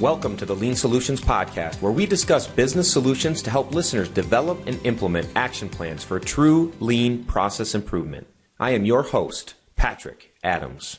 Welcome 0.00 0.36
to 0.36 0.44
the 0.44 0.54
Lean 0.54 0.74
Solutions 0.74 1.22
Podcast, 1.22 1.80
where 1.80 1.90
we 1.90 2.04
discuss 2.04 2.46
business 2.46 2.92
solutions 2.92 3.40
to 3.40 3.50
help 3.50 3.74
listeners 3.74 4.10
develop 4.10 4.66
and 4.66 4.78
implement 4.84 5.26
action 5.34 5.70
plans 5.70 6.04
for 6.04 6.20
true 6.20 6.70
lean 6.80 7.24
process 7.24 7.74
improvement. 7.74 8.26
I 8.60 8.72
am 8.72 8.84
your 8.84 9.04
host, 9.04 9.54
Patrick 9.74 10.34
Adams. 10.44 10.98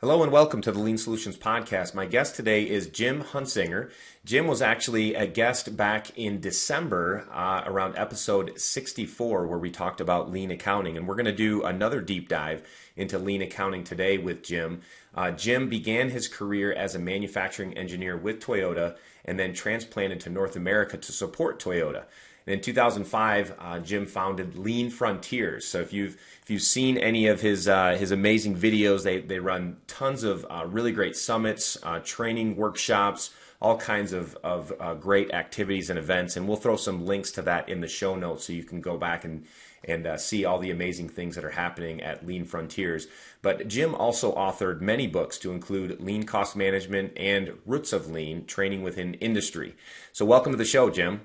Hello 0.00 0.22
and 0.22 0.30
welcome 0.30 0.62
to 0.62 0.70
the 0.70 0.78
Lean 0.78 0.96
Solutions 0.96 1.36
Podcast. 1.36 1.92
My 1.92 2.06
guest 2.06 2.36
today 2.36 2.62
is 2.62 2.86
Jim 2.86 3.22
Huntzinger. 3.22 3.90
Jim 4.24 4.46
was 4.46 4.62
actually 4.62 5.16
a 5.16 5.26
guest 5.26 5.76
back 5.76 6.16
in 6.16 6.40
December 6.40 7.26
uh, 7.32 7.64
around 7.66 7.96
episode 7.98 8.60
64, 8.60 9.48
where 9.48 9.58
we 9.58 9.72
talked 9.72 10.00
about 10.00 10.30
lean 10.30 10.52
accounting. 10.52 10.96
And 10.96 11.08
we're 11.08 11.16
going 11.16 11.26
to 11.26 11.32
do 11.32 11.64
another 11.64 12.00
deep 12.00 12.28
dive 12.28 12.62
into 12.96 13.18
lean 13.18 13.42
accounting 13.42 13.82
today 13.82 14.18
with 14.18 14.44
Jim. 14.44 14.82
Uh, 15.18 15.32
Jim 15.32 15.68
began 15.68 16.10
his 16.10 16.28
career 16.28 16.72
as 16.72 16.94
a 16.94 16.98
manufacturing 17.00 17.76
engineer 17.76 18.16
with 18.16 18.38
Toyota 18.38 18.96
and 19.24 19.36
then 19.36 19.52
transplanted 19.52 20.20
to 20.20 20.30
North 20.30 20.54
America 20.54 20.96
to 20.96 21.10
support 21.10 21.58
Toyota. 21.58 22.04
And 22.46 22.54
in 22.54 22.60
2005, 22.60 23.54
uh, 23.58 23.80
Jim 23.80 24.06
founded 24.06 24.56
Lean 24.56 24.90
Frontiers. 24.90 25.66
So 25.66 25.80
if 25.80 25.92
you've 25.92 26.14
if 26.44 26.50
you've 26.50 26.62
seen 26.62 26.96
any 26.96 27.26
of 27.26 27.40
his 27.40 27.66
uh, 27.66 27.96
his 27.98 28.12
amazing 28.12 28.54
videos, 28.54 29.02
they 29.02 29.18
they 29.18 29.40
run 29.40 29.78
tons 29.88 30.22
of 30.22 30.46
uh, 30.48 30.64
really 30.68 30.92
great 30.92 31.16
summits, 31.16 31.76
uh, 31.82 31.98
training 31.98 32.54
workshops, 32.54 33.30
all 33.60 33.76
kinds 33.76 34.12
of 34.12 34.36
of 34.44 34.72
uh, 34.78 34.94
great 34.94 35.32
activities 35.32 35.90
and 35.90 35.98
events. 35.98 36.36
And 36.36 36.46
we'll 36.46 36.58
throw 36.58 36.76
some 36.76 37.04
links 37.04 37.32
to 37.32 37.42
that 37.42 37.68
in 37.68 37.80
the 37.80 37.88
show 37.88 38.14
notes 38.14 38.44
so 38.44 38.52
you 38.52 38.62
can 38.62 38.80
go 38.80 38.96
back 38.96 39.24
and 39.24 39.44
and 39.84 40.06
uh, 40.06 40.16
see 40.16 40.44
all 40.44 40.58
the 40.58 40.70
amazing 40.70 41.08
things 41.08 41.34
that 41.34 41.44
are 41.44 41.50
happening 41.50 42.02
at 42.02 42.26
Lean 42.26 42.44
Frontiers. 42.44 43.06
But 43.42 43.68
Jim 43.68 43.94
also 43.94 44.34
authored 44.34 44.80
many 44.80 45.06
books 45.06 45.38
to 45.38 45.52
include 45.52 46.00
Lean 46.00 46.24
Cost 46.24 46.56
Management 46.56 47.12
and 47.16 47.58
Roots 47.64 47.92
of 47.92 48.10
Lean 48.10 48.44
Training 48.44 48.82
Within 48.82 49.14
Industry. 49.14 49.76
So 50.12 50.24
welcome 50.24 50.52
to 50.52 50.58
the 50.58 50.64
show, 50.64 50.90
Jim. 50.90 51.22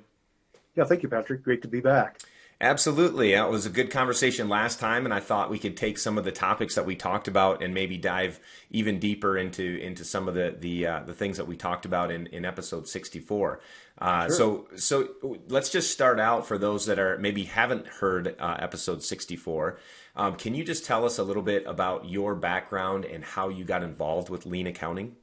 Yeah, 0.76 0.86
thank 0.86 1.04
you, 1.04 1.10
Patrick. 1.10 1.44
Great 1.44 1.62
to 1.62 1.68
be 1.68 1.82
back. 1.82 2.20
Absolutely. 2.64 3.34
It 3.34 3.50
was 3.50 3.66
a 3.66 3.70
good 3.70 3.92
conversation 3.92 4.48
last 4.48 4.80
time, 4.80 5.04
and 5.04 5.14
I 5.14 5.20
thought 5.20 5.50
we 5.50 5.60
could 5.60 5.76
take 5.76 5.98
some 5.98 6.18
of 6.18 6.24
the 6.24 6.32
topics 6.32 6.76
that 6.76 6.86
we 6.86 6.96
talked 6.96 7.28
about 7.28 7.62
and 7.62 7.74
maybe 7.74 7.98
dive 7.98 8.40
even 8.72 9.00
deeper 9.00 9.38
into 9.38 9.78
into 9.82 10.06
some 10.06 10.30
of 10.30 10.34
the 10.34 10.56
the 10.58 10.88
uh, 10.88 11.00
the 11.02 11.14
things 11.14 11.36
that 11.36 11.46
we 11.46 11.58
talked 11.58 11.84
about 11.84 12.10
in, 12.10 12.28
in 12.28 12.46
episode 12.46 12.88
64. 12.88 13.60
Uh, 13.98 14.28
sure. 14.28 14.30
So 14.30 14.68
so 14.78 15.40
let's 15.50 15.70
just 15.70 15.92
start 15.92 16.22
out 16.22 16.48
for 16.48 16.58
those 16.58 16.86
that 16.86 17.00
are 17.00 17.18
maybe 17.18 17.44
haven't 17.44 17.86
heard 17.86 18.34
uh, 18.40 18.56
episode 18.60 19.04
64. 19.04 19.78
Um, 20.16 20.36
can 20.36 20.56
you 20.56 20.64
just 20.64 20.86
tell 20.86 21.04
us 21.04 21.20
a 21.20 21.24
little 21.24 21.44
bit 21.44 21.66
about 21.68 22.08
your 22.08 22.34
background 22.34 23.04
and 23.04 23.26
how 23.26 23.50
you 23.50 23.66
got 23.66 23.84
involved 23.84 24.30
with 24.30 24.46
lean 24.46 24.68
accounting? 24.68 25.18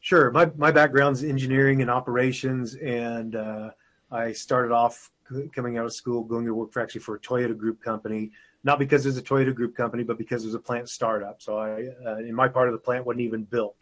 Sure. 0.00 0.30
My 0.32 0.50
my 0.54 0.70
background's 0.70 1.24
engineering 1.24 1.80
and 1.80 1.90
operations, 1.90 2.74
and 2.74 3.34
uh, 3.34 3.70
I 4.10 4.32
started 4.32 4.70
off 4.70 5.10
coming 5.54 5.78
out 5.78 5.84
of 5.84 5.92
school 5.92 6.22
going 6.22 6.44
to 6.44 6.54
work 6.54 6.72
for 6.72 6.82
actually 6.82 7.00
for 7.00 7.16
a 7.16 7.20
Toyota 7.20 7.56
Group 7.56 7.82
company, 7.82 8.30
not 8.64 8.78
because 8.78 9.04
it 9.04 9.10
was 9.10 9.18
a 9.18 9.22
Toyota 9.22 9.54
Group 9.54 9.76
company, 9.76 10.02
but 10.02 10.18
because 10.18 10.44
it 10.44 10.46
was 10.46 10.54
a 10.54 10.60
plant 10.60 10.88
startup. 10.88 11.42
So 11.42 11.58
I, 11.58 11.88
uh, 12.06 12.16
in 12.18 12.34
my 12.34 12.48
part 12.48 12.68
of 12.68 12.72
the 12.72 12.78
plant, 12.78 13.06
wasn't 13.06 13.22
even 13.22 13.44
built. 13.44 13.76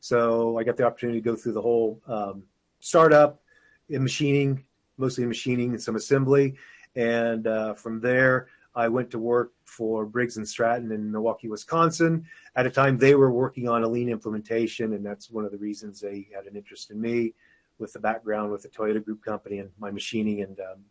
So 0.00 0.58
I 0.58 0.64
got 0.64 0.76
the 0.76 0.84
opportunity 0.84 1.20
to 1.20 1.24
go 1.24 1.36
through 1.36 1.52
the 1.52 1.62
whole 1.62 2.00
um, 2.06 2.42
startup 2.80 3.40
in 3.88 4.02
machining, 4.02 4.64
mostly 4.98 5.22
in 5.22 5.28
machining 5.28 5.70
and 5.70 5.82
some 5.82 5.96
assembly, 5.96 6.56
and 6.94 7.46
uh, 7.46 7.74
from 7.74 8.00
there 8.00 8.48
I 8.74 8.88
went 8.88 9.10
to 9.12 9.18
work 9.18 9.52
for 9.64 10.04
Briggs 10.04 10.36
and 10.36 10.48
Stratton 10.48 10.90
in 10.92 11.10
Milwaukee, 11.10 11.48
Wisconsin. 11.48 12.26
At 12.56 12.66
a 12.66 12.70
time 12.70 12.98
they 12.98 13.14
were 13.14 13.30
working 13.32 13.68
on 13.68 13.84
a 13.84 13.88
lean 13.88 14.08
implementation, 14.08 14.92
and 14.94 15.04
that's 15.04 15.30
one 15.30 15.44
of 15.44 15.52
the 15.52 15.58
reasons 15.58 16.00
they 16.00 16.28
had 16.34 16.46
an 16.46 16.56
interest 16.56 16.90
in 16.90 17.00
me 17.00 17.34
with 17.78 17.92
the 17.92 17.98
background 17.98 18.52
with 18.52 18.62
the 18.62 18.68
Toyota 18.68 19.04
Group 19.04 19.24
company 19.24 19.58
and 19.58 19.70
my 19.78 19.90
machining 19.90 20.42
and 20.42 20.58
um, 20.60 20.84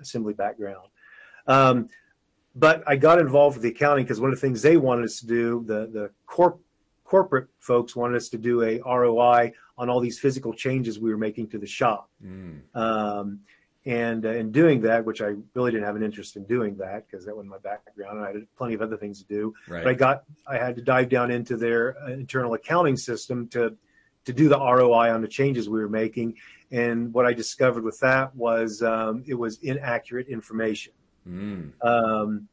assembly 0.00 0.34
background. 0.34 0.88
Um, 1.46 1.88
but 2.54 2.82
I 2.86 2.96
got 2.96 3.18
involved 3.18 3.56
with 3.56 3.62
the 3.62 3.70
accounting 3.70 4.04
because 4.04 4.20
one 4.20 4.30
of 4.30 4.36
the 4.36 4.40
things 4.40 4.62
they 4.62 4.76
wanted 4.76 5.06
us 5.06 5.20
to 5.20 5.26
do, 5.26 5.64
the 5.66 5.86
the 5.86 6.10
corp, 6.26 6.60
corporate 7.04 7.48
folks 7.58 7.96
wanted 7.96 8.16
us 8.16 8.28
to 8.30 8.38
do 8.38 8.62
a 8.62 8.80
ROI 8.80 9.52
on 9.78 9.88
all 9.88 10.00
these 10.00 10.18
physical 10.18 10.52
changes 10.52 10.98
we 10.98 11.10
were 11.10 11.18
making 11.18 11.48
to 11.48 11.58
the 11.58 11.66
shop. 11.66 12.10
Mm. 12.24 12.60
Um, 12.74 13.40
and 13.84 14.24
uh, 14.24 14.30
in 14.30 14.52
doing 14.52 14.82
that, 14.82 15.04
which 15.04 15.20
I 15.20 15.34
really 15.54 15.72
didn't 15.72 15.86
have 15.86 15.96
an 15.96 16.02
interest 16.02 16.36
in 16.36 16.44
doing 16.44 16.76
that 16.76 17.06
because 17.08 17.24
that 17.26 17.34
wasn't 17.34 17.50
my 17.50 17.58
background, 17.58 18.18
and 18.18 18.26
I 18.26 18.32
had 18.32 18.46
plenty 18.56 18.74
of 18.74 18.82
other 18.82 18.96
things 18.96 19.20
to 19.22 19.24
do. 19.26 19.54
Right. 19.66 19.82
But 19.82 19.90
I 19.90 19.94
got 19.94 20.24
I 20.46 20.58
had 20.58 20.76
to 20.76 20.82
dive 20.82 21.08
down 21.08 21.30
into 21.30 21.56
their 21.56 21.96
uh, 22.02 22.10
internal 22.10 22.54
accounting 22.54 22.96
system 22.96 23.48
to 23.48 23.76
to 24.24 24.32
do 24.32 24.48
the 24.48 24.58
ROI 24.58 25.12
on 25.12 25.20
the 25.20 25.28
changes 25.28 25.68
we 25.68 25.80
were 25.80 25.88
making. 25.88 26.36
And 26.70 27.12
what 27.12 27.26
I 27.26 27.32
discovered 27.32 27.84
with 27.84 28.00
that 28.00 28.34
was 28.34 28.82
um, 28.82 29.24
it 29.26 29.34
was 29.34 29.58
inaccurate 29.58 30.28
information. 30.28 30.92
Mm. 31.28 31.72
Um, 31.84 32.48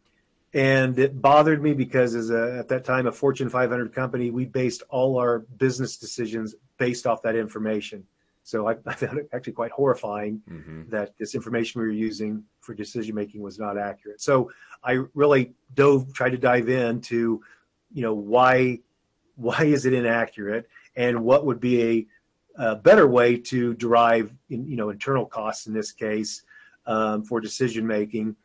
and 0.53 0.97
it 0.97 1.21
bothered 1.21 1.61
me 1.61 1.73
because 1.73 2.15
as 2.15 2.31
a, 2.31 2.57
at 2.57 2.67
that 2.69 2.83
time 2.83 3.05
a 3.05 3.11
Fortune 3.11 3.49
500 3.49 3.93
company, 3.93 4.31
we 4.31 4.45
based 4.45 4.83
all 4.89 5.19
our 5.19 5.39
business 5.39 5.97
decisions 5.97 6.55
based 6.77 7.05
off 7.05 7.21
that 7.21 7.35
information. 7.35 8.05
So 8.43 8.67
I, 8.67 8.71
I 8.85 8.93
found 8.93 9.19
it 9.19 9.29
actually 9.31 9.53
quite 9.53 9.71
horrifying 9.71 10.41
mm-hmm. 10.49 10.89
that 10.89 11.17
this 11.17 11.35
information 11.35 11.81
we 11.81 11.87
were 11.87 11.93
using 11.93 12.43
for 12.61 12.73
decision 12.73 13.15
making 13.15 13.41
was 13.41 13.59
not 13.59 13.77
accurate. 13.77 14.21
So 14.21 14.51
I 14.83 15.03
really 15.13 15.53
dove, 15.75 16.13
tried 16.13 16.31
to 16.31 16.37
dive 16.37 16.67
into, 16.67 17.41
you 17.93 18.01
know, 18.01 18.13
why 18.13 18.79
why 19.35 19.63
is 19.63 19.85
it 19.85 19.93
inaccurate 19.93 20.67
and 20.99 21.23
what 21.23 21.45
would 21.45 21.61
be 21.61 22.07
a, 22.57 22.63
a 22.63 22.75
better 22.75 23.07
way 23.07 23.37
to 23.37 23.73
derive 23.73 24.35
in, 24.49 24.67
you 24.67 24.75
know 24.75 24.89
internal 24.89 25.25
costs 25.25 25.65
in 25.65 25.73
this 25.73 25.91
case 25.91 26.43
um, 26.85 27.23
for 27.23 27.39
decision 27.39 27.87
making 27.87 28.35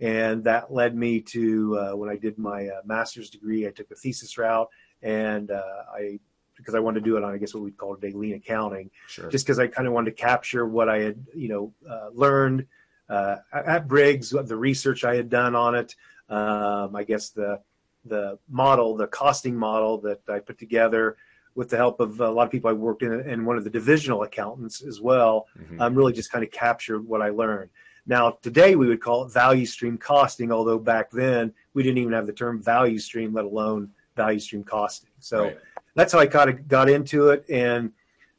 and 0.00 0.44
that 0.44 0.72
led 0.72 0.96
me 0.96 1.20
to 1.20 1.76
uh, 1.78 1.96
when 1.96 2.08
I 2.08 2.16
did 2.16 2.38
my 2.38 2.68
uh, 2.68 2.80
master's 2.86 3.28
degree 3.28 3.66
I 3.66 3.70
took 3.70 3.90
a 3.90 3.94
thesis 3.96 4.38
route 4.38 4.68
and 5.02 5.50
uh, 5.50 5.82
I 5.92 6.20
because 6.56 6.76
I 6.76 6.78
wanted 6.78 7.00
to 7.00 7.10
do 7.10 7.16
it 7.16 7.24
on 7.24 7.34
I 7.34 7.36
guess 7.36 7.52
what 7.52 7.64
we'd 7.64 7.76
call 7.76 7.96
today 7.96 8.12
lean 8.12 8.34
accounting 8.34 8.90
sure. 9.08 9.28
just 9.28 9.44
because 9.44 9.58
I 9.58 9.66
kind 9.66 9.88
of 9.88 9.92
wanted 9.92 10.16
to 10.16 10.22
capture 10.22 10.66
what 10.66 10.88
I 10.88 10.98
had 10.98 11.26
you 11.34 11.48
know 11.48 11.74
uh, 11.90 12.08
learned 12.12 12.66
uh, 13.08 13.36
at 13.52 13.88
Briggs 13.88 14.30
the 14.30 14.56
research 14.56 15.04
I 15.04 15.16
had 15.16 15.28
done 15.28 15.56
on 15.56 15.74
it 15.74 15.96
um, 16.28 16.94
I 16.94 17.02
guess 17.02 17.30
the 17.30 17.60
the 18.04 18.38
model 18.48 18.96
the 18.96 19.08
costing 19.08 19.56
model 19.56 19.98
that 20.02 20.20
I 20.28 20.38
put 20.38 20.58
together 20.58 21.16
with 21.54 21.70
the 21.70 21.76
help 21.76 22.00
of 22.00 22.20
a 22.20 22.30
lot 22.30 22.46
of 22.46 22.50
people 22.50 22.68
I 22.68 22.72
worked 22.72 23.02
in 23.02 23.12
and 23.12 23.46
one 23.46 23.56
of 23.56 23.64
the 23.64 23.70
divisional 23.70 24.22
accountants 24.22 24.82
as 24.82 25.00
well, 25.00 25.46
mm-hmm. 25.58 25.80
um, 25.80 25.94
really 25.94 26.12
just 26.12 26.32
kind 26.32 26.44
of 26.44 26.50
captured 26.50 27.06
what 27.06 27.22
I 27.22 27.28
learned. 27.28 27.70
Now, 28.06 28.32
today 28.42 28.74
we 28.74 28.86
would 28.88 29.00
call 29.00 29.24
it 29.24 29.32
value 29.32 29.64
stream 29.64 29.96
costing, 29.96 30.52
although 30.52 30.78
back 30.78 31.10
then 31.10 31.54
we 31.72 31.82
didn't 31.82 31.98
even 31.98 32.12
have 32.12 32.26
the 32.26 32.32
term 32.32 32.62
value 32.62 32.98
stream, 32.98 33.32
let 33.32 33.44
alone 33.44 33.90
value 34.16 34.40
stream 34.40 34.62
costing. 34.62 35.10
So 35.20 35.44
right. 35.44 35.58
that's 35.94 36.12
how 36.12 36.18
I 36.18 36.26
kind 36.26 36.50
of 36.50 36.68
got 36.68 36.90
into 36.90 37.30
it. 37.30 37.44
And 37.48 37.92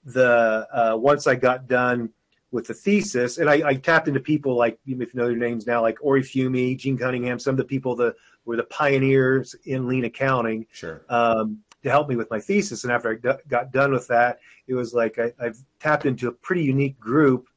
the 0.03 0.67
uh, 0.71 0.97
once 0.97 1.25
I 1.25 1.35
got 1.35 1.67
done 1.67 2.11
with 2.51 2.67
the 2.67 2.73
thesis, 2.73 3.37
and 3.39 3.49
I, 3.49 3.67
I, 3.67 3.75
tapped 3.75 4.07
into 4.07 4.19
people 4.19 4.55
like 4.55 4.79
if 4.85 5.13
you 5.13 5.19
know 5.19 5.27
their 5.27 5.35
names 5.35 5.65
now, 5.65 5.81
like 5.81 5.97
Orry 6.01 6.21
Fiume, 6.21 6.77
Jean 6.77 6.97
Cunningham, 6.97 7.39
some 7.39 7.53
of 7.53 7.57
the 7.57 7.65
people 7.65 7.95
that 7.97 8.15
were 8.45 8.55
the 8.55 8.63
pioneers 8.63 9.55
in 9.65 9.87
lean 9.87 10.05
accounting. 10.05 10.67
Sure. 10.71 11.03
Um, 11.09 11.63
to 11.85 11.91
help 11.91 12.09
me 12.09 12.15
with 12.15 12.31
my 12.31 12.39
thesis. 12.39 12.83
And 12.83 12.91
after 12.91 13.11
I 13.11 13.15
d- 13.15 13.41
got 13.47 13.71
done 13.71 13.91
with 13.91 14.07
that, 14.07 14.39
it 14.67 14.73
was 14.73 14.93
like 14.93 15.19
I, 15.19 15.31
have 15.39 15.57
tapped 15.79 16.07
into 16.07 16.27
a 16.27 16.31
pretty 16.31 16.63
unique 16.63 16.99
group 16.99 17.47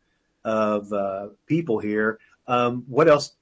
of 0.44 0.92
uh, 0.92 1.28
people 1.46 1.78
here. 1.78 2.18
Um, 2.46 2.84
what 2.86 3.08
else? 3.08 3.32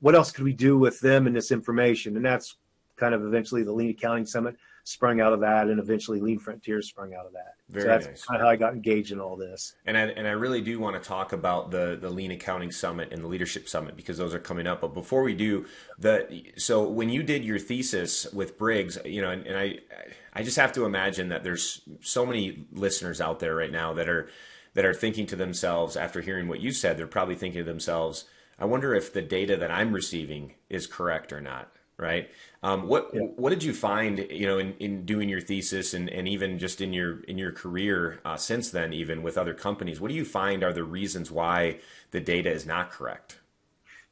What 0.00 0.14
else 0.14 0.32
could 0.32 0.44
we 0.44 0.54
do 0.54 0.78
with 0.78 0.98
them 1.00 1.26
and 1.26 1.36
this 1.36 1.50
information? 1.50 2.16
And 2.16 2.24
that's 2.24 2.56
kind 2.96 3.14
of 3.14 3.22
eventually 3.22 3.62
the 3.62 3.72
Lean 3.72 3.90
Accounting 3.90 4.24
Summit 4.24 4.56
sprung 4.84 5.20
out 5.20 5.32
of 5.32 5.40
that, 5.40 5.68
and 5.68 5.78
eventually 5.78 6.20
Lean 6.20 6.38
Frontiers 6.38 6.88
sprung 6.88 7.14
out 7.14 7.26
of 7.26 7.32
that. 7.32 7.54
Very 7.68 7.82
so 7.82 7.88
that's 7.88 8.06
nice. 8.06 8.24
kind 8.24 8.40
of 8.40 8.44
how 8.44 8.50
I 8.50 8.56
got 8.56 8.74
engaged 8.74 9.12
in 9.12 9.20
all 9.20 9.36
this. 9.36 9.74
And 9.86 9.96
I, 9.96 10.02
and 10.02 10.26
I 10.26 10.32
really 10.32 10.60
do 10.60 10.78
want 10.78 11.00
to 11.00 11.06
talk 11.06 11.32
about 11.32 11.70
the 11.70 11.98
the 12.00 12.10
Lean 12.10 12.30
Accounting 12.30 12.72
Summit 12.72 13.12
and 13.12 13.22
the 13.22 13.28
Leadership 13.28 13.68
Summit 13.68 13.96
because 13.96 14.18
those 14.18 14.34
are 14.34 14.38
coming 14.38 14.66
up. 14.66 14.80
But 14.80 14.94
before 14.94 15.22
we 15.22 15.34
do, 15.34 15.66
the 15.98 16.52
so 16.56 16.86
when 16.88 17.10
you 17.10 17.22
did 17.22 17.44
your 17.44 17.58
thesis 17.58 18.26
with 18.32 18.58
Briggs, 18.58 18.98
you 19.04 19.22
know, 19.22 19.30
and, 19.30 19.46
and 19.46 19.56
I 19.56 19.78
I 20.32 20.42
just 20.42 20.56
have 20.56 20.72
to 20.72 20.84
imagine 20.84 21.28
that 21.28 21.44
there's 21.44 21.82
so 22.00 22.24
many 22.24 22.66
listeners 22.72 23.20
out 23.20 23.40
there 23.40 23.54
right 23.54 23.72
now 23.72 23.92
that 23.94 24.08
are 24.08 24.28
that 24.74 24.84
are 24.84 24.94
thinking 24.94 25.26
to 25.26 25.36
themselves 25.36 25.96
after 25.96 26.20
hearing 26.20 26.48
what 26.48 26.60
you 26.60 26.72
said, 26.72 26.96
they're 26.96 27.06
probably 27.06 27.34
thinking 27.34 27.60
to 27.60 27.64
themselves, 27.64 28.24
I 28.58 28.64
wonder 28.66 28.94
if 28.94 29.12
the 29.12 29.22
data 29.22 29.56
that 29.56 29.70
I'm 29.70 29.92
receiving 29.92 30.54
is 30.68 30.86
correct 30.86 31.32
or 31.32 31.40
not 31.40 31.72
right? 32.00 32.30
Um, 32.62 32.88
what 32.88 33.10
yeah. 33.12 33.20
what 33.36 33.50
did 33.50 33.62
you 33.62 33.72
find, 33.72 34.26
you 34.30 34.46
know, 34.46 34.58
in, 34.58 34.74
in 34.80 35.04
doing 35.04 35.28
your 35.28 35.40
thesis 35.40 35.94
and, 35.94 36.08
and 36.08 36.26
even 36.26 36.58
just 36.58 36.80
in 36.80 36.92
your 36.92 37.20
in 37.24 37.38
your 37.38 37.52
career 37.52 38.20
uh, 38.24 38.36
since 38.36 38.70
then, 38.70 38.92
even 38.92 39.22
with 39.22 39.38
other 39.38 39.54
companies? 39.54 40.00
What 40.00 40.08
do 40.08 40.14
you 40.14 40.24
find 40.24 40.64
are 40.64 40.72
the 40.72 40.84
reasons 40.84 41.30
why 41.30 41.78
the 42.10 42.20
data 42.20 42.50
is 42.50 42.66
not 42.66 42.90
correct? 42.90 43.38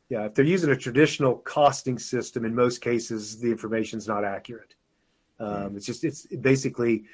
Yeah, 0.09 0.25
if 0.25 0.35
they're 0.35 0.45
using 0.45 0.71
a 0.71 0.77
traditional 0.77 1.37
costing 1.37 1.99
system, 1.99 2.45
in 2.45 2.55
most 2.55 2.81
cases, 2.81 3.39
the 3.39 3.51
information 3.51 3.99
is 3.99 4.09
not 4.09 4.25
accurate. 4.25 4.75
Um. 5.41 5.77
It's 5.77 5.87
just 5.87 6.05
it's 6.05 6.27
basically 6.27 7.05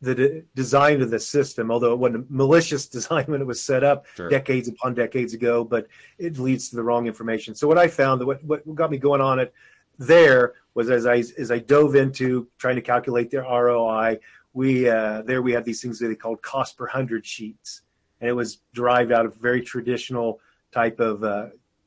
the 0.00 0.14
de- 0.14 0.42
design 0.54 1.00
of 1.02 1.10
the 1.10 1.18
system, 1.18 1.70
although 1.70 1.92
it 1.92 1.98
wasn't 1.98 2.24
a 2.28 2.32
malicious 2.32 2.86
design 2.98 3.24
when 3.26 3.40
it 3.40 3.46
was 3.46 3.60
set 3.60 3.82
up 3.82 4.06
Sure. 4.14 4.28
decades 4.28 4.68
upon 4.68 4.94
decades 4.94 5.34
ago, 5.34 5.64
but 5.64 5.88
it 6.18 6.38
leads 6.38 6.68
to 6.70 6.76
the 6.76 6.82
wrong 6.82 7.06
information. 7.06 7.54
So 7.54 7.66
what 7.66 7.78
I 7.78 7.88
found 7.88 8.20
that 8.20 8.26
what, 8.26 8.44
what 8.44 8.74
got 8.74 8.90
me 8.90 8.98
going 8.98 9.20
on 9.20 9.38
it 9.38 9.52
there 9.98 10.54
was 10.74 10.90
as 10.90 11.06
I 11.06 11.22
as 11.38 11.50
I 11.50 11.58
dove 11.58 11.94
into 11.94 12.48
trying 12.58 12.76
to 12.76 12.82
calculate 12.82 13.30
their 13.30 13.42
ROI, 13.42 14.18
we 14.52 14.88
uh, 14.88 15.22
there 15.22 15.42
we 15.42 15.52
had 15.52 15.64
these 15.64 15.80
things 15.80 15.98
that 15.98 16.08
they 16.08 16.14
called 16.14 16.42
cost 16.42 16.76
per 16.76 16.86
hundred 16.86 17.26
sheets, 17.26 17.82
and 18.20 18.28
it 18.28 18.34
was 18.34 18.58
derived 18.72 19.12
out 19.12 19.26
of 19.26 19.36
very 19.36 19.62
traditional 19.62 20.40
type 20.72 21.00
of 21.00 21.22
uh, 21.22 21.46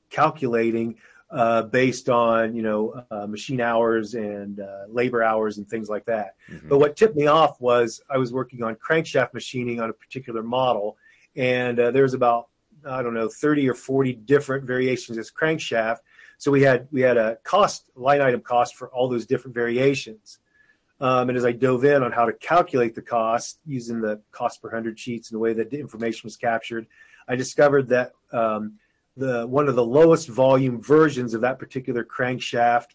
calculating 0.09 0.97
uh, 1.29 1.63
based 1.63 2.09
on 2.09 2.55
you 2.55 2.61
know 2.61 3.03
uh, 3.11 3.27
machine 3.27 3.59
hours 3.59 4.13
and 4.13 4.59
uh, 4.59 4.83
labor 4.87 5.21
hours 5.21 5.57
and 5.57 5.67
things 5.67 5.89
like 5.89 6.05
that. 6.05 6.35
Mhm. 6.49 6.69
But 6.69 6.79
what 6.79 6.95
tipped 6.95 7.15
me 7.15 7.27
off 7.27 7.59
was 7.59 8.01
I 8.09 8.17
was 8.17 8.31
working 8.31 8.63
on 8.63 8.75
crankshaft 8.75 9.33
machining 9.33 9.81
on 9.81 9.89
a 9.89 9.93
particular 9.93 10.43
model, 10.43 10.97
and 11.35 11.79
uh, 11.79 11.91
there's 11.91 12.13
about 12.13 12.47
I 12.85 13.01
don't 13.01 13.13
know 13.13 13.27
30 13.27 13.69
or 13.69 13.73
40 13.73 14.13
different 14.13 14.65
variations 14.65 15.17
of 15.17 15.23
this 15.23 15.31
crankshaft. 15.31 15.99
So 16.37 16.51
we 16.51 16.61
had 16.61 16.87
we 16.91 17.01
had 17.01 17.17
a 17.17 17.37
cost 17.43 17.89
line 17.95 18.21
item 18.21 18.41
cost 18.41 18.75
for 18.75 18.89
all 18.89 19.09
those 19.09 19.25
different 19.25 19.55
variations. 19.55 20.39
Um, 20.99 21.29
and 21.29 21.37
as 21.37 21.45
I 21.45 21.51
dove 21.51 21.85
in 21.85 22.01
on 22.01 22.11
how 22.11 22.25
to 22.25 22.33
calculate 22.33 22.95
the 22.95 23.03
cost 23.03 23.59
using 23.65 24.01
the 24.01 24.21
cost 24.31 24.61
per 24.61 24.69
hundred 24.71 24.99
sheets 24.99 25.29
and 25.29 25.35
the 25.35 25.39
way 25.39 25.53
that 25.53 25.69
the 25.69 25.79
information 25.79 26.21
was 26.23 26.37
captured, 26.37 26.87
I 27.27 27.35
discovered 27.35 27.87
that 27.89 28.13
um, 28.31 28.79
the 29.15 29.45
one 29.45 29.67
of 29.67 29.75
the 29.75 29.85
lowest 29.85 30.27
volume 30.27 30.81
versions 30.81 31.33
of 31.33 31.41
that 31.41 31.59
particular 31.59 32.03
crankshaft, 32.03 32.89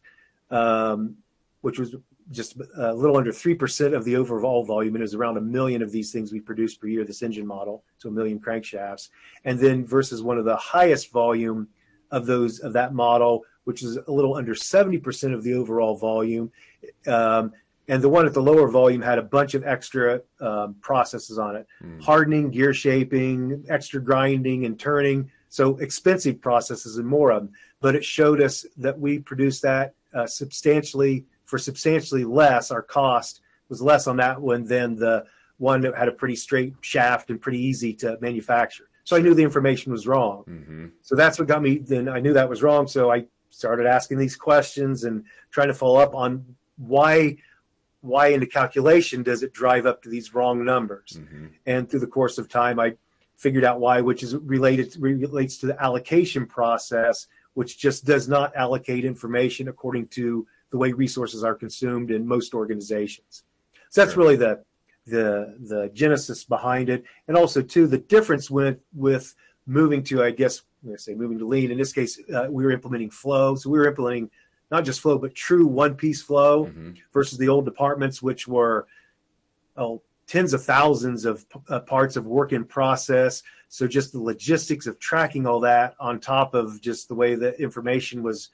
um, 0.51 1.17
which 1.61 1.79
was 1.79 1.95
just 2.31 2.57
a 2.77 2.95
little 2.95 3.17
under 3.17 3.33
three 3.33 3.55
percent 3.55 3.95
of 3.95 4.05
the 4.05 4.17
overall 4.17 4.65
volume, 4.65 4.95
and 4.95 5.03
was 5.03 5.15
around 5.15 5.37
a 5.37 5.41
million 5.41 5.83
of 5.83 5.91
these 5.91 6.13
things 6.13 6.33
we 6.33 6.41
produce 6.41 6.77
per 6.77 6.87
year. 6.87 7.05
This 7.05 7.23
engine 7.23 7.47
model, 7.47 7.85
so 7.99 8.09
a 8.09 8.13
million 8.13 8.41
crankshafts, 8.41 9.11
and 9.45 9.59
then 9.59 9.85
versus 9.85 10.23
one 10.23 10.39
of 10.39 10.45
the 10.45 10.57
highest 10.57 11.13
volume 11.13 11.69
of 12.13 12.27
those 12.27 12.61
of 12.61 12.75
that 12.75 12.95
model, 12.95 13.45
which 13.65 13.83
is 13.83 13.97
a 13.97 14.13
little 14.13 14.35
under 14.35 14.55
seventy 14.55 14.99
percent 14.99 15.35
of 15.35 15.43
the 15.43 15.55
overall 15.55 15.97
volume. 15.97 16.53
Um, 17.07 17.53
and 17.89 18.01
the 18.01 18.09
one 18.09 18.27
at 18.27 18.35
the 18.35 18.43
lower 18.43 18.69
volume 18.69 19.03
had 19.03 19.19
a 19.19 19.23
bunch 19.23 19.55
of 19.55 19.65
extra 19.67 20.23
um, 20.41 20.75
processes 20.81 21.37
on 21.39 21.57
it 21.57 21.67
Mm. 21.83 22.01
hardening, 22.01 22.51
gear 22.51 22.73
shaping, 22.73 23.65
extra 23.69 24.01
grinding 24.01 24.65
and 24.65 24.79
turning. 24.79 25.31
So 25.49 25.77
expensive 25.79 26.41
processes 26.41 26.97
and 26.97 27.07
more 27.07 27.33
of 27.33 27.43
them. 27.43 27.53
But 27.81 27.97
it 27.97 28.05
showed 28.05 28.41
us 28.41 28.65
that 28.77 28.99
we 29.01 29.19
produced 29.19 29.63
that 29.63 29.95
uh, 30.15 30.27
substantially 30.27 31.25
for 31.45 31.59
substantially 31.59 32.25
less. 32.25 32.71
Our 32.71 32.83
cost 32.83 33.41
was 33.69 33.83
less 33.83 34.07
on 34.07 34.17
that 34.19 34.41
one 34.41 34.65
than 34.65 34.97
the 34.97 35.25
one 35.59 35.81
that 35.83 35.97
had 35.97 36.09
a 36.09 36.13
pretty 36.13 36.37
straight 36.37 36.75
shaft 36.81 37.31
and 37.31 37.41
pretty 37.41 37.59
easy 37.61 37.93
to 37.95 38.17
manufacture. 38.21 38.89
So 39.05 39.17
I 39.17 39.21
knew 39.21 39.35
the 39.35 39.43
information 39.43 39.93
was 39.93 40.07
wrong. 40.07 40.45
Mhm. 40.49 40.91
So 41.03 41.17
that's 41.17 41.39
what 41.39 41.49
got 41.49 41.63
me. 41.63 41.79
Then 41.79 42.09
I 42.09 42.21
knew 42.21 42.33
that 42.35 42.49
was 42.49 42.63
wrong. 42.63 42.87
So 42.87 43.11
I 43.11 43.27
started 43.51 43.87
asking 43.87 44.19
these 44.19 44.37
questions 44.37 45.05
and 45.05 45.25
trying 45.51 45.69
to 45.69 45.75
follow 45.75 45.99
up 46.01 46.15
on 46.15 46.57
why, 46.77 47.37
why 48.01 48.29
in 48.29 48.41
the 48.41 48.47
calculation 48.47 49.23
does 49.23 49.43
it 49.43 49.53
drive 49.53 49.87
up 49.87 50.03
to 50.03 50.09
these 50.09 50.35
wrong 50.35 50.65
numbers? 50.65 51.19
Mhm. 51.21 51.51
And 51.67 51.91
through 51.91 52.01
the 52.01 52.07
course 52.07 52.39
of 52.39 52.49
time, 52.49 52.79
I 52.79 52.97
figured 53.37 53.65
out 53.65 53.81
why, 53.81 54.01
which 54.01 54.23
is 54.23 54.37
related 54.37 54.97
relates 55.01 55.57
to 55.59 55.67
the 55.67 55.83
allocation 55.83 56.47
process, 56.47 57.27
which 57.55 57.79
just 57.79 58.05
does 58.05 58.29
not 58.29 58.55
allocate 58.55 59.05
information 59.05 59.67
according 59.69 60.07
to 60.09 60.47
the 60.71 60.79
way 60.79 60.93
resources 60.93 61.43
are 61.43 61.55
consumed 61.55 62.11
in 62.11 62.27
most 62.27 62.55
organizations. 62.55 63.43
So 63.91 64.01
that's 64.01 64.15
Sure. 64.15 64.23
really 64.23 64.37
the 64.37 64.65
the 65.07 65.57
the 65.61 65.91
genesis 65.93 66.45
behind 66.45 66.89
it, 66.89 67.05
and 67.29 67.37
also 67.37 67.63
too 67.63 67.87
the 67.87 67.99
difference 67.99 68.51
with 68.51 68.81
with 68.95 69.35
moving 69.67 70.03
to 70.05 70.23
I 70.23 70.31
guess 70.31 70.63
I'm 70.83 70.89
going 70.89 70.97
to 70.97 71.03
say 71.03 71.15
moving 71.15 71.39
to 71.39 71.47
lean. 71.47 71.71
In 71.71 71.79
this 71.79 71.93
case, 71.93 72.21
uh, 72.35 72.47
we 72.51 72.65
were 72.65 72.73
implementing 72.73 73.11
flow, 73.11 73.55
so 73.57 73.71
we 73.71 73.79
were 73.79 73.87
implementing 73.89 74.31
not 74.71 74.85
just 74.85 75.01
flow 75.01 75.19
but 75.19 75.35
true 75.35 75.67
one 75.67 75.95
piece 75.97 76.23
flow 76.23 76.67
Mhm. 76.67 76.97
versus 77.13 77.39
the 77.39 77.49
old 77.49 77.65
departments, 77.65 78.23
which 78.23 78.47
were 78.49 78.87
oh, 79.77 80.03
tens 80.27 80.53
of 80.53 80.63
thousands 80.65 81.25
of 81.25 81.47
uh, 81.69 81.81
parts 81.81 82.17
of 82.17 82.27
work 82.27 82.53
in 82.53 82.65
process. 82.65 83.43
So 83.69 83.87
just 83.89 84.13
the 84.13 84.21
logistics 84.21 84.87
of 84.87 84.99
tracking 84.99 85.47
all 85.47 85.61
that 85.61 85.95
on 85.99 86.21
top 86.21 86.55
of 86.55 86.81
just 86.81 87.09
the 87.09 87.15
way 87.15 87.35
the 87.37 87.59
information 87.61 88.23
was 88.23 88.51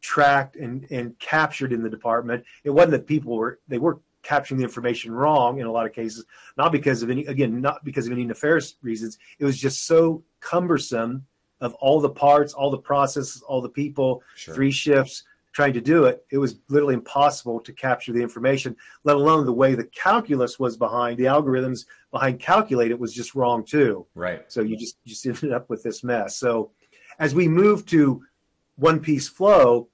tracked 0.00 0.56
and, 0.56 0.86
and 0.90 1.18
captured 1.18 1.72
in 1.72 1.82
the 1.82 1.90
department. 1.90 2.44
It 2.64 2.70
wasn't 2.70 2.92
that 2.92 3.06
people 3.06 3.36
were 3.36 3.58
they 3.68 3.78
were 3.78 3.98
capturing 4.22 4.58
the 4.58 4.64
information 4.64 5.12
wrong 5.12 5.60
in 5.60 5.66
a 5.66 5.72
lot 5.72 5.86
of 5.86 5.92
cases, 5.92 6.24
not 6.56 6.72
because 6.72 7.02
of 7.02 7.10
any 7.10 7.24
again, 7.26 7.60
not 7.60 7.84
because 7.84 8.06
of 8.06 8.12
any 8.12 8.24
nefarious 8.24 8.74
reasons. 8.82 9.18
It 9.38 9.44
was 9.44 9.58
just 9.58 9.86
so 9.86 10.22
cumbersome 10.40 11.26
of 11.60 11.74
all 11.74 12.00
the 12.00 12.10
parts, 12.10 12.52
all 12.52 12.70
the 12.70 12.78
processes, 12.78 13.42
all 13.42 13.60
the 13.60 13.68
people, 13.68 14.22
Sure. 14.36 14.54
three 14.54 14.70
shifts 14.70 15.24
trying 15.52 15.72
to 15.72 15.80
do 15.80 16.04
it, 16.04 16.24
it 16.30 16.38
was 16.38 16.60
literally 16.68 16.94
impossible 16.94 17.58
to 17.58 17.72
capture 17.72 18.12
the 18.12 18.22
information, 18.22 18.76
let 19.02 19.16
alone 19.16 19.44
the 19.44 19.52
way 19.52 19.74
the 19.74 19.82
calculus 19.82 20.56
was 20.56 20.76
behind, 20.76 21.18
the 21.18 21.24
algorithms 21.24 21.84
behind 22.12 22.38
calculate 22.38 22.92
it 22.92 22.98
was 23.00 23.12
just 23.12 23.34
wrong 23.34 23.64
too. 23.64 24.06
Right. 24.14 24.44
So 24.46 24.60
you 24.60 24.76
just 24.76 24.98
you 25.04 25.10
just 25.10 25.26
ended 25.26 25.52
up 25.52 25.68
with 25.68 25.82
this 25.82 26.04
mess. 26.04 26.36
So 26.36 26.70
as 27.18 27.34
we 27.34 27.48
move 27.48 27.86
to 27.86 28.22
one 28.76 29.00
piece 29.00 29.26
flow, 29.28 29.88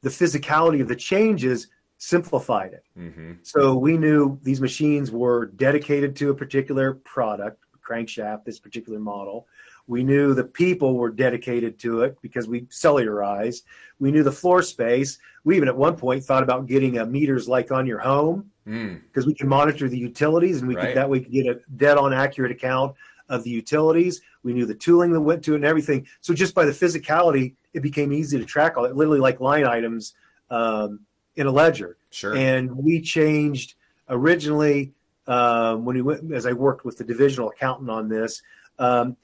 the 0.00 0.10
physicality 0.10 0.80
of 0.80 0.88
the 0.88 0.96
changes 0.96 1.68
simplified 2.08 2.72
it. 2.74 2.84
hmm 2.94 3.32
So 3.42 3.76
we 3.76 3.96
knew 3.96 4.38
these 4.42 4.60
machines 4.60 5.10
were 5.10 5.46
dedicated 5.46 6.14
to 6.16 6.30
a 6.30 6.34
particular 6.34 6.94
product, 6.94 7.62
crankshaft, 7.82 8.44
this 8.44 8.58
particular 8.58 8.98
model. 8.98 9.46
We 9.86 10.02
knew 10.04 10.34
the 10.34 10.44
people 10.44 10.96
were 10.96 11.10
dedicated 11.10 11.78
to 11.80 12.02
it 12.02 12.16
because 12.22 12.46
we 12.48 12.62
cellularized. 12.62 13.62
We 14.00 14.10
knew 14.12 14.22
the 14.22 14.32
floor 14.32 14.62
space. 14.62 15.18
We 15.44 15.56
even 15.56 15.68
at 15.68 15.76
one 15.76 15.96
point 15.96 16.24
thought 16.24 16.42
about 16.42 16.66
getting 16.66 16.98
a 16.98 17.06
meters 17.06 17.48
like 17.48 17.70
on 17.72 17.86
your 17.86 18.00
home 18.00 18.50
Mm. 18.66 19.02
because 19.02 19.26
we 19.26 19.34
can 19.34 19.46
monitor 19.46 19.90
the 19.90 19.98
utilities 19.98 20.60
and 20.60 20.68
we 20.68 20.74
Right. 20.74 20.86
could 20.88 20.96
that 20.96 21.10
way 21.10 21.20
could 21.20 21.32
get 21.32 21.46
a 21.46 21.60
dead 21.76 21.98
on 21.98 22.14
accurate 22.14 22.50
account 22.50 22.94
of 23.28 23.44
the 23.44 23.50
utilities. 23.50 24.22
We 24.42 24.54
knew 24.54 24.64
the 24.64 24.74
tooling 24.86 25.12
that 25.12 25.20
went 25.20 25.44
to 25.44 25.52
it 25.52 25.56
and 25.56 25.66
everything. 25.66 26.06
So 26.20 26.32
just 26.32 26.54
by 26.54 26.64
the 26.64 26.72
physicality, 26.72 27.56
it 27.74 27.82
became 27.82 28.10
easy 28.10 28.38
to 28.38 28.44
track 28.46 28.78
all 28.78 28.84
that, 28.84 28.96
literally 28.96 29.20
like 29.20 29.38
line 29.40 29.66
items 29.66 30.14
um, 30.50 31.00
in 31.36 31.46
a 31.46 31.50
ledger 31.50 31.96
Sure. 32.10 32.36
and 32.36 32.76
we 32.76 33.00
changed 33.00 33.74
originally 34.08 34.92
um, 35.26 35.84
when 35.84 35.96
we 35.96 36.02
went 36.02 36.32
as 36.32 36.46
I 36.46 36.52
worked 36.52 36.84
with 36.84 36.98
the 36.98 37.04
divisional 37.04 37.48
accountant 37.50 37.90
on 37.90 38.08
this. 38.08 38.42
Um, 38.78 39.16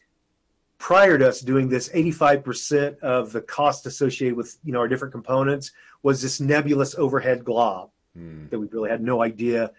prior 0.79 1.19
to 1.19 1.29
us 1.29 1.41
doing 1.41 1.69
this, 1.69 1.89
85% 1.91 2.99
of 3.01 3.33
the 3.33 3.43
cost 3.43 3.85
associated 3.87 4.37
with 4.37 4.57
you 4.65 4.73
know 4.73 4.81
our 4.81 4.89
different 4.89 5.13
components 5.13 5.73
was 6.03 6.23
this 6.23 6.41
nebulous 6.41 6.95
overhead 6.97 7.45
glob 7.45 7.91
Mm. 8.19 8.51
that 8.51 8.59
we 8.59 8.67
really 8.67 8.91
had 8.91 9.01
no 9.03 9.23
idea 9.23 9.71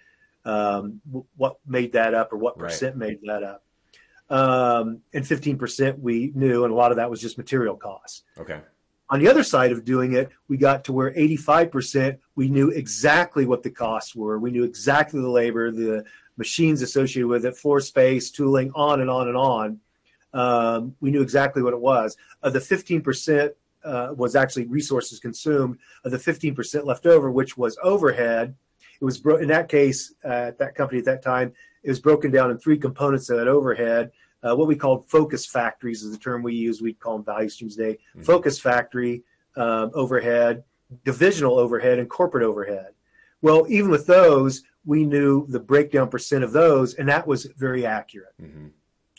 um, 0.46 1.02
w- 1.06 1.26
what 1.36 1.58
made 1.68 1.92
that 1.92 2.14
up 2.14 2.32
or 2.32 2.38
what 2.38 2.58
Right. 2.58 2.70
percent 2.70 2.96
made 2.96 3.20
that 3.26 3.44
up. 3.44 3.64
Um, 4.30 5.02
and 5.14 5.26
15% 5.26 6.00
we 6.00 6.32
knew, 6.34 6.64
and 6.64 6.72
a 6.72 6.76
lot 6.76 6.92
of 6.92 6.96
that 6.98 7.10
was 7.10 7.20
just 7.20 7.38
material 7.38 7.76
costs. 7.76 8.24
Okay. 8.40 8.62
On 9.12 9.20
the 9.20 9.28
other 9.28 9.44
side 9.44 9.74
of 9.74 9.84
doing 9.84 10.14
it, 10.14 10.32
we 10.48 10.56
got 10.56 10.86
to 10.86 10.94
where 10.94 11.14
85% 11.14 12.18
we 12.36 12.50
knew 12.50 12.70
exactly 12.70 13.46
what 13.46 13.62
the 13.62 13.70
costs 13.70 14.16
were. 14.16 14.40
We 14.40 14.52
knew 14.52 14.64
exactly 14.64 15.20
the 15.20 15.30
labor, 15.30 15.70
the 15.70 16.06
machines 16.38 16.82
associated 16.82 17.28
with 17.28 17.46
it, 17.46 17.58
floor 17.58 17.82
space, 17.82 18.32
tooling, 18.32 18.72
on 18.74 19.02
and 19.02 19.10
on 19.10 19.28
and 19.28 19.36
on. 19.36 19.80
Um, 20.34 20.96
we 21.02 21.12
knew 21.12 21.22
exactly 21.22 21.62
what 21.62 21.74
it 21.74 21.82
was. 21.82 22.16
Of 22.42 22.54
the 22.54 22.60
15% 22.60 23.52
uh, 23.84 24.14
was 24.16 24.38
actually 24.38 24.68
resources 24.68 25.20
consumed. 25.20 25.78
Of 26.06 26.12
the 26.12 26.18
15% 26.18 26.86
left 26.86 27.06
over, 27.06 27.30
which 27.30 27.58
was 27.58 27.78
overhead, 27.84 28.56
it 29.02 29.04
was 29.04 29.18
bro- 29.18 29.38
in 29.38 29.50
that 29.50 29.68
case 29.68 30.14
uh, 30.24 30.30
at 30.30 30.58
that 30.60 30.74
company 30.74 31.00
at 31.00 31.06
that 31.06 31.22
time. 31.22 31.52
It 31.84 31.90
was 31.90 32.00
broken 32.00 32.32
down 32.32 32.50
in 32.50 32.60
three 32.60 32.78
components 32.78 33.30
of 33.30 33.40
that 33.40 33.50
overhead. 33.50 34.12
Uh, 34.44 34.56
what 34.56 34.68
we 34.68 34.76
called 34.76 35.08
focus 35.08 35.46
factories 35.46 36.04
is 36.04 36.12
the 36.12 36.18
term 36.18 36.42
we 36.42 36.54
use. 36.56 36.82
We'd 36.82 37.00
call 37.00 37.18
them 37.18 37.26
value 37.26 37.50
streams 37.50 37.76
today. 37.76 38.00
Mhm. 38.18 38.26
Focus 38.26 38.60
factory 38.60 39.24
um, 39.56 39.92
overhead, 39.94 40.64
divisional 41.04 41.60
overhead, 41.60 42.00
and 42.00 42.10
corporate 42.10 42.44
overhead. 42.44 42.94
Well, 43.42 43.66
even 43.70 43.92
with 43.92 44.08
those, 44.08 44.64
we 44.86 45.06
knew 45.06 45.46
the 45.48 45.60
breakdown 45.60 46.10
percent 46.10 46.44
of 46.44 46.54
those, 46.54 46.94
and 46.96 47.08
that 47.10 47.28
was 47.28 47.46
very 47.46 47.86
accurate 47.86 48.34
hmm 48.40 48.68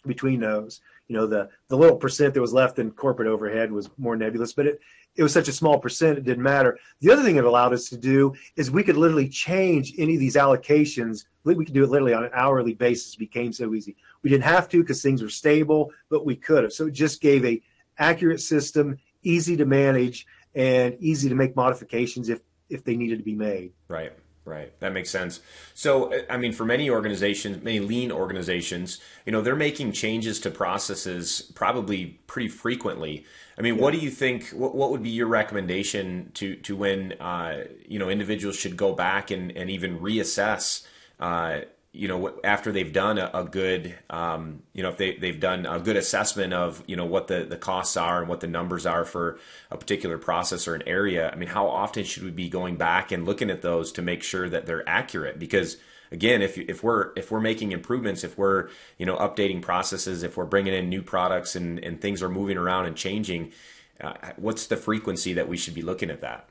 between 0.04 0.40
those. 0.40 0.80
You 1.06 1.14
know, 1.16 1.26
the 1.26 1.48
the 1.68 1.76
little 1.76 1.96
percent 1.96 2.34
that 2.34 2.40
was 2.40 2.52
left 2.52 2.78
in 2.80 2.90
corporate 2.90 3.28
overhead 3.28 3.70
was 3.70 3.88
more 3.98 4.16
nebulous, 4.16 4.52
but 4.52 4.66
it 4.66 4.80
it 5.14 5.22
was 5.22 5.32
such 5.32 5.46
a 5.46 5.52
small 5.52 5.78
percent 5.78 6.18
it 6.18 6.24
didn't 6.24 6.42
matter. 6.42 6.78
The 7.00 7.12
other 7.12 7.22
thing 7.22 7.36
it 7.36 7.44
allowed 7.44 7.72
us 7.72 7.88
to 7.90 7.96
do 7.96 8.34
is 8.56 8.70
we 8.70 8.82
could 8.82 8.96
literally 8.96 9.28
change 9.28 9.92
any 9.98 10.14
of 10.14 10.20
these 10.20 10.36
allocations. 10.36 11.26
We 11.44 11.54
we 11.54 11.64
could 11.64 11.74
do 11.74 11.84
it 11.84 11.90
literally 11.90 12.14
on 12.14 12.24
an 12.24 12.30
hourly 12.34 12.74
basis. 12.74 13.14
It 13.14 13.18
became 13.18 13.52
so 13.52 13.74
easy. 13.74 13.94
We 14.22 14.30
didn't 14.30 14.44
have 14.44 14.68
to 14.70 14.80
because 14.80 15.02
things 15.02 15.22
were 15.22 15.28
stable, 15.28 15.90
but 16.10 16.24
we 16.24 16.36
could 16.36 16.64
have. 16.64 16.72
So 16.72 16.86
it 16.86 16.92
just 16.92 17.20
gave 17.20 17.44
a 17.44 17.60
accurate 17.98 18.40
system, 18.40 18.98
easy 19.22 19.56
to 19.56 19.64
manage, 19.64 20.26
and 20.54 20.96
easy 21.00 21.28
to 21.28 21.34
make 21.34 21.56
modifications 21.56 22.28
if 22.28 22.40
if 22.68 22.84
they 22.84 22.96
needed 22.96 23.18
to 23.18 23.24
be 23.24 23.34
made. 23.34 23.72
Right. 23.88 24.12
Right. 24.44 24.78
That 24.80 24.92
makes 24.92 25.08
sense. 25.08 25.38
So, 25.72 26.12
I 26.28 26.36
mean, 26.36 26.52
for 26.52 26.64
many 26.64 26.90
organizations, 26.90 27.62
many 27.62 27.78
lean 27.78 28.10
organizations, 28.10 28.98
you 29.24 29.30
know, 29.30 29.40
they're 29.40 29.54
making 29.54 29.92
changes 29.92 30.40
to 30.40 30.50
processes 30.50 31.52
probably 31.54 32.18
pretty 32.26 32.48
frequently. 32.48 33.24
I 33.56 33.62
mean, 33.62 33.76
yeah. 33.76 33.82
what 33.82 33.92
do 33.92 33.98
you 33.98 34.10
think? 34.10 34.48
What, 34.48 34.74
what 34.74 34.90
would 34.90 35.02
be 35.02 35.10
your 35.10 35.28
recommendation 35.28 36.32
to 36.34 36.56
to 36.56 36.74
when 36.74 37.12
uh, 37.20 37.64
you 37.86 38.00
know 38.00 38.08
individuals 38.08 38.56
should 38.56 38.76
go 38.76 38.92
back 38.94 39.30
and 39.30 39.56
and 39.56 39.70
even 39.70 40.00
reassess? 40.00 40.84
Uh, 41.20 41.60
you 41.92 42.08
know 42.08 42.32
after 42.42 42.72
they've 42.72 42.92
done 42.92 43.18
a, 43.18 43.30
a 43.34 43.44
good 43.44 43.94
um, 44.10 44.62
you 44.72 44.82
know 44.82 44.88
if 44.88 44.96
they, 44.96 45.16
they've 45.16 45.40
done 45.40 45.66
a 45.66 45.78
good 45.78 45.96
assessment 45.96 46.52
of 46.52 46.82
you 46.86 46.96
know 46.96 47.04
what 47.04 47.28
the, 47.28 47.44
the 47.44 47.56
costs 47.56 47.96
are 47.96 48.20
and 48.20 48.28
what 48.28 48.40
the 48.40 48.46
numbers 48.46 48.86
are 48.86 49.04
for 49.04 49.38
a 49.70 49.76
particular 49.76 50.18
process 50.18 50.66
or 50.66 50.74
an 50.74 50.82
area 50.86 51.30
i 51.30 51.36
mean 51.36 51.50
how 51.50 51.68
often 51.68 52.04
should 52.04 52.22
we 52.22 52.30
be 52.30 52.48
going 52.48 52.76
back 52.76 53.12
and 53.12 53.26
looking 53.26 53.50
at 53.50 53.62
those 53.62 53.92
to 53.92 54.02
make 54.02 54.22
sure 54.22 54.48
that 54.48 54.66
they're 54.66 54.88
accurate? 54.88 55.38
Because 55.38 55.76
again 56.12 56.42
if, 56.42 56.58
if 56.58 56.82
we're 56.82 57.10
if 57.16 57.30
we're 57.30 57.40
making 57.40 57.72
improvements 57.72 58.22
if 58.22 58.36
we're 58.38 58.68
you 58.98 59.06
know 59.06 59.16
updating 59.16 59.60
processes 59.60 60.22
if 60.22 60.36
we're 60.36 60.44
bringing 60.44 60.74
in 60.74 60.88
new 60.88 61.02
products 61.02 61.56
and, 61.56 61.78
and 61.80 62.00
things 62.00 62.22
are 62.22 62.28
moving 62.28 62.58
around 62.58 62.84
and 62.86 62.96
changing 62.96 63.50
uh, 64.00 64.12
what's 64.36 64.66
the 64.66 64.76
frequency 64.76 65.32
that 65.32 65.48
we 65.48 65.56
should 65.56 65.74
be 65.74 65.82
looking 65.82 66.10
at 66.10 66.20
that 66.20 66.48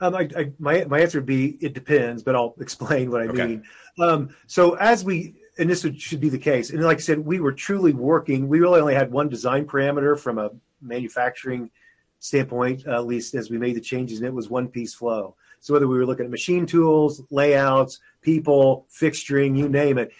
um, 0.00 0.14
I, 0.14 0.28
I, 0.36 0.52
my 0.58 0.84
my 0.84 1.00
answer 1.00 1.18
would 1.18 1.26
be 1.26 1.58
it 1.60 1.74
depends, 1.74 2.22
but 2.22 2.36
I'll 2.36 2.54
explain 2.60 3.10
what 3.10 3.22
I 3.22 3.26
okay. 3.26 3.46
mean. 3.46 3.64
Um, 4.00 4.30
so 4.46 4.74
as 4.74 5.04
we 5.04 5.34
and 5.58 5.68
this 5.68 5.82
would, 5.82 6.00
should 6.00 6.20
be 6.20 6.28
the 6.28 6.38
case, 6.38 6.70
and 6.70 6.82
like 6.84 6.98
I 6.98 7.00
said, 7.00 7.18
we 7.18 7.40
were 7.40 7.52
truly 7.52 7.92
working. 7.92 8.48
We 8.48 8.60
really 8.60 8.80
only 8.80 8.94
had 8.94 9.10
one 9.10 9.28
design 9.28 9.66
parameter 9.66 10.18
from 10.18 10.38
a 10.38 10.50
manufacturing 10.80 11.70
standpoint, 12.20 12.86
uh, 12.86 12.94
at 12.94 13.06
least 13.06 13.34
as 13.34 13.50
we 13.50 13.58
made 13.58 13.76
the 13.76 13.80
changes, 13.80 14.18
and 14.18 14.26
it 14.26 14.34
was 14.34 14.48
one 14.48 14.68
piece 14.68 14.94
flow. 14.94 15.34
So 15.60 15.72
whether 15.72 15.88
we 15.88 15.98
were 15.98 16.06
looking 16.06 16.26
at 16.26 16.30
machine 16.30 16.66
tools, 16.66 17.22
layouts, 17.30 17.98
people, 18.20 18.86
fixturing, 18.90 19.56
you 19.56 19.68
name 19.68 19.98
it, 19.98 20.12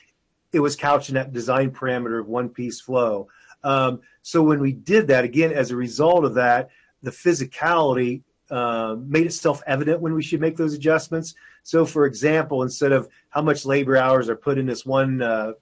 it 0.53 0.61
was 0.61 0.75
couched 0.75 1.09
in 1.09 1.15
that 1.15 1.33
design 1.33 1.71
parameter 1.71 2.19
of 2.19 2.27
one 2.27 2.49
piece 2.49 2.81
flow. 2.81 3.29
Um, 3.63 4.01
so 4.23 4.43
when 4.43 4.61
we 4.61 4.73
did 4.73 5.09
that, 5.09 5.25
again, 5.25 5.53
as 5.53 5.71
a 5.71 5.77
result 5.77 6.25
of 6.25 6.35
that, 6.35 6.71
the 7.03 7.11
physicality 7.11 8.23
uh, 8.51 8.97
made 8.99 9.27
itself 9.27 9.63
evident 9.67 10.01
when 10.01 10.15
we 10.15 10.23
should 10.23 10.41
make 10.41 10.57
those 10.57 10.75
adjustments. 10.75 11.35
So, 11.63 11.85
for 11.85 12.07
example, 12.07 12.63
instead 12.63 12.93
of 12.93 13.09
how 13.29 13.43
much 13.43 13.65
labor 13.65 13.97
hours 13.97 14.29
are 14.29 14.37
put 14.37 14.59
in 14.59 14.67
this 14.67 14.87
one 14.87 15.21
uh, 15.23 15.53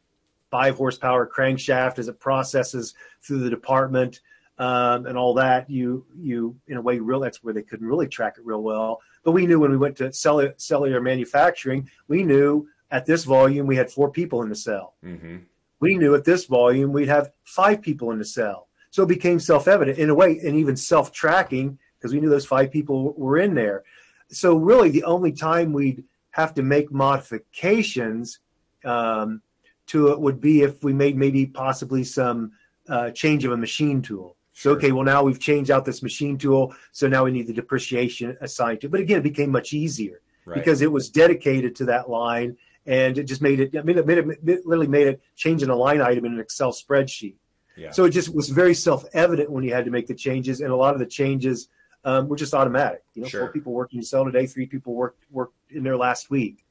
five 0.51 0.77
horsepower 0.77 1.27
crankshaft 1.27 1.99
as 1.99 2.09
it 2.09 2.21
processes 2.21 2.95
through 3.21 3.41
the 3.41 3.51
department 3.51 4.21
um, 4.59 5.07
and 5.07 5.19
all 5.19 5.35
that, 5.35 5.69
you 5.69 6.07
you 6.17 6.57
in 6.67 6.77
a 6.77 6.81
way 6.81 6.99
real 6.99 7.21
that's 7.21 7.43
where 7.43 7.53
they 7.53 7.63
couldn't 7.63 7.87
really 7.87 8.09
track 8.09 8.37
it 8.39 8.47
real 8.47 8.63
well. 8.63 9.01
But 9.25 9.33
we 9.33 9.47
knew 9.47 9.61
when 9.61 9.71
we 9.71 9.77
went 9.77 9.97
to 9.99 10.13
cellular, 10.13 10.55
cellular 10.57 11.01
manufacturing, 11.01 11.91
we 12.09 12.23
knew 12.23 12.69
at 12.91 13.07
this 13.07 13.25
volume 13.25 13.67
we 13.67 13.77
had 13.77 13.91
four 13.91 14.11
people 14.11 14.43
in 14.43 14.49
the 14.49 14.55
cell. 14.55 14.95
Mm-hmm. 15.05 15.39
We 15.81 15.99
knew 15.99 16.15
at 16.15 16.25
this 16.25 16.47
volume 16.47 16.93
we'd 16.93 17.09
have 17.09 17.33
five 17.45 17.83
people 17.83 18.11
in 18.13 18.19
the 18.19 18.25
cell. 18.25 18.69
So 18.91 19.03
it 19.03 19.09
became 19.09 19.41
self 19.41 19.69
evident 19.69 19.99
in 19.99 20.09
a 20.09 20.15
way, 20.15 20.39
and 20.39 20.57
even 20.57 20.77
self 20.77 21.13
tracking 21.13 21.79
because 21.99 22.13
we 22.13 22.21
knew 22.21 22.29
those 22.29 22.47
five 22.47 22.71
people 22.71 23.13
were 23.15 23.39
in 23.39 23.55
there. 23.55 23.85
So 24.29 24.57
really, 24.57 24.91
the 24.91 25.05
only 25.05 25.33
time 25.33 25.73
we'd 25.73 26.05
have 26.31 26.55
to 26.55 26.63
make 26.63 26.93
modifications 26.93 28.41
um, 28.85 29.43
to 29.87 30.09
it 30.09 30.21
would 30.21 30.41
be 30.41 30.63
if 30.63 30.83
we 30.83 30.93
made 30.93 31.17
maybe 31.17 31.47
possibly 31.47 32.05
some 32.05 32.53
uh, 32.89 33.11
change 33.11 33.45
of 33.45 33.53
a 33.53 33.57
machine 33.57 34.03
tool. 34.03 34.37
Sure. 34.53 34.73
So 34.73 34.77
okay, 34.77 34.93
well 34.93 35.05
now 35.05 35.23
we've 35.23 35.41
changed 35.41 35.71
out 35.71 35.85
this 35.85 36.03
machine 36.03 36.39
tool, 36.39 36.75
so 36.93 37.09
now 37.09 37.25
we 37.25 37.31
need 37.31 37.47
the 37.47 37.53
depreciation 37.53 38.37
assigned 38.41 38.81
to. 38.81 38.87
It. 38.87 38.91
But 38.91 39.01
again, 39.01 39.19
it 39.19 39.23
became 39.23 39.51
much 39.51 39.73
easier 39.73 40.21
right. 40.45 40.55
because 40.55 40.81
it 40.81 40.91
was 40.91 41.11
dedicated 41.11 41.77
to 41.77 41.85
that 41.87 42.09
line, 42.09 42.57
and 42.87 43.19
it 43.19 43.25
just 43.25 43.43
made 43.43 43.61
it. 43.61 43.77
I 43.77 43.83
mean, 43.83 43.99
it, 43.99 44.07
made 44.07 44.19
it, 44.19 44.27
it 44.47 44.67
literally 44.67 44.89
made 44.89 45.09
it 45.09 45.23
changing 45.37 45.69
a 45.69 45.77
line 45.77 46.01
item 46.01 46.25
in 46.25 46.35
an 46.35 46.41
Excel 46.41 46.73
spreadsheet. 46.73 47.37
Yeah. 47.77 47.91
So 47.91 48.05
it 48.05 48.11
just 48.11 48.35
was 48.35 48.49
very 48.49 48.75
self 48.75 49.05
evident 49.13 49.51
when 49.51 49.63
you 49.63 49.75
had 49.75 49.85
to 49.85 49.91
make 49.91 50.07
the 50.07 50.15
changes, 50.15 50.61
and 50.61 50.71
a 50.71 50.77
lot 50.77 50.95
of 50.95 51.01
the 51.01 51.07
changes 51.07 51.69
um, 52.07 52.29
were 52.29 52.37
just 52.37 52.55
automatic. 52.55 53.03
You 53.15 53.23
know, 53.23 53.29
sure. 53.29 53.41
four 53.43 53.53
people 53.53 53.73
working 53.73 53.99
in 53.99 54.05
cell 54.05 54.25
today, 54.25 54.47
three 54.47 54.67
people 54.67 54.95
worked 54.95 55.25
worked 55.31 55.57
in 55.69 55.83
there 55.83 55.97
last 55.97 56.31
week. 56.31 56.65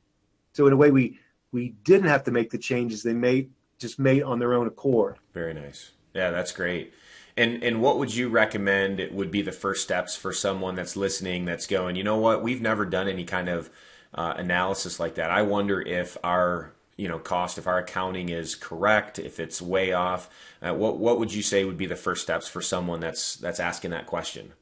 So 0.54 0.65
in 0.65 0.74
a 0.74 0.77
way, 0.77 0.89
we 0.89 1.20
we 1.51 1.75
didn't 1.84 2.08
have 2.08 2.24
to 2.24 2.32
make 2.32 2.50
the 2.50 2.58
changes; 2.58 3.04
they 3.04 3.13
made 3.13 3.51
just 3.77 4.00
made 4.00 4.24
on 4.24 4.39
their 4.39 4.54
own 4.54 4.65
accord. 4.65 5.18
Very 5.34 5.54
nice. 5.54 5.92
Yeah, 6.13 6.32
that's 6.32 6.54
great. 6.54 6.94
And 7.36 7.62
and 7.62 7.82
what 7.82 8.00
would 8.00 8.15
you 8.15 8.30
recommend 8.30 9.01
it 9.01 9.13
would 9.13 9.30
be 9.30 9.42
the 9.42 9.51
first 9.51 9.84
steps 9.84 10.15
for 10.15 10.32
someone 10.32 10.75
that's 10.75 10.96
listening 10.96 11.44
that's 11.44 11.68
going, 11.68 11.98
you 11.98 12.04
know 12.04 12.18
what, 12.18 12.42
we've 12.42 12.62
never 12.62 12.86
done 12.86 13.10
any 13.10 13.25
kind 13.25 13.50
of 13.50 13.70
uh, 14.13 14.36
analysis 14.38 15.01
like 15.01 15.15
that. 15.15 15.30
I 15.30 15.42
wonder 15.42 15.82
if 15.82 16.15
our 16.24 16.72
you 16.96 17.10
know 17.10 17.20
cost 17.20 17.58
if 17.58 17.68
our 17.68 17.77
accounting 17.77 18.30
is 18.30 18.56
correct 18.56 19.20
if 19.20 19.38
it's 19.38 19.62
way 19.62 19.92
off 19.92 20.30
uh, 20.62 20.74
what 20.74 20.98
what 20.98 21.20
would 21.20 21.34
you 21.34 21.42
say 21.42 21.65
would 21.65 21.75
be 21.75 21.86
the 21.86 21.94
first 21.98 22.22
steps 22.22 22.48
for 22.48 22.62
someone 22.62 23.01
that's 23.01 23.36
that's 23.36 23.60
asking 23.60 23.92
that 23.92 24.06
question 24.06 24.54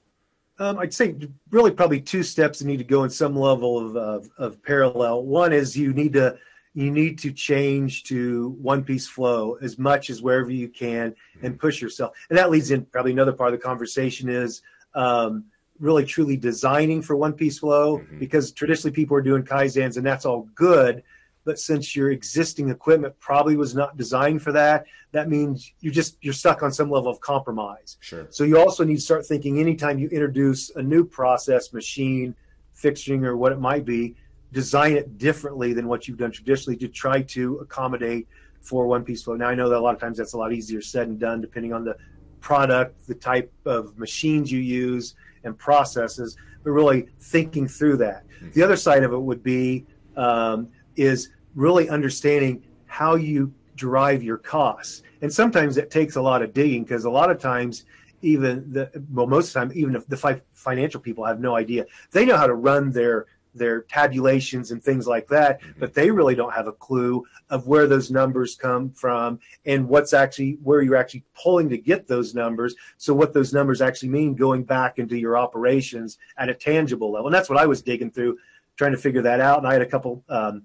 um, 0.59 0.77
I'd 0.77 0.93
say 0.93 1.15
really 1.49 1.71
probably 1.71 2.01
two 2.01 2.23
steps 2.23 2.59
that 2.59 2.65
need 2.65 2.77
to 2.77 2.83
go 2.83 3.03
in 3.03 3.09
some 3.09 3.35
level 3.35 3.79
of, 3.79 3.95
of, 3.95 4.29
of 4.37 4.63
parallel. 4.63 5.23
One 5.23 5.53
is 5.53 5.77
you 5.77 5.93
need 5.93 6.13
to 6.13 6.37
you 6.75 6.89
need 6.89 7.19
to 7.19 7.31
change 7.31 8.03
to 8.05 8.49
one 8.59 8.83
piece 8.83 9.07
flow 9.07 9.59
as 9.61 9.77
much 9.77 10.09
as 10.09 10.23
wherever 10.23 10.49
you 10.49 10.67
can 10.67 11.15
and 11.43 11.59
push 11.59 11.79
yourself. 11.79 12.15
And 12.29 12.37
that 12.39 12.49
leads 12.49 12.71
in 12.71 12.85
probably 12.85 13.11
another 13.11 13.33
part 13.33 13.53
of 13.53 13.59
the 13.59 13.63
conversation 13.63 14.27
is 14.27 14.63
um, 14.95 15.45
really 15.79 16.03
truly 16.03 16.35
designing 16.35 17.03
for 17.03 17.15
one 17.15 17.33
piece 17.33 17.59
flow 17.59 17.99
mm-hmm. 17.99 18.17
because 18.17 18.51
traditionally 18.51 18.93
people 18.93 19.15
are 19.15 19.21
doing 19.21 19.43
kaizens 19.43 19.97
and 19.97 20.05
that's 20.05 20.25
all 20.25 20.49
good 20.55 21.03
but 21.45 21.59
since 21.59 21.95
your 21.95 22.11
existing 22.11 22.69
equipment 22.69 23.19
probably 23.19 23.55
was 23.55 23.75
not 23.75 23.97
designed 23.97 24.41
for 24.41 24.51
that 24.51 24.85
that 25.13 25.29
means 25.29 25.71
you 25.79 25.91
just 25.91 26.17
you're 26.21 26.33
stuck 26.33 26.61
on 26.61 26.73
some 26.73 26.89
level 26.89 27.09
of 27.09 27.21
compromise. 27.21 27.97
Sure. 28.01 28.27
So 28.31 28.43
you 28.43 28.59
also 28.59 28.83
need 28.83 28.95
to 28.95 29.01
start 29.01 29.25
thinking 29.25 29.59
anytime 29.59 29.99
you 29.99 30.09
introduce 30.09 30.71
a 30.71 30.81
new 30.81 31.05
process 31.05 31.71
machine 31.71 32.35
fixturing 32.75 33.23
or 33.23 33.37
what 33.37 33.51
it 33.51 33.59
might 33.59 33.85
be 33.85 34.15
design 34.51 34.93
it 34.93 35.17
differently 35.17 35.73
than 35.73 35.87
what 35.87 36.07
you've 36.07 36.17
done 36.17 36.31
traditionally 36.31 36.77
to 36.77 36.87
try 36.87 37.21
to 37.21 37.57
accommodate 37.57 38.27
for 38.61 38.87
one 38.87 39.03
piece 39.03 39.23
flow. 39.23 39.35
Now 39.35 39.49
i 39.49 39.55
know 39.55 39.69
that 39.69 39.77
a 39.77 39.79
lot 39.79 39.93
of 39.93 40.01
times 40.01 40.17
that's 40.17 40.33
a 40.33 40.37
lot 40.37 40.51
easier 40.51 40.81
said 40.81 41.07
and 41.07 41.19
done 41.19 41.39
depending 41.39 41.73
on 41.73 41.85
the 41.85 41.95
product 42.41 43.07
the 43.07 43.15
type 43.15 43.53
of 43.65 43.97
machines 43.97 44.51
you 44.51 44.59
use 44.59 45.15
and 45.43 45.57
processes 45.57 46.35
but 46.63 46.71
really 46.71 47.07
thinking 47.19 47.67
through 47.67 47.97
that. 47.97 48.27
Mm-hmm. 48.27 48.51
the 48.53 48.63
other 48.63 48.75
side 48.75 49.03
of 49.03 49.13
it 49.13 49.21
would 49.21 49.43
be 49.43 49.85
um, 50.17 50.69
is 50.95 51.29
really 51.55 51.89
understanding 51.89 52.63
how 52.85 53.15
you 53.15 53.53
drive 53.75 54.23
your 54.23 54.37
costs. 54.37 55.03
And 55.21 55.31
sometimes 55.31 55.77
it 55.77 55.89
takes 55.89 56.15
a 56.15 56.21
lot 56.21 56.41
of 56.41 56.53
digging 56.53 56.83
because 56.83 57.05
a 57.05 57.09
lot 57.09 57.29
of 57.31 57.39
times, 57.39 57.85
even 58.21 58.71
the 58.71 58.89
well, 59.11 59.27
most 59.27 59.47
of 59.47 59.53
the 59.53 59.59
time, 59.59 59.71
even 59.75 59.95
if 59.95 60.07
the 60.07 60.41
financial 60.53 60.99
people 60.99 61.25
have 61.25 61.39
no 61.39 61.55
idea, 61.55 61.85
they 62.11 62.25
know 62.25 62.37
how 62.37 62.47
to 62.47 62.55
run 62.55 62.91
their 62.91 63.27
their 63.55 63.81
tabulations 63.81 64.71
and 64.71 64.83
things 64.83 65.07
like 65.07 65.27
that, 65.27 65.61
mm-hmm. 65.61 65.79
but 65.79 65.93
they 65.93 66.09
really 66.09 66.35
don't 66.35 66.53
have 66.53 66.67
a 66.67 66.71
clue 66.71 67.23
of 67.49 67.67
where 67.67 67.87
those 67.87 68.09
numbers 68.09 68.55
come 68.55 68.89
from 68.89 69.39
and 69.65 69.87
what's 69.87 70.13
actually 70.13 70.57
where 70.63 70.81
you're 70.81 70.95
actually 70.95 71.23
pulling 71.35 71.69
to 71.69 71.77
get 71.77 72.07
those 72.07 72.33
numbers. 72.33 72.75
So 72.97 73.13
what 73.13 73.33
those 73.33 73.53
numbers 73.53 73.81
actually 73.81 74.09
mean 74.09 74.35
going 74.35 74.63
back 74.63 74.99
into 74.99 75.17
your 75.17 75.37
operations 75.37 76.17
at 76.37 76.49
a 76.49 76.53
tangible 76.53 77.11
level. 77.11 77.27
And 77.27 77.35
that's 77.35 77.49
what 77.49 77.59
I 77.59 77.65
was 77.65 77.81
digging 77.81 78.11
through, 78.11 78.37
trying 78.75 78.93
to 78.93 78.97
figure 78.97 79.21
that 79.21 79.39
out. 79.39 79.59
And 79.59 79.67
I 79.67 79.73
had 79.73 79.81
a 79.81 79.87
couple 79.87 80.23
um, 80.29 80.63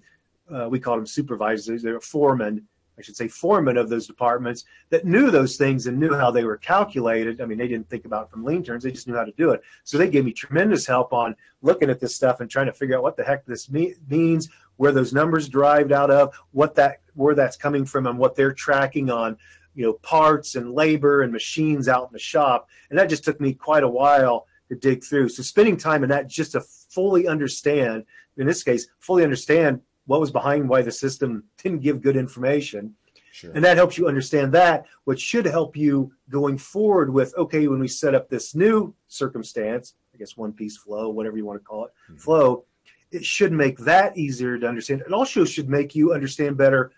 uh, 0.52 0.68
we 0.68 0.80
called 0.80 0.98
them 0.98 1.06
supervisors, 1.06 1.82
they 1.82 1.92
were 1.92 2.00
foremen, 2.00 2.66
I 2.98 3.02
should 3.02 3.16
say 3.16 3.28
foremen 3.28 3.76
of 3.76 3.88
those 3.88 4.06
departments 4.06 4.64
that 4.90 5.04
knew 5.04 5.30
those 5.30 5.56
things 5.56 5.86
and 5.86 6.00
knew 6.00 6.14
how 6.14 6.30
they 6.30 6.44
were 6.44 6.56
calculated. 6.56 7.40
I 7.40 7.44
mean, 7.44 7.58
they 7.58 7.68
didn't 7.68 7.88
think 7.88 8.04
about 8.04 8.24
it 8.24 8.30
from 8.30 8.44
lean 8.44 8.64
terms, 8.64 8.82
they 8.82 8.90
just 8.90 9.06
knew 9.06 9.14
how 9.14 9.24
to 9.24 9.32
do 9.32 9.50
it. 9.50 9.62
So 9.84 9.98
they 9.98 10.08
gave 10.08 10.24
me 10.24 10.32
tremendous 10.32 10.86
help 10.86 11.12
on 11.12 11.36
looking 11.62 11.90
at 11.90 12.00
this 12.00 12.16
stuff 12.16 12.40
and 12.40 12.50
trying 12.50 12.66
to 12.66 12.72
figure 12.72 12.96
out 12.96 13.02
what 13.02 13.16
the 13.16 13.24
heck 13.24 13.46
this 13.46 13.70
me- 13.70 13.94
means, 14.08 14.48
where 14.76 14.92
those 14.92 15.12
numbers 15.12 15.48
derived 15.48 15.92
out 15.92 16.10
of, 16.10 16.34
what 16.52 16.74
that 16.74 17.00
where 17.14 17.34
that's 17.34 17.56
coming 17.56 17.84
from, 17.84 18.06
and 18.06 18.18
what 18.18 18.36
they're 18.36 18.52
tracking 18.52 19.10
on, 19.10 19.36
you 19.74 19.84
know, 19.84 19.92
parts 19.92 20.54
and 20.54 20.72
labor 20.72 21.22
and 21.22 21.32
machines 21.32 21.88
out 21.88 22.08
in 22.08 22.12
the 22.12 22.18
shop. 22.18 22.68
And 22.90 22.98
that 22.98 23.08
just 23.08 23.24
took 23.24 23.40
me 23.40 23.54
quite 23.54 23.82
a 23.82 23.88
while 23.88 24.46
to 24.68 24.76
dig 24.76 25.02
through. 25.02 25.28
So 25.30 25.42
spending 25.42 25.76
time 25.76 26.02
in 26.02 26.10
that 26.10 26.28
just 26.28 26.52
to 26.52 26.60
fully 26.60 27.26
understand, 27.26 28.04
in 28.36 28.46
this 28.46 28.62
case, 28.62 28.86
fully 28.98 29.24
understand 29.24 29.80
what 30.08 30.20
was 30.20 30.30
behind 30.30 30.68
why 30.68 30.80
the 30.80 30.90
system 30.90 31.44
didn't 31.62 31.82
give 31.82 32.00
good 32.00 32.16
information. 32.16 32.94
Sure. 33.30 33.52
And 33.54 33.62
that 33.62 33.76
helps 33.76 33.98
you 33.98 34.08
understand 34.08 34.52
that, 34.52 34.86
which 35.04 35.20
should 35.20 35.44
help 35.44 35.76
you 35.76 36.12
going 36.30 36.56
forward 36.56 37.12
with 37.12 37.36
okay, 37.36 37.68
when 37.68 37.78
we 37.78 37.88
set 37.88 38.14
up 38.14 38.28
this 38.28 38.54
new 38.54 38.94
circumstance, 39.06 39.94
I 40.14 40.16
guess 40.16 40.36
one 40.36 40.52
piece 40.52 40.78
flow, 40.78 41.10
whatever 41.10 41.36
you 41.36 41.44
want 41.44 41.60
to 41.60 41.64
call 41.64 41.84
it, 41.84 41.92
mm-hmm. 42.04 42.16
flow, 42.16 42.64
it 43.10 43.24
should 43.24 43.52
make 43.52 43.78
that 43.80 44.16
easier 44.16 44.58
to 44.58 44.66
understand. 44.66 45.02
It 45.02 45.12
also 45.12 45.44
should 45.44 45.68
make 45.68 45.94
you 45.94 46.14
understand 46.14 46.56
better 46.56 46.90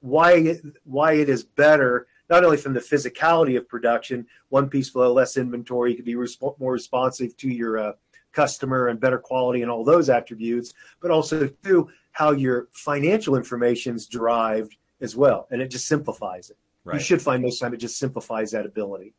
why 0.00 0.32
it, 0.32 0.60
why 0.82 1.12
it 1.12 1.28
is 1.28 1.44
better, 1.44 2.08
not 2.28 2.44
only 2.44 2.56
from 2.56 2.74
the 2.74 2.80
physicality 2.80 3.56
of 3.56 3.68
production, 3.68 4.26
one 4.48 4.68
piece 4.68 4.90
flow, 4.90 5.12
less 5.12 5.36
inventory, 5.36 5.92
you 5.92 5.96
could 5.96 6.04
be 6.04 6.14
resp- 6.14 6.58
more 6.58 6.72
responsive 6.72 7.36
to 7.36 7.48
your 7.48 7.78
uh, 7.78 7.92
customer 8.36 8.88
and 8.88 9.00
better 9.00 9.18
quality 9.18 9.62
and 9.62 9.70
all 9.70 9.82
those 9.82 10.10
attributes, 10.10 10.74
but 11.00 11.10
also 11.10 11.48
through 11.62 11.88
how 12.12 12.32
your 12.32 12.68
financial 12.72 13.34
information 13.34 13.96
is 13.96 14.06
derived 14.06 14.76
as 15.00 15.16
well. 15.16 15.48
And 15.50 15.62
it 15.62 15.70
just 15.70 15.88
simplifies 15.88 16.50
it. 16.50 16.58
Right. 16.84 16.94
You 16.94 17.00
should 17.00 17.22
find 17.22 17.42
most 17.42 17.58
time 17.58 17.72
it 17.72 17.78
just 17.78 17.98
simplifies 17.98 18.50
that 18.52 18.66
ability. 18.66 19.14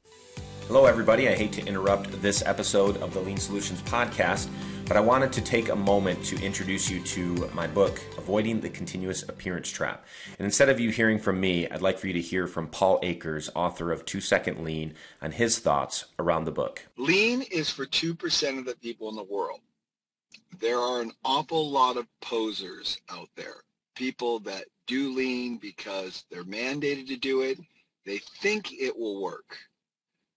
Hello, 0.67 0.85
everybody. 0.85 1.27
I 1.27 1.35
hate 1.35 1.51
to 1.53 1.65
interrupt 1.65 2.21
this 2.21 2.43
episode 2.45 2.97
of 2.97 3.13
the 3.13 3.19
Lean 3.19 3.37
Solutions 3.37 3.81
podcast, 3.81 4.47
but 4.87 4.95
I 4.95 5.01
wanted 5.01 5.33
to 5.33 5.41
take 5.41 5.67
a 5.67 5.75
moment 5.75 6.23
to 6.25 6.41
introduce 6.41 6.89
you 6.89 7.01
to 7.01 7.49
my 7.53 7.67
book, 7.67 7.99
Avoiding 8.17 8.61
the 8.61 8.69
Continuous 8.69 9.23
Appearance 9.23 9.69
Trap. 9.69 10.05
And 10.39 10.45
instead 10.45 10.69
of 10.69 10.79
you 10.79 10.91
hearing 10.91 11.19
from 11.19 11.41
me, 11.41 11.67
I'd 11.69 11.81
like 11.81 11.99
for 11.99 12.07
you 12.07 12.13
to 12.13 12.21
hear 12.21 12.47
from 12.47 12.67
Paul 12.67 12.99
Akers, 13.03 13.49
author 13.53 13.91
of 13.91 14.05
Two 14.05 14.21
Second 14.21 14.63
Lean, 14.63 14.93
on 15.21 15.31
his 15.31 15.59
thoughts 15.59 16.05
around 16.17 16.45
the 16.45 16.51
book. 16.51 16.87
Lean 16.97 17.41
is 17.41 17.69
for 17.69 17.85
2% 17.85 18.59
of 18.59 18.65
the 18.65 18.75
people 18.75 19.09
in 19.09 19.17
the 19.17 19.23
world. 19.23 19.59
There 20.59 20.79
are 20.79 21.01
an 21.01 21.11
awful 21.25 21.69
lot 21.69 21.97
of 21.97 22.07
posers 22.21 22.97
out 23.09 23.27
there, 23.35 23.63
people 23.95 24.39
that 24.39 24.65
do 24.85 25.13
lean 25.13 25.57
because 25.57 26.23
they're 26.31 26.45
mandated 26.45 27.07
to 27.07 27.17
do 27.17 27.41
it. 27.41 27.59
They 28.05 28.19
think 28.19 28.71
it 28.71 28.97
will 28.97 29.21
work 29.21 29.57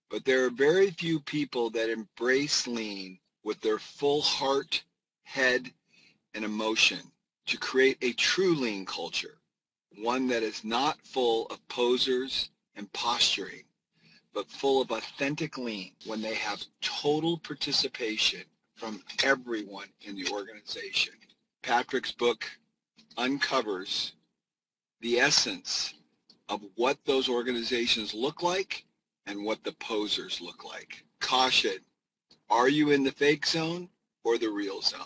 but 0.09 0.25
there 0.25 0.45
are 0.45 0.49
very 0.49 0.91
few 0.91 1.21
people 1.21 1.69
that 1.69 1.89
embrace 1.89 2.67
lean 2.67 3.17
with 3.43 3.61
their 3.61 3.79
full 3.79 4.21
heart, 4.21 4.83
head, 5.23 5.71
and 6.33 6.45
emotion 6.45 6.99
to 7.47 7.57
create 7.57 7.97
a 8.01 8.13
true 8.13 8.55
lean 8.55 8.85
culture, 8.85 9.39
one 9.97 10.27
that 10.27 10.43
is 10.43 10.63
not 10.63 10.97
full 11.03 11.47
of 11.47 11.67
posers 11.67 12.49
and 12.75 12.91
posturing, 12.93 13.63
but 14.33 14.49
full 14.49 14.81
of 14.81 14.91
authentic 14.91 15.57
lean 15.57 15.91
when 16.05 16.21
they 16.21 16.35
have 16.35 16.63
total 16.81 17.37
participation 17.37 18.41
from 18.75 19.03
everyone 19.23 19.87
in 20.01 20.15
the 20.15 20.27
organization. 20.31 21.13
Patrick's 21.61 22.11
book 22.11 22.45
uncovers 23.17 24.13
the 25.01 25.19
essence 25.19 25.93
of 26.49 26.61
what 26.75 26.97
those 27.05 27.29
organizations 27.29 28.13
look 28.13 28.41
like 28.41 28.85
and 29.25 29.43
what 29.43 29.63
the 29.63 29.71
posers 29.73 30.41
look 30.41 30.63
like. 30.65 31.03
Caution, 31.19 31.77
are 32.51 32.69
you 32.69 32.91
in 32.91 33.03
the 33.03 33.11
fake 33.11 33.45
zone 33.45 33.89
or 34.23 34.37
the 34.37 34.49
real 34.49 34.81
zone? 34.81 35.01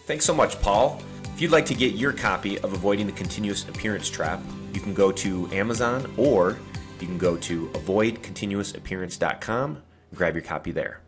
Thanks 0.00 0.24
so 0.24 0.34
much, 0.34 0.60
Paul. 0.60 1.00
If 1.34 1.40
you'd 1.40 1.52
like 1.52 1.66
to 1.66 1.74
get 1.74 1.94
your 1.94 2.12
copy 2.12 2.58
of 2.58 2.72
Avoiding 2.72 3.06
the 3.06 3.12
Continuous 3.12 3.68
Appearance 3.68 4.10
Trap, 4.10 4.42
you 4.74 4.80
can 4.80 4.92
go 4.92 5.12
to 5.12 5.48
Amazon 5.52 6.12
or 6.16 6.58
you 7.00 7.06
can 7.06 7.16
go 7.16 7.36
to 7.36 7.68
avoidcontinuousappearance.com 7.68 9.76
and 9.76 10.18
grab 10.18 10.34
your 10.34 10.42
copy 10.42 10.72
there. 10.72 11.00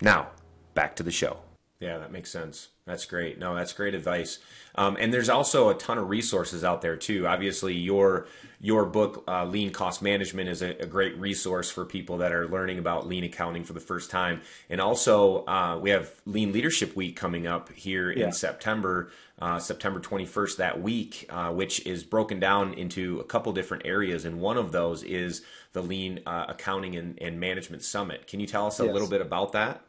Now, 0.00 0.28
back 0.74 0.96
to 0.96 1.02
the 1.02 1.10
show. 1.10 1.38
Yeah, 1.80 1.98
that 1.98 2.10
makes 2.10 2.30
sense. 2.30 2.68
That's 2.88 3.04
great. 3.04 3.38
No, 3.38 3.54
that's 3.54 3.74
great 3.74 3.94
advice. 3.94 4.38
Um, 4.74 4.96
and 4.98 5.12
there's 5.12 5.28
also 5.28 5.68
a 5.68 5.74
ton 5.74 5.98
of 5.98 6.08
resources 6.08 6.64
out 6.64 6.80
there 6.80 6.96
too. 6.96 7.26
Obviously, 7.26 7.74
your 7.74 8.26
your 8.60 8.86
book, 8.86 9.24
uh, 9.28 9.44
Lean 9.44 9.70
Cost 9.70 10.00
Management, 10.00 10.48
is 10.48 10.62
a, 10.62 10.70
a, 10.80 10.86
great 10.86 11.16
resource 11.18 11.70
for 11.70 11.84
people 11.84 12.18
that 12.18 12.32
are 12.32 12.48
learning 12.48 12.78
about 12.78 13.06
lean 13.06 13.22
accounting 13.22 13.62
for 13.62 13.72
the 13.72 13.80
first 13.80 14.10
time. 14.10 14.40
And 14.70 14.80
also, 14.80 15.44
uh, 15.46 15.78
we 15.80 15.90
have 15.90 16.10
Lean 16.26 16.50
Leadership 16.50 16.96
Week 16.96 17.14
coming 17.14 17.46
up 17.46 17.70
here 17.72 18.10
yeah. 18.10 18.26
in 18.26 18.32
September, 18.32 19.10
uh, 19.38 19.58
September 19.60 20.00
21st 20.00 20.56
that 20.56 20.80
week, 20.80 21.26
uh, 21.28 21.50
which 21.50 21.86
is 21.86 22.02
broken 22.02 22.40
down 22.40 22.72
into 22.74 23.20
a 23.20 23.24
couple 23.24 23.52
different 23.52 23.84
areas. 23.86 24.24
And 24.24 24.40
one 24.40 24.56
of 24.56 24.72
those 24.72 25.04
is 25.04 25.42
the 25.72 25.82
Lean 25.82 26.20
uh, 26.26 26.46
Accounting 26.48 26.96
and, 26.96 27.20
and 27.20 27.38
Management 27.38 27.84
Summit. 27.84 28.26
Can 28.26 28.40
you 28.40 28.46
tell 28.46 28.66
us 28.66 28.80
a 28.80 28.84
yes. 28.84 28.92
little 28.92 29.08
bit 29.08 29.20
about 29.20 29.52
that? 29.52 29.82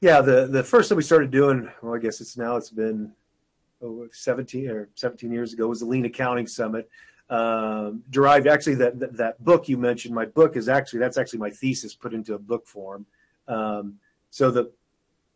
Yeah, 0.00 0.20
the 0.20 0.46
the 0.46 0.62
first 0.62 0.88
thing 0.88 0.96
we 0.96 1.02
started 1.02 1.30
doing, 1.30 1.70
well, 1.82 1.94
I 1.94 1.98
guess 1.98 2.20
it's 2.20 2.36
now 2.36 2.56
it's 2.56 2.70
been 2.70 3.12
oh, 3.82 4.08
17 4.12 4.68
or 4.70 4.88
17 4.94 5.32
years 5.32 5.52
ago 5.52 5.66
was 5.66 5.80
the 5.80 5.86
Lean 5.86 6.04
Accounting 6.04 6.46
Summit. 6.46 6.88
Um, 7.30 8.04
derived 8.08 8.46
actually 8.46 8.76
that, 8.76 8.98
that, 9.00 9.16
that 9.18 9.44
book 9.44 9.68
you 9.68 9.76
mentioned. 9.76 10.14
My 10.14 10.24
book 10.24 10.56
is 10.56 10.68
actually 10.68 11.00
that's 11.00 11.18
actually 11.18 11.40
my 11.40 11.50
thesis 11.50 11.94
put 11.94 12.14
into 12.14 12.34
a 12.34 12.38
book 12.38 12.66
form. 12.66 13.06
Um, 13.48 13.98
so 14.30 14.50
the 14.50 14.70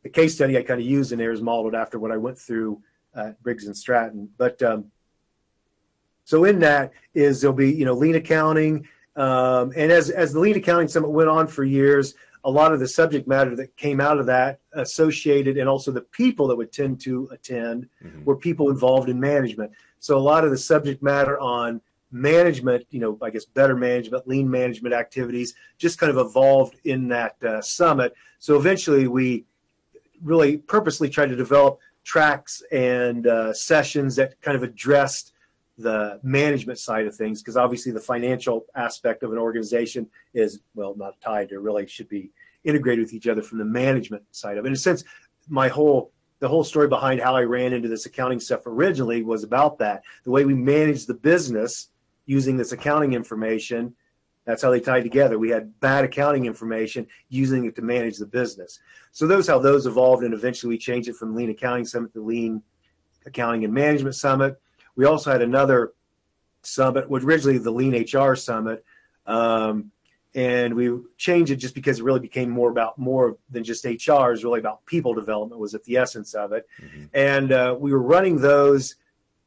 the 0.03 0.09
case 0.09 0.35
study 0.35 0.57
I 0.57 0.63
kind 0.63 0.81
of 0.81 0.87
used 0.87 1.13
in 1.13 1.19
there 1.19 1.33
is 1.33 1.43
modeled 1.43 1.75
after 1.75 1.99
what 1.99 2.13
I 2.13 2.17
went 2.17 2.39
through 2.39 2.83
at 3.15 3.43
Briggs 3.43 3.67
and 3.67 3.77
Stratton. 3.77 4.31
But 4.39 4.63
um, 4.63 4.87
so 6.25 6.45
in 6.45 6.61
that 6.61 6.93
is 7.15 7.41
there'll 7.41 7.57
be 7.57 7.73
you 7.73 7.85
know 7.85 7.95
lean 7.95 8.15
accounting, 8.15 8.87
um, 9.17 9.73
and 9.77 9.91
as 9.91 10.09
as 10.09 10.33
the 10.33 10.41
lean 10.41 10.57
accounting 10.57 10.89
summit 10.89 11.11
went 11.11 11.29
on 11.29 11.49
for 11.49 11.65
years, 11.65 12.15
a 12.45 12.51
lot 12.51 12.73
of 12.73 12.81
the 12.81 12.89
subject 12.89 13.29
matter 13.29 13.55
that 13.57 13.77
came 13.77 14.01
out 14.01 14.19
of 14.19 14.27
that 14.27 14.61
associated 14.73 15.57
and 15.57 15.69
also 15.69 15.93
the 15.93 16.01
people 16.01 16.49
that 16.49 16.57
would 16.57 16.73
tend 16.73 17.01
to 17.01 17.29
attend 17.31 17.89
mm-hmm. 18.05 18.25
were 18.25 18.37
people 18.37 18.71
involved 18.71 19.09
in 19.09 19.21
management. 19.21 19.71
So 20.01 20.17
a 20.17 20.21
lot 20.21 20.45
of 20.45 20.51
the 20.51 20.59
subject 20.59 21.03
matter 21.03 21.39
on 21.39 21.81
management, 22.11 22.87
you 22.91 23.01
know, 23.01 23.17
I 23.23 23.31
guess 23.31 23.45
better 23.45 23.77
management, 23.77 24.27
lean 24.27 24.51
management 24.51 24.95
activities 24.95 25.55
just 25.79 25.99
kind 25.99 26.11
of 26.11 26.19
evolved 26.19 26.77
in 26.85 27.09
that 27.09 27.43
uh, 27.43 27.63
summit. 27.63 28.15
So 28.39 28.57
eventually 28.57 29.07
we 29.07 29.45
really 30.23 30.59
purposely 30.59 31.09
tried 31.09 31.31
to 31.31 31.37
develop 31.37 31.79
tracks 32.05 32.63
and 32.73 33.27
uh, 33.27 33.53
sessions 33.55 34.17
that 34.17 34.41
kind 34.41 34.57
of 34.57 34.63
addressed 34.63 35.32
the 35.83 36.21
management 36.23 36.79
side 36.79 37.07
of 37.07 37.15
things 37.15 37.43
because 37.43 37.57
obviously 37.57 37.93
the 37.93 38.01
financial 38.01 38.67
aspect 38.75 39.23
of 39.23 39.33
an 39.33 39.39
organization 39.39 40.09
is 40.35 40.61
well 40.75 40.95
not 40.97 41.21
tied 41.21 41.49
to 41.51 41.61
really 41.61 41.87
should 41.87 42.09
be 42.09 42.31
integrated 42.65 43.05
with 43.05 43.13
each 43.13 43.27
other 43.27 43.43
from 43.43 43.59
the 43.59 43.65
management 43.65 44.23
side 44.31 44.59
of 44.59 44.65
it. 44.65 44.69
In 44.69 44.75
a 44.75 44.77
sense 44.77 45.05
my 45.49 45.69
whole 45.69 46.13
the 46.39 46.49
whole 46.49 46.65
story 46.65 46.89
behind 46.89 47.21
how 47.21 47.37
i 47.37 47.43
ran 47.43 47.73
into 47.73 47.89
this 47.89 48.07
accounting 48.07 48.41
stuff 48.41 48.63
originally 48.67 49.23
was 49.23 49.45
about 49.45 49.79
that. 49.79 50.03
The 50.25 50.31
way 50.31 50.45
we 50.45 50.55
managed 50.55 51.07
the 51.07 51.15
business 51.15 51.89
using 52.27 52.57
this 52.57 52.73
accounting 52.73 53.13
information 53.13 53.95
that's 54.45 54.63
how 54.63 54.71
they 54.71 54.81
tied 54.81 55.03
together. 55.03 55.39
We 55.39 55.51
had 55.51 55.79
bad 55.79 56.05
accounting 56.05 56.47
information 56.47 57.07
using 57.29 57.65
it 57.65 57.77
to 57.77 57.83
manage 57.83 58.19
the 58.19 58.27
business. 58.27 58.81
So 59.13 59.27
those 59.27 59.47
how 59.47 59.59
those 59.59 59.87
evolved 59.87 60.25
and 60.25 60.35
eventually 60.35 60.71
we 60.71 60.79
changed 60.79 61.09
it 61.09 61.17
from 61.17 61.37
lean 61.37 61.51
accounting 61.51 61.85
summit 61.85 62.13
to 62.15 62.21
lean 62.21 62.63
accounting 63.27 63.65
and 63.65 63.73
management 63.73 64.15
summit 64.15 64.61
we 64.97 65.05
also 65.05 65.31
had 65.31 65.43
another 65.43 65.93
summit, 66.63 67.09
which 67.09 67.25
originally 67.25 67.59
the 67.59 67.71
Lean 67.71 67.95
HR 67.95 68.35
summit, 68.35 68.85
um, 69.27 69.91
and 70.35 70.75
we 70.75 70.91
changed 71.19 71.53
it 71.53 71.57
just 71.57 71.75
because 71.75 71.99
it 71.99 72.05
really 72.05 72.21
became 72.21 72.49
more 72.49 72.71
about 72.71 72.99
more 72.99 73.37
than 73.51 73.65
just 73.65 73.85
HR. 73.85 74.33
Is 74.33 74.45
really 74.45 74.61
about 74.61 74.85
people 74.87 75.15
development 75.15 75.61
was 75.61 75.75
at 75.75 75.85
the 75.85 75.97
essence 75.97 76.35
of 76.35 76.53
it, 76.53 76.67
mm-hmm. 76.81 77.05
and 77.13 77.53
uh, 77.53 77.77
we 77.79 77.93
were 77.93 78.03
running 78.03 78.41
those 78.41 78.97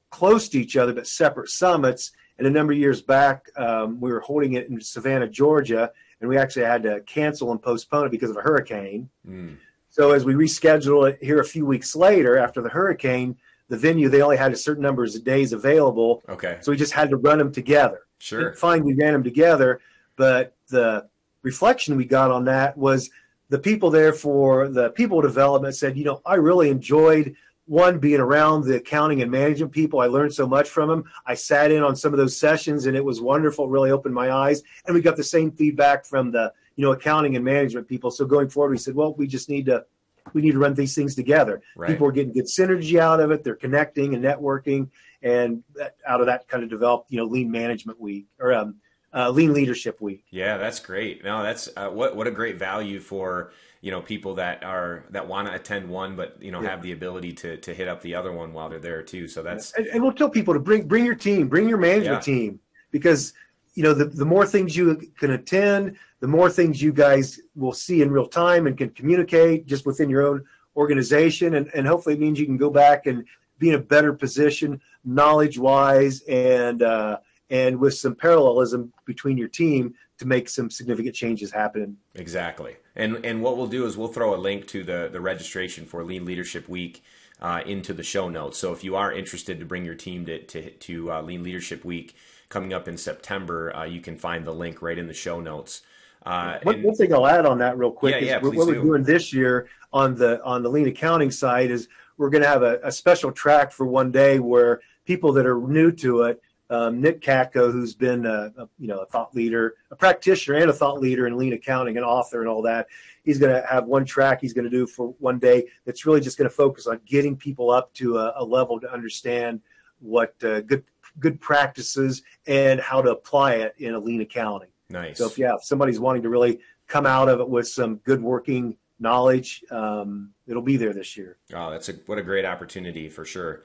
close 0.10 0.47
to 0.49 0.60
each 0.60 0.77
other 0.77 0.93
but 0.93 1.08
separate 1.08 1.49
summits. 1.49 2.12
And 2.38 2.45
a 2.45 2.49
number 2.49 2.73
of 2.73 2.79
years 2.79 3.01
back, 3.01 3.47
um, 3.55 3.99
we 3.99 4.12
were 4.12 4.19
holding 4.19 4.53
it 4.53 4.67
in 4.69 4.79
Savannah, 4.81 5.27
Georgia, 5.27 5.91
and 6.19 6.29
we 6.29 6.38
actually 6.38 6.65
had 6.65 6.84
to 6.84 7.01
cancel 7.01 7.51
and 7.51 7.62
postpone 7.62 8.08
it 8.08 8.12
because 8.12 8.29
of 8.29 8.38
a 8.38 8.41
hurricane. 8.41 9.10
Mm. 9.27 9.58
So 9.89 10.12
as 10.12 10.25
we 10.25 10.34
rescheduled 10.34 11.12
it 11.12 11.23
here 11.23 11.39
a 11.39 11.45
few 11.45 11.65
weeks 11.65 11.95
later 11.95 12.38
after 12.38 12.62
the 12.62 12.69
hurricane, 12.69 13.38
the 13.69 13.78
venue 13.78 14.10
they 14.10 14.21
only 14.21 14.38
had 14.38 14.51
a 14.51 14.56
certain 14.56 14.84
number 14.84 15.04
of 15.04 15.23
days 15.23 15.54
available. 15.54 16.23
Okay. 16.30 16.58
So 16.62 16.71
we 16.71 16.78
just 16.78 16.93
had 16.93 17.10
to 17.10 17.17
run 17.17 17.38
them 17.38 17.51
together. 17.51 18.01
Sure. 18.19 18.54
Fine, 18.54 18.84
we 18.84 18.93
ran 18.93 19.13
them 19.13 19.23
together, 19.23 19.82
but 20.15 20.56
the 20.69 21.08
reflection 21.41 21.95
we 21.95 22.06
got 22.06 22.32
on 22.32 22.45
that 22.45 22.78
was 22.78 23.10
the 23.49 23.60
people 23.60 23.89
there 23.91 24.13
for 24.13 24.67
the 24.67 24.89
people 24.91 25.21
development 25.21 25.75
said, 25.75 25.97
you 25.97 26.04
know, 26.04 26.21
I 26.25 26.36
really 26.36 26.69
enjoyed 26.69 27.36
one 27.67 27.99
being 27.99 28.19
around 28.19 28.63
the 28.63 28.78
accounting 28.78 29.21
and 29.21 29.32
management 29.32 29.71
people. 29.71 29.99
I 29.99 30.06
learned 30.06 30.34
so 30.34 30.47
much 30.47 30.69
from 30.69 30.89
them. 30.89 31.06
I 31.25 31.34
sat 31.34 31.71
in 31.71 31.84
on 31.84 31.95
some 31.95 32.13
of 32.13 32.17
those 32.17 32.38
sessions 32.38 32.86
and 32.86 32.95
it 32.95 33.04
was 33.04 33.21
wonderful. 33.21 33.69
Really 33.69 33.91
opened 33.91 34.13
my 34.13 34.32
eyes. 34.32 34.62
And 34.86 34.93
we 34.93 35.01
got 35.01 35.17
the 35.17 35.23
same 35.23 35.51
feedback 35.51 36.06
from 36.06 36.32
the 36.32 36.54
you 36.75 36.84
know 36.84 36.91
accounting 36.91 37.36
and 37.36 37.45
management 37.45 37.88
people. 37.88 38.12
So 38.12 38.25
going 38.25 38.49
forward, 38.49 38.71
we 38.71 38.78
said, 38.78 38.95
well, 38.95 39.13
we 39.13 39.28
just 39.28 39.49
need 39.49 39.65
to 39.67 39.86
we 40.34 40.42
need 40.42 40.52
to 40.52 40.60
run 40.60 40.74
these 40.74 40.96
things 40.96 41.16
together. 41.16 41.62
Right. 41.76 41.90
People 41.90 42.08
are 42.08 42.12
getting 42.12 42.34
good 42.34 42.46
synergy 42.46 43.00
out 43.00 43.20
of 43.20 43.32
it. 43.32 43.44
They're 43.44 43.56
connecting 43.56 44.14
and 44.14 44.24
networking, 44.24 44.90
and 45.22 45.64
that, 45.76 45.96
out 46.08 46.20
of 46.20 46.28
that 46.28 46.48
kind 46.48 46.64
of 46.64 46.70
developed, 46.70 47.12
you 47.12 47.18
know, 47.18 47.26
lean 47.26 47.52
management 47.52 48.00
week 48.00 48.28
or 48.40 48.54
um, 48.54 48.76
uh, 49.14 49.30
lean 49.30 49.54
leadership 49.54 50.02
week. 50.02 50.26
Yeah, 50.30 50.58
that's 50.58 50.80
great. 50.80 51.24
No, 51.24 51.44
that's 51.44 51.70
uh, 51.78 51.90
what 51.90 52.16
what 52.16 52.28
a 52.28 52.32
great 52.32 52.58
value 52.58 53.00
for 53.00 53.52
you 53.82 53.92
know 53.92 54.02
people 54.02 54.36
that 54.36 54.64
are 54.64 55.06
that 55.12 55.28
want 55.28 55.48
to 55.48 55.54
attend 55.54 55.88
one, 55.88 56.16
but 56.16 56.38
you 56.42 56.52
know 56.52 56.62
yeah. 56.62 56.72
have 56.72 56.82
the 56.82 56.92
ability 56.92 57.34
to 57.34 57.58
to 57.58 57.74
hit 57.74 57.88
up 57.88 58.02
the 58.02 58.16
other 58.16 58.32
one 58.32 58.52
while 58.52 58.70
they're 58.70 58.80
there 58.80 59.04
too. 59.04 59.28
So 59.28 59.44
that's 59.44 59.74
and, 59.74 59.88
and 59.88 60.04
we'll 60.04 60.14
tell 60.14 60.30
people 60.30 60.54
to 60.54 60.60
bring 60.60 60.88
bring 60.88 61.06
your 61.06 61.16
team, 61.16 61.48
bring 61.48 61.70
your 61.70 61.78
management 61.78 62.28
yeah. 62.28 62.34
team 62.34 62.60
because 62.92 63.34
you 63.76 63.84
know 63.84 63.94
the, 63.94 64.06
the 64.06 64.26
more 64.26 64.46
things 64.46 64.76
you 64.76 64.96
can 65.18 65.32
attend 65.32 65.96
the 66.22 66.28
more 66.28 66.50
things 66.50 66.82
you 66.82 66.92
guys 66.92 67.40
will 67.56 67.74
see 67.74 68.02
in 68.02 68.10
real 68.10 68.28
time 68.28 68.68
and 68.68 68.78
can 68.78 68.90
communicate 68.90 69.68
just 69.68 69.86
within 69.86 70.10
your 70.10 70.26
own 70.26 70.44
organization 70.76 71.56
and, 71.56 71.70
and 71.76 71.88
hopefully 71.88 72.16
it 72.16 72.22
means 72.22 72.40
you 72.40 72.46
can 72.46 72.58
go 72.58 72.70
back 72.70 73.06
and 73.06 73.26
be 73.60 73.70
in 73.70 73.76
a 73.76 73.80
better 73.80 74.14
position 74.14 74.82
knowledge 75.04 75.58
wise 75.60 76.22
and 76.22 76.82
uh, 76.82 77.18
and 77.50 77.80
with 77.80 77.94
some 77.94 78.16
parallelism 78.16 78.92
between 79.06 79.38
your 79.38 79.48
team 79.48 79.94
to 80.18 80.26
make 80.26 80.50
some 80.50 80.70
significant 80.70 81.16
changes 81.16 81.52
happen. 81.52 81.98
Exactly. 82.16 82.78
And 82.96 83.26
and 83.26 83.42
what 83.42 83.58
we'll 83.58 83.68
do 83.68 83.86
is 83.86 83.98
we'll 83.98 84.08
throw 84.08 84.34
a 84.34 84.38
link 84.38 84.68
to 84.68 84.84
the 84.84 85.10
the 85.12 85.22
registration 85.22 85.86
for 85.86 86.04
Lean 86.04 86.26
Leadership 86.26 86.68
Week 86.68 87.04
uh, 87.42 87.62
into 87.66 87.94
the 87.94 88.04
show 88.04 88.30
notes. 88.30 88.58
So 88.58 88.72
if 88.72 88.84
you 88.84 88.96
are 88.96 89.12
interested 89.12 89.60
to 89.60 89.66
bring 89.66 89.86
your 89.86 89.96
team 89.96 90.26
to 90.26 90.44
to, 90.44 90.72
to 90.72 91.12
uh, 91.12 91.22
Lean 91.22 91.44
Leadership 91.44 91.86
Week 91.86 92.16
coming 92.56 92.72
up 92.72 92.88
in 92.88 92.98
September, 92.98 93.76
uh, 93.76 93.84
you 93.84 94.00
can 94.00 94.15
find 94.15 94.46
the 94.46 94.54
link 94.54 94.82
right 94.82 94.98
in 94.98 95.08
the 95.08 95.13
show 95.13 95.41
notes. 95.41 95.82
Uh, 96.26 96.58
one, 96.63 96.76
and, 96.76 96.84
one, 96.86 96.96
thing 96.96 97.13
I'll 97.13 97.28
add 97.28 97.46
on 97.46 97.58
that 97.58 97.78
real 97.78 97.91
quick 97.91 98.13
yeah, 98.15 98.22
is 98.22 98.28
yeah, 98.28 98.38
what 98.39 98.54
do. 98.54 98.60
we're 98.60 98.82
doing 98.82 99.04
this 99.04 99.34
year 99.34 99.68
on 99.91 100.15
the 100.15 100.41
on 100.41 100.63
the 100.63 100.70
lean 100.70 100.88
accounting 100.88 101.32
side 101.32 101.70
is 101.70 101.89
we're 102.18 102.30
going 102.30 102.44
to 102.44 102.48
have 102.48 102.63
a, 102.63 102.80
a, 102.82 102.94
special 102.94 103.30
track 103.34 103.74
for 103.74 103.86
one 103.86 104.10
day 104.10 104.39
where 104.39 104.80
people 105.04 105.34
that 105.34 105.46
are 105.46 105.60
new 105.60 105.91
to 105.91 106.22
it 106.22 106.41
um, 106.70 107.02
Nick 107.02 107.22
Katko, 107.22 107.72
who's 107.72 107.94
been 107.94 108.26
a, 108.26 108.54
a, 108.58 108.70
you 108.80 108.88
know 108.88 109.00
a 109.00 109.06
thought 109.06 109.36
leader, 109.36 109.76
a 109.91 109.96
practitioner, 109.98 110.58
and 110.58 110.70
a 110.70 110.74
thought 110.74 111.00
leader 111.00 111.28
in 111.28 111.38
lean 111.38 111.52
accounting, 111.54 111.98
an 111.98 112.04
author, 112.04 112.39
and 112.39 112.50
all 112.50 112.62
that. 112.62 112.88
He's 113.24 113.38
going 113.38 113.54
to 113.54 113.68
have 113.68 113.86
one 113.86 114.06
track 114.06 114.39
he's 114.39 114.54
going 114.54 114.63
to 114.63 114.70
do 114.72 114.88
for 114.88 115.13
one 115.20 115.39
day 115.39 115.68
that's 115.86 116.06
really 116.06 116.22
just 116.22 116.38
going 116.38 116.50
to 116.50 116.56
focus 116.56 116.88
on 116.88 117.02
getting 117.06 117.36
people 117.36 117.70
up 117.70 117.94
to 117.96 118.18
a, 118.18 118.34
a 118.38 118.46
level 118.46 118.80
to 118.80 118.91
understand 118.91 119.62
what 120.00 120.34
uh, 120.44 120.62
good 120.62 120.84
good 121.19 121.39
practices 121.39 122.21
and 122.47 122.80
how 122.80 123.01
to 123.01 123.12
apply 123.12 123.56
it 123.56 123.75
in 123.78 123.93
a 123.93 123.99
lean 123.99 124.21
accounting. 124.21 124.69
Nice. 124.89 125.17
So 125.17 125.28
if 125.28 125.38
yeah, 125.38 125.56
if 125.56 125.63
somebody's 125.63 125.99
wanting 125.99 126.23
to 126.23 126.30
really 126.30 126.60
come 126.88 127.06
out 127.06 127.30
of 127.30 127.39
it 127.39 127.49
with 127.49 127.67
some 127.67 127.97
good 127.97 128.21
working 128.21 128.78
knowledge, 128.99 129.63
um, 129.71 130.32
it'll 130.47 130.62
be 130.62 130.78
there 130.78 130.93
this 130.93 131.17
year. 131.17 131.38
Oh, 131.54 131.71
that's 131.71 131.89
a 131.89 131.93
what 132.06 132.17
a 132.17 132.23
great 132.23 132.45
opportunity 132.45 133.10
for 133.10 133.25
sure. 133.25 133.63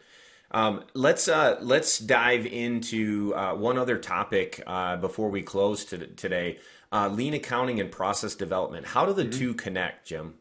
Um, 0.53 0.85
let's 0.95 1.29
uh, 1.29 1.59
let's 1.61 1.99
dive 1.99 2.47
into 2.47 3.35
uh, 3.35 3.55
one 3.55 3.79
other 3.79 3.99
topic 3.99 4.63
uh, 4.67 4.97
before 4.97 5.29
we 5.29 5.43
close 5.43 5.85
to, 5.87 5.99
today: 5.99 6.59
uh, 6.91 7.09
lean 7.09 7.35
accounting 7.35 7.79
and 7.81 7.91
process 7.91 8.35
development. 8.35 8.87
How 8.87 9.07
do 9.07 9.13
the 9.13 9.25
mm-hmm. 9.25 9.39
two 9.39 9.55
connect, 9.55 10.07
Jim? 10.09 10.35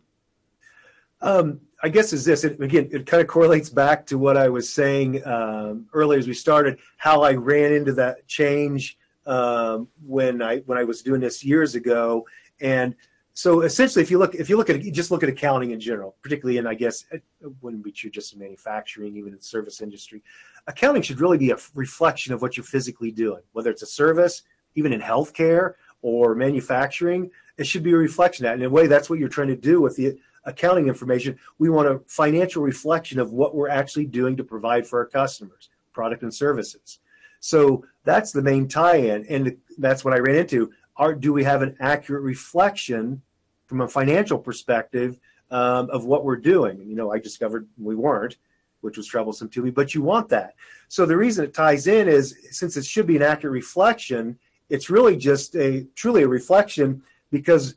Um, 1.21 1.61
I 1.81 1.89
guess 1.89 2.11
is 2.11 2.25
this 2.25 2.43
it, 2.43 2.59
again? 2.59 2.89
It 2.91 3.05
kind 3.05 3.21
of 3.21 3.27
correlates 3.27 3.69
back 3.69 4.05
to 4.07 4.17
what 4.17 4.35
I 4.35 4.49
was 4.49 4.69
saying 4.69 5.25
um, 5.25 5.87
earlier 5.93 6.19
as 6.19 6.27
we 6.27 6.33
started. 6.33 6.79
How 6.97 7.21
I 7.21 7.33
ran 7.33 7.71
into 7.71 7.93
that 7.93 8.27
change 8.27 8.97
um, 9.25 9.87
when 10.05 10.41
I 10.41 10.57
when 10.59 10.77
I 10.77 10.83
was 10.83 11.01
doing 11.01 11.21
this 11.21 11.43
years 11.43 11.75
ago, 11.75 12.27
and 12.59 12.95
so 13.33 13.61
essentially, 13.61 14.03
if 14.03 14.11
you 14.11 14.17
look 14.17 14.35
if 14.35 14.49
you 14.49 14.57
look 14.57 14.69
at 14.69 14.81
just 14.81 15.11
look 15.11 15.23
at 15.23 15.29
accounting 15.29 15.71
in 15.71 15.79
general, 15.79 16.17
particularly 16.21 16.57
in 16.57 16.67
I 16.67 16.73
guess 16.73 17.05
it 17.11 17.23
wouldn't 17.61 17.85
be 17.85 17.91
true 17.93 18.09
just 18.09 18.33
in 18.33 18.39
manufacturing, 18.39 19.15
even 19.15 19.29
in 19.29 19.37
the 19.37 19.43
service 19.43 19.81
industry, 19.81 20.21
accounting 20.67 21.01
should 21.01 21.21
really 21.21 21.37
be 21.37 21.51
a 21.51 21.57
reflection 21.73 22.33
of 22.33 22.41
what 22.41 22.57
you're 22.57 22.65
physically 22.65 23.11
doing, 23.11 23.41
whether 23.53 23.71
it's 23.71 23.83
a 23.83 23.87
service, 23.87 24.41
even 24.75 24.91
in 24.91 24.99
healthcare 24.99 25.75
or 26.01 26.35
manufacturing. 26.35 27.31
It 27.57 27.65
should 27.65 27.83
be 27.83 27.91
a 27.91 27.97
reflection 27.97 28.45
of 28.45 28.49
that. 28.49 28.53
And 28.55 28.63
in 28.63 28.67
a 28.67 28.73
way, 28.73 28.87
that's 28.87 29.09
what 29.09 29.19
you're 29.19 29.29
trying 29.29 29.47
to 29.49 29.55
do 29.55 29.79
with 29.79 29.95
the 29.95 30.17
accounting 30.45 30.87
information. 30.87 31.37
We 31.57 31.69
want 31.69 31.87
a 31.87 32.01
financial 32.07 32.63
reflection 32.63 33.19
of 33.19 33.31
what 33.31 33.55
we're 33.55 33.69
actually 33.69 34.05
doing 34.05 34.37
to 34.37 34.43
provide 34.43 34.87
for 34.87 34.99
our 34.99 35.05
customers, 35.05 35.69
product 35.93 36.23
and 36.23 36.33
services. 36.33 36.99
So 37.39 37.85
that's 38.03 38.31
the 38.31 38.41
main 38.41 38.67
tie-in, 38.67 39.25
and 39.29 39.57
that's 39.77 40.03
what 40.03 40.13
I 40.13 40.19
ran 40.19 40.35
into. 40.35 40.71
Are, 40.97 41.13
do 41.13 41.31
we 41.31 41.43
have 41.45 41.61
an 41.61 41.77
accurate 41.79 42.23
reflection 42.23 43.21
from 43.69 43.81
a 43.81 43.87
financial 43.87 44.39
perspective 44.39 45.19
um, 45.51 45.89
of 45.91 46.05
what 46.05 46.25
we're 46.25 46.35
doing. 46.35 46.81
You 46.85 46.95
know, 46.95 47.11
I 47.11 47.19
discovered 47.19 47.67
we 47.77 47.95
weren't, 47.95 48.37
which 48.81 48.97
was 48.97 49.07
troublesome 49.07 49.49
to 49.49 49.61
me, 49.61 49.69
but 49.69 49.93
you 49.93 50.01
want 50.01 50.29
that. 50.29 50.55
So 50.87 51.05
the 51.05 51.17
reason 51.17 51.45
it 51.45 51.53
ties 51.53 51.87
in 51.87 52.07
is 52.07 52.35
since 52.51 52.77
it 52.77 52.85
should 52.85 53.07
be 53.07 53.15
an 53.15 53.21
accurate 53.21 53.53
reflection, 53.53 54.39
it's 54.69 54.89
really 54.89 55.17
just 55.17 55.55
a 55.55 55.85
truly 55.95 56.23
a 56.23 56.27
reflection 56.27 57.03
because 57.31 57.75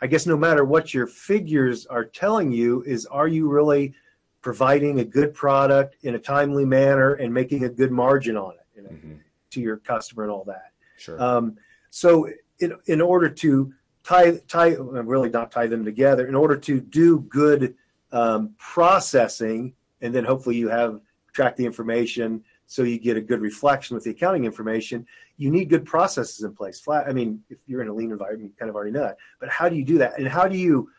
I 0.00 0.06
guess 0.06 0.26
no 0.26 0.36
matter 0.36 0.64
what 0.64 0.94
your 0.94 1.06
figures 1.06 1.86
are 1.86 2.04
telling 2.04 2.52
you 2.52 2.82
is 2.82 3.06
are 3.06 3.28
you 3.28 3.48
really 3.48 3.94
providing 4.40 5.00
a 5.00 5.04
good 5.04 5.34
product 5.34 5.96
in 6.02 6.14
a 6.14 6.18
timely 6.18 6.64
manner 6.64 7.14
and 7.14 7.34
making 7.34 7.64
a 7.64 7.68
good 7.68 7.90
margin 7.90 8.36
on 8.36 8.54
it 8.54 8.66
you 8.76 8.82
know, 8.82 8.90
mm-hmm. 8.90 9.14
to 9.50 9.60
your 9.60 9.78
customer 9.78 10.22
and 10.22 10.32
all 10.32 10.44
that. 10.44 10.72
Sure. 10.96 11.20
Um, 11.20 11.56
so 11.90 12.28
in 12.60 12.74
in 12.86 13.00
order 13.00 13.28
to 13.28 13.72
tie 14.04 14.36
tie 14.48 14.70
really 14.70 15.30
not 15.30 15.50
tie 15.50 15.66
them 15.66 15.84
together 15.84 16.26
in 16.26 16.34
order 16.34 16.56
to 16.56 16.80
do 16.80 17.20
good 17.20 17.74
um, 18.12 18.54
processing 18.58 19.74
and 20.00 20.14
then 20.14 20.24
hopefully 20.24 20.56
you 20.56 20.68
have 20.68 21.00
track 21.32 21.56
the 21.56 21.66
information 21.66 22.42
so 22.70 22.82
you 22.82 22.98
get 22.98 23.16
a 23.16 23.20
good 23.20 23.40
reflection 23.40 23.94
with 23.94 24.04
the 24.04 24.10
accounting 24.10 24.44
information 24.44 25.04
you 25.36 25.50
need 25.50 25.68
good 25.68 25.84
processes 25.84 26.44
in 26.44 26.54
place. 26.54 26.78
Flat 26.78 27.08
i 27.08 27.12
mean 27.12 27.42
if 27.50 27.58
you're 27.66 27.82
in 27.82 27.88
a 27.88 27.92
lean 27.92 28.12
environment 28.12 28.50
you 28.50 28.56
kind 28.58 28.70
of 28.70 28.76
already 28.76 28.92
know 28.92 29.02
that. 29.02 29.16
But 29.40 29.48
how 29.48 29.68
do 29.68 29.74
you 29.74 29.84
do 29.84 29.98
that? 29.98 30.18
And 30.18 30.28
how 30.28 30.46
do 30.46 30.56
you 30.56 30.90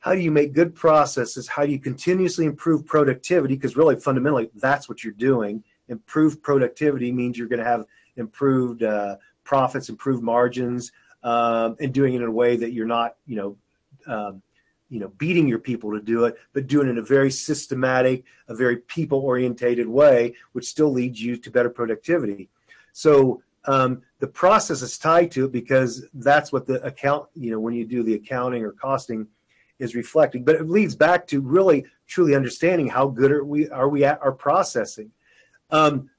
how 0.00 0.14
do 0.14 0.20
you 0.20 0.30
make 0.30 0.52
good 0.52 0.74
processes? 0.74 1.48
How 1.48 1.64
do 1.64 1.72
you 1.72 1.78
continuously 1.78 2.44
improve 2.44 2.84
productivity? 2.84 3.54
Because 3.54 3.74
really 3.74 3.96
fundamentally 3.96 4.50
that's 4.54 4.86
what 4.86 5.02
you're 5.02 5.14
doing. 5.14 5.64
Improved 5.88 6.42
productivity 6.42 7.10
means 7.10 7.38
you're 7.38 7.48
going 7.48 7.64
to 7.64 7.64
have 7.64 7.86
improved 8.16 8.82
uh, 8.82 9.16
profits 9.44 9.88
improved 9.88 10.22
margins 10.22 10.92
um, 11.22 11.76
and 11.80 11.94
doing 11.94 12.12
it 12.12 12.20
in 12.20 12.28
a 12.28 12.30
way 12.30 12.54
that 12.56 12.72
you're 12.72 12.86
not, 12.86 13.16
you 13.26 13.36
know, 13.36 13.56
um, 14.06 14.42
you 14.88 15.00
know, 15.00 15.08
beating 15.08 15.48
your 15.48 15.58
people 15.58 15.92
to 15.92 16.00
do 16.00 16.24
it, 16.24 16.36
but 16.52 16.66
doing 16.66 16.88
it 16.88 16.92
in 16.92 16.98
a 16.98 17.02
very 17.02 17.30
systematic, 17.30 18.24
a 18.48 18.54
very 18.54 18.76
people 18.76 19.18
orientated 19.20 19.88
way, 19.88 20.34
which 20.52 20.66
still 20.66 20.90
leads 20.90 21.20
you 21.20 21.36
to 21.36 21.50
better 21.50 21.70
productivity. 21.70 22.48
So 22.92 23.42
um, 23.64 24.02
the 24.20 24.26
process 24.26 24.82
is 24.82 24.98
tied 24.98 25.30
to 25.32 25.46
it 25.46 25.52
because 25.52 26.06
that's 26.14 26.52
what 26.52 26.66
the 26.66 26.82
account, 26.84 27.28
you 27.34 27.50
know, 27.50 27.60
when 27.60 27.74
you 27.74 27.84
do 27.84 28.02
the 28.02 28.14
accounting 28.14 28.62
or 28.62 28.72
costing 28.72 29.26
is 29.78 29.94
reflecting. 29.94 30.44
But 30.44 30.56
it 30.56 30.68
leads 30.68 30.94
back 30.94 31.26
to 31.28 31.40
really 31.40 31.86
truly 32.06 32.34
understanding 32.34 32.88
how 32.88 33.08
good 33.08 33.32
are 33.32 33.44
we 33.44 33.68
are 33.70 33.88
we 33.88 34.04
at 34.04 34.20
our 34.22 34.32
processing. 34.32 35.10
Um, 35.70 36.10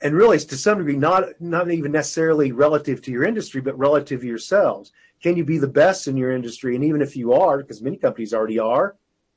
and 0.00 0.14
really 0.14 0.38
to 0.38 0.56
some 0.56 0.78
degree 0.78 0.96
not 0.96 1.40
not 1.40 1.70
even 1.70 1.92
necessarily 1.92 2.52
relative 2.52 3.02
to 3.02 3.10
your 3.10 3.24
industry 3.24 3.60
but 3.60 3.78
relative 3.78 4.20
to 4.20 4.26
yourselves. 4.26 4.92
Can 5.22 5.36
you 5.36 5.44
be 5.44 5.58
the 5.58 5.68
best 5.68 6.06
in 6.06 6.16
your 6.16 6.30
industry? 6.30 6.76
And 6.76 6.84
even 6.84 7.02
if 7.02 7.16
you 7.16 7.32
are 7.32 7.58
because 7.58 7.82
many 7.82 7.96
companies 7.96 8.32
already 8.32 8.58
are 8.58 8.96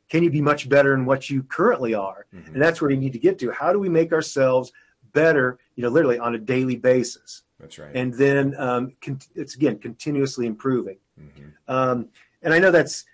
can 0.09 0.23
you 0.23 0.29
be 0.29 0.41
much 0.41 0.67
better 0.67 0.93
in 0.93 1.05
what 1.05 1.29
you 1.29 1.43
currently 1.43 1.93
are? 1.93 2.25
Mm-hmm. 2.35 2.53
and 2.53 2.61
that's 2.61 2.81
where 2.81 2.91
you 2.91 2.97
need 2.97 3.13
to 3.13 3.19
get 3.19 3.39
to. 3.39 3.51
How 3.51 3.71
do 3.73 3.79
we 3.79 3.89
make 3.89 4.13
ourselves 4.13 4.71
better 5.13 5.59
you 5.75 5.83
know 5.83 5.89
literally 5.89 6.19
on 6.19 6.35
a 6.35 6.39
daily 6.39 6.75
basis? 6.75 7.43
That's 7.59 7.77
right. 7.77 7.95
And 7.95 8.13
then 8.13 8.55
um, 8.57 8.93
con- 9.01 9.19
it's 9.35 9.55
again 9.55 9.79
continuously 9.79 10.45
improving. 10.45 10.97
Mm-hmm. 11.19 11.49
um, 11.67 12.09
and 12.41 12.53
i 12.53 12.59
know 12.59 12.71
that's 12.71 13.05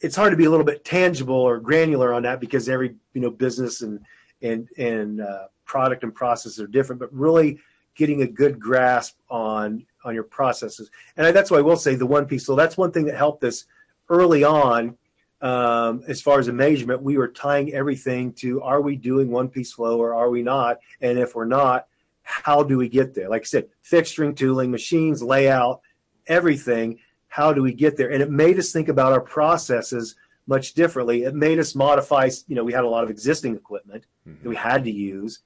it's 0.00 0.16
hard 0.16 0.30
to 0.30 0.36
be 0.36 0.44
a 0.44 0.50
little 0.50 0.64
bit 0.64 0.84
tangible 0.84 1.34
or 1.34 1.58
granular 1.58 2.12
on 2.12 2.22
that 2.22 2.40
because 2.40 2.68
every 2.68 2.96
you 3.12 3.20
know 3.20 3.30
business 3.30 3.82
and 3.82 4.00
and 4.42 4.68
and 4.78 5.20
uh, 5.20 5.46
product 5.64 6.02
and 6.02 6.14
processes 6.14 6.60
are 6.60 6.66
different, 6.66 7.00
but 7.00 7.12
really 7.12 7.58
getting 7.94 8.22
a 8.22 8.26
good 8.26 8.58
grasp 8.58 9.16
on 9.28 9.86
on 10.04 10.14
your 10.14 10.24
processes. 10.24 10.90
And 11.16 11.26
I, 11.26 11.32
that's 11.32 11.50
why 11.50 11.58
I 11.58 11.62
will 11.62 11.76
say 11.76 11.94
the 11.94 12.06
one 12.06 12.26
piece. 12.26 12.46
So 12.46 12.54
that's 12.54 12.76
one 12.76 12.92
thing 12.92 13.04
that 13.06 13.16
helped 13.16 13.44
us 13.44 13.64
early 14.08 14.44
on 14.44 14.96
um, 15.42 16.02
as 16.08 16.20
far 16.20 16.38
as 16.38 16.48
a 16.48 16.52
measurement. 16.52 17.02
We 17.02 17.18
were 17.18 17.28
tying 17.28 17.72
everything 17.72 18.32
to 18.34 18.62
are 18.62 18.80
we 18.80 18.96
doing 18.96 19.30
one 19.30 19.48
piece 19.48 19.72
flow 19.72 19.98
or 19.98 20.14
are 20.14 20.30
we 20.30 20.42
not? 20.42 20.80
And 21.00 21.18
if 21.18 21.34
we're 21.34 21.44
not, 21.44 21.86
how 22.22 22.62
do 22.62 22.78
we 22.78 22.88
get 22.88 23.14
there? 23.14 23.28
Like 23.28 23.42
I 23.42 23.44
said, 23.44 23.68
fixturing, 23.84 24.36
tooling, 24.36 24.70
machines, 24.70 25.22
layout, 25.22 25.80
everything. 26.26 26.98
How 27.28 27.52
do 27.52 27.62
we 27.62 27.72
get 27.72 27.96
there? 27.96 28.10
And 28.10 28.22
it 28.22 28.30
made 28.30 28.58
us 28.58 28.72
think 28.72 28.88
about 28.88 29.12
our 29.12 29.20
processes 29.20 30.16
much 30.50 30.74
differently. 30.74 31.22
It 31.22 31.34
made 31.34 31.58
us 31.58 31.74
modify. 31.74 32.28
You 32.46 32.56
know, 32.56 32.64
we 32.64 32.74
had 32.74 32.84
a 32.84 32.88
lot 32.88 33.04
of 33.04 33.08
existing 33.10 33.56
equipment 33.56 34.04
mm-hmm. 34.28 34.42
that 34.42 34.48
we 34.48 34.56
had 34.56 34.84
to 34.84 34.90
use 34.90 35.40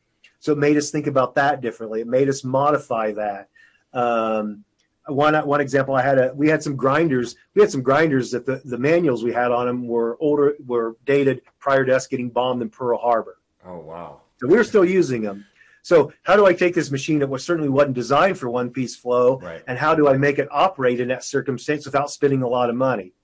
so 0.44 0.52
it 0.52 0.58
made 0.58 0.76
us 0.76 0.90
think 0.90 1.06
about 1.06 1.36
that 1.36 1.62
differently. 1.62 2.02
It 2.02 2.06
made 2.06 2.28
us 2.28 2.44
modify 2.44 3.12
that. 3.12 3.48
Um, 3.94 4.64
one 5.06 5.34
one 5.46 5.62
example 5.62 5.94
I 5.94 6.02
had 6.02 6.18
a 6.18 6.34
we 6.34 6.50
had 6.50 6.62
some 6.62 6.76
grinders 6.76 7.34
we 7.54 7.62
had 7.62 7.70
some 7.70 7.80
grinders 7.80 8.30
that 8.32 8.44
the, 8.44 8.60
the 8.62 8.76
manuals 8.76 9.24
we 9.24 9.32
had 9.32 9.52
on 9.52 9.66
them 9.66 9.88
were 9.88 10.18
older 10.20 10.54
were 10.66 10.96
dated 11.06 11.40
prior 11.58 11.86
to 11.86 11.96
us 11.96 12.06
getting 12.06 12.28
bombed 12.28 12.60
in 12.60 12.68
Pearl 12.68 12.98
Harbor. 12.98 13.38
Oh 13.64 13.78
wow! 13.78 14.20
So 14.36 14.46
we 14.46 14.58
were 14.58 14.64
still 14.64 14.84
using 14.84 15.22
them. 15.22 15.46
So 15.80 16.12
how 16.24 16.36
do 16.36 16.44
I 16.44 16.52
take 16.52 16.74
this 16.74 16.90
machine 16.90 17.20
that 17.20 17.30
was 17.30 17.42
certainly 17.42 17.70
wasn't 17.70 17.94
designed 17.94 18.38
for 18.38 18.50
one 18.50 18.68
piece 18.68 18.96
flow, 18.96 19.38
right. 19.38 19.62
and 19.66 19.78
how 19.78 19.94
do 19.94 20.08
I 20.08 20.18
make 20.18 20.38
it 20.38 20.48
operate 20.50 21.00
in 21.00 21.08
that 21.08 21.24
circumstance 21.24 21.86
without 21.86 22.10
spending 22.10 22.42
a 22.42 22.48
lot 22.48 22.68
of 22.68 22.76
money? 22.76 23.14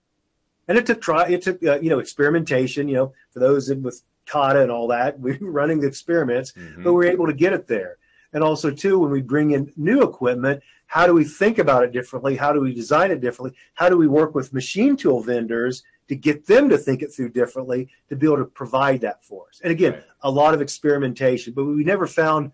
And 0.70 0.78
it 0.78 0.86
took 0.86 1.00
try 1.02 1.26
it 1.26 1.42
took 1.42 1.60
uh, 1.64 1.80
you 1.80 1.90
know 1.90 1.98
experimentation. 1.98 2.88
You 2.88 2.94
know 2.94 3.12
for 3.32 3.40
those 3.40 3.68
in, 3.70 3.82
with 3.82 4.02
kata 4.26 4.62
and 4.62 4.70
all 4.70 4.86
that. 4.86 5.18
We 5.26 5.36
were 5.36 5.50
running 5.50 5.80
the 5.80 5.88
experiments, 5.88 6.52
mm-hmm. 6.52 6.84
but 6.84 6.92
we 6.92 7.08
are 7.08 7.10
able 7.10 7.26
to 7.26 7.32
get 7.32 7.52
it 7.52 7.66
there. 7.66 7.96
And 8.32 8.44
also, 8.44 8.70
too, 8.70 9.00
when 9.00 9.10
we 9.10 9.20
bring 9.20 9.50
in 9.50 9.72
new 9.76 10.02
equipment, 10.02 10.62
how 10.86 11.08
do 11.08 11.12
we 11.12 11.24
think 11.24 11.58
about 11.58 11.82
it 11.82 11.90
differently? 11.90 12.36
How 12.36 12.52
do 12.52 12.60
we 12.60 12.72
design 12.72 13.10
it 13.10 13.20
differently? 13.20 13.58
How 13.74 13.88
do 13.88 13.96
we 13.96 14.06
work 14.06 14.36
with 14.36 14.52
machine 14.52 14.96
tool 14.96 15.20
vendors 15.20 15.82
to 16.08 16.14
get 16.14 16.46
them 16.46 16.68
to 16.68 16.78
think 16.78 17.02
it 17.02 17.12
through 17.12 17.30
differently 17.30 17.88
to 18.08 18.14
be 18.14 18.26
able 18.26 18.36
to 18.36 18.44
provide 18.44 19.00
that 19.00 19.24
for 19.24 19.48
us? 19.48 19.60
And 19.64 19.72
again, 19.72 19.94
right. 19.94 20.04
a 20.22 20.30
lot 20.30 20.54
of 20.54 20.60
experimentation, 20.60 21.52
but 21.52 21.64
we 21.64 21.82
never 21.82 22.06
found 22.06 22.52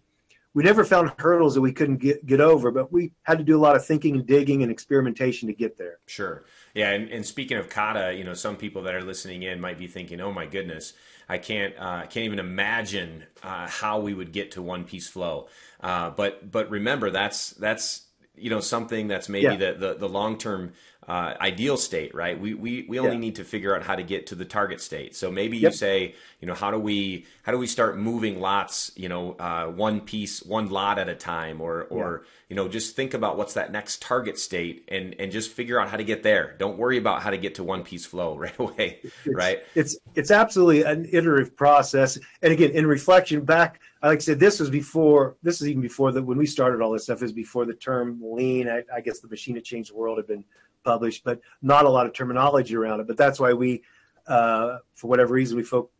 we 0.56 0.62
never 0.62 0.86
found 0.86 1.12
hurdles 1.18 1.54
that 1.54 1.60
we 1.60 1.70
couldn't 1.70 1.98
get 1.98 2.24
get 2.24 2.40
over, 2.40 2.70
but 2.70 2.90
we 2.90 3.12
had 3.24 3.36
to 3.36 3.44
do 3.44 3.58
a 3.58 3.60
lot 3.60 3.76
of 3.76 3.84
thinking 3.84 4.16
and 4.16 4.26
digging 4.26 4.62
and 4.62 4.72
experimentation 4.72 5.48
to 5.48 5.52
get 5.52 5.76
there. 5.76 5.98
Sure. 6.06 6.44
Yeah, 6.72 6.92
and, 6.92 7.10
and 7.10 7.26
speaking 7.26 7.58
of 7.58 7.68
kata, 7.68 8.14
you 8.14 8.24
know, 8.24 8.32
some 8.32 8.56
people 8.56 8.80
that 8.84 8.94
are 8.94 9.02
listening 9.02 9.42
in 9.42 9.60
might 9.60 9.78
be 9.78 9.86
thinking, 9.86 10.18
"Oh 10.18 10.32
my 10.32 10.46
goodness, 10.46 10.94
I 11.28 11.36
can't, 11.36 11.74
uh, 11.78 12.06
can't 12.06 12.24
even 12.24 12.38
imagine 12.38 13.24
uh, 13.42 13.68
how 13.68 14.00
we 14.00 14.14
would 14.14 14.32
get 14.32 14.50
to 14.52 14.62
one 14.62 14.84
piece 14.84 15.06
flow." 15.06 15.48
Uh, 15.82 16.08
but 16.08 16.50
but 16.50 16.70
remember, 16.70 17.10
that's 17.10 17.50
that's 17.50 18.06
you 18.34 18.48
know 18.48 18.60
something 18.60 19.08
that's 19.08 19.28
maybe 19.28 19.44
yeah. 19.44 19.56
the, 19.56 19.74
the, 19.78 19.94
the 19.94 20.08
long 20.08 20.38
term 20.38 20.72
uh, 21.08 21.34
ideal 21.40 21.76
state, 21.76 22.14
right? 22.14 22.38
We 22.38 22.54
we, 22.54 22.84
we 22.88 22.98
only 22.98 23.12
yeah. 23.12 23.18
need 23.18 23.36
to 23.36 23.44
figure 23.44 23.76
out 23.76 23.84
how 23.84 23.94
to 23.94 24.02
get 24.02 24.26
to 24.28 24.34
the 24.34 24.44
target 24.44 24.80
state. 24.80 25.14
So 25.14 25.30
maybe 25.30 25.56
yep. 25.56 25.70
you 25.70 25.76
say, 25.76 26.14
you 26.40 26.48
know, 26.48 26.54
how 26.54 26.72
do 26.72 26.78
we 26.78 27.26
how 27.44 27.52
do 27.52 27.58
we 27.58 27.68
start 27.68 27.96
moving 27.96 28.40
lots, 28.40 28.90
you 28.96 29.08
know, 29.08 29.36
uh, 29.38 29.66
one 29.66 30.00
piece, 30.00 30.42
one 30.42 30.68
lot 30.68 30.98
at 30.98 31.08
a 31.08 31.14
time, 31.14 31.60
or 31.60 31.84
or 31.84 32.22
yeah. 32.22 32.28
you 32.48 32.56
know, 32.56 32.68
just 32.68 32.96
think 32.96 33.14
about 33.14 33.36
what's 33.36 33.54
that 33.54 33.70
next 33.70 34.02
target 34.02 34.36
state, 34.36 34.84
and 34.88 35.14
and 35.20 35.30
just 35.30 35.52
figure 35.52 35.80
out 35.80 35.88
how 35.88 35.96
to 35.96 36.02
get 36.02 36.24
there. 36.24 36.56
Don't 36.58 36.76
worry 36.76 36.98
about 36.98 37.22
how 37.22 37.30
to 37.30 37.38
get 37.38 37.54
to 37.56 37.64
one 37.64 37.84
piece 37.84 38.04
flow 38.04 38.36
right 38.38 38.58
away, 38.58 38.98
it's, 39.02 39.26
right? 39.28 39.60
It's 39.76 39.96
it's 40.16 40.32
absolutely 40.32 40.82
an 40.82 41.08
iterative 41.12 41.56
process, 41.56 42.18
and 42.42 42.52
again, 42.52 42.72
in 42.72 42.86
reflection 42.86 43.44
back. 43.44 43.80
Like 44.02 44.18
I 44.18 44.20
said, 44.20 44.38
this 44.38 44.60
was 44.60 44.70
before. 44.70 45.36
This 45.42 45.60
is 45.60 45.68
even 45.68 45.82
before 45.82 46.12
that. 46.12 46.22
When 46.22 46.38
we 46.38 46.46
started 46.46 46.80
all 46.80 46.92
this 46.92 47.04
stuff, 47.04 47.22
is 47.22 47.32
before 47.32 47.64
the 47.64 47.74
term 47.74 48.20
lean. 48.22 48.68
I, 48.68 48.82
I 48.94 49.00
guess 49.00 49.20
the 49.20 49.26
machine 49.26 49.54
that 49.54 49.64
changed 49.64 49.90
the 49.90 49.96
world 49.96 50.18
had 50.18 50.28
been 50.28 50.44
published, 50.86 51.24
but 51.24 51.40
not 51.60 51.84
a 51.84 51.90
lot 51.90 52.06
of 52.06 52.12
terminology 52.12 52.74
around 52.76 53.00
it. 53.00 53.06
But 53.06 53.18
that's 53.18 53.38
why 53.38 53.52
we, 53.52 53.82
uh, 54.26 54.78
for 54.94 55.08
whatever 55.08 55.34
reason, 55.34 55.56
we 55.56 55.64
fo- 55.64 55.90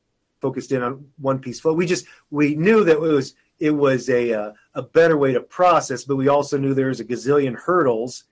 focused 0.40 0.72
in 0.72 0.82
on 0.82 1.08
one 1.18 1.38
piece 1.40 1.60
flow. 1.60 1.74
We 1.74 1.86
just 1.86 2.06
we 2.30 2.54
knew 2.54 2.84
that 2.84 2.92
it 2.92 3.00
was 3.00 3.34
it 3.58 3.72
was 3.72 4.08
a 4.08 4.32
uh, 4.32 4.52
a 4.74 4.82
better 4.82 5.16
way 5.16 5.32
to 5.32 5.40
process, 5.40 6.04
but 6.04 6.16
we 6.16 6.28
also 6.28 6.56
knew 6.56 6.72
there 6.72 6.88
was 6.88 7.00
a 7.00 7.04
gazillion 7.04 7.54
hurdles 7.54 8.24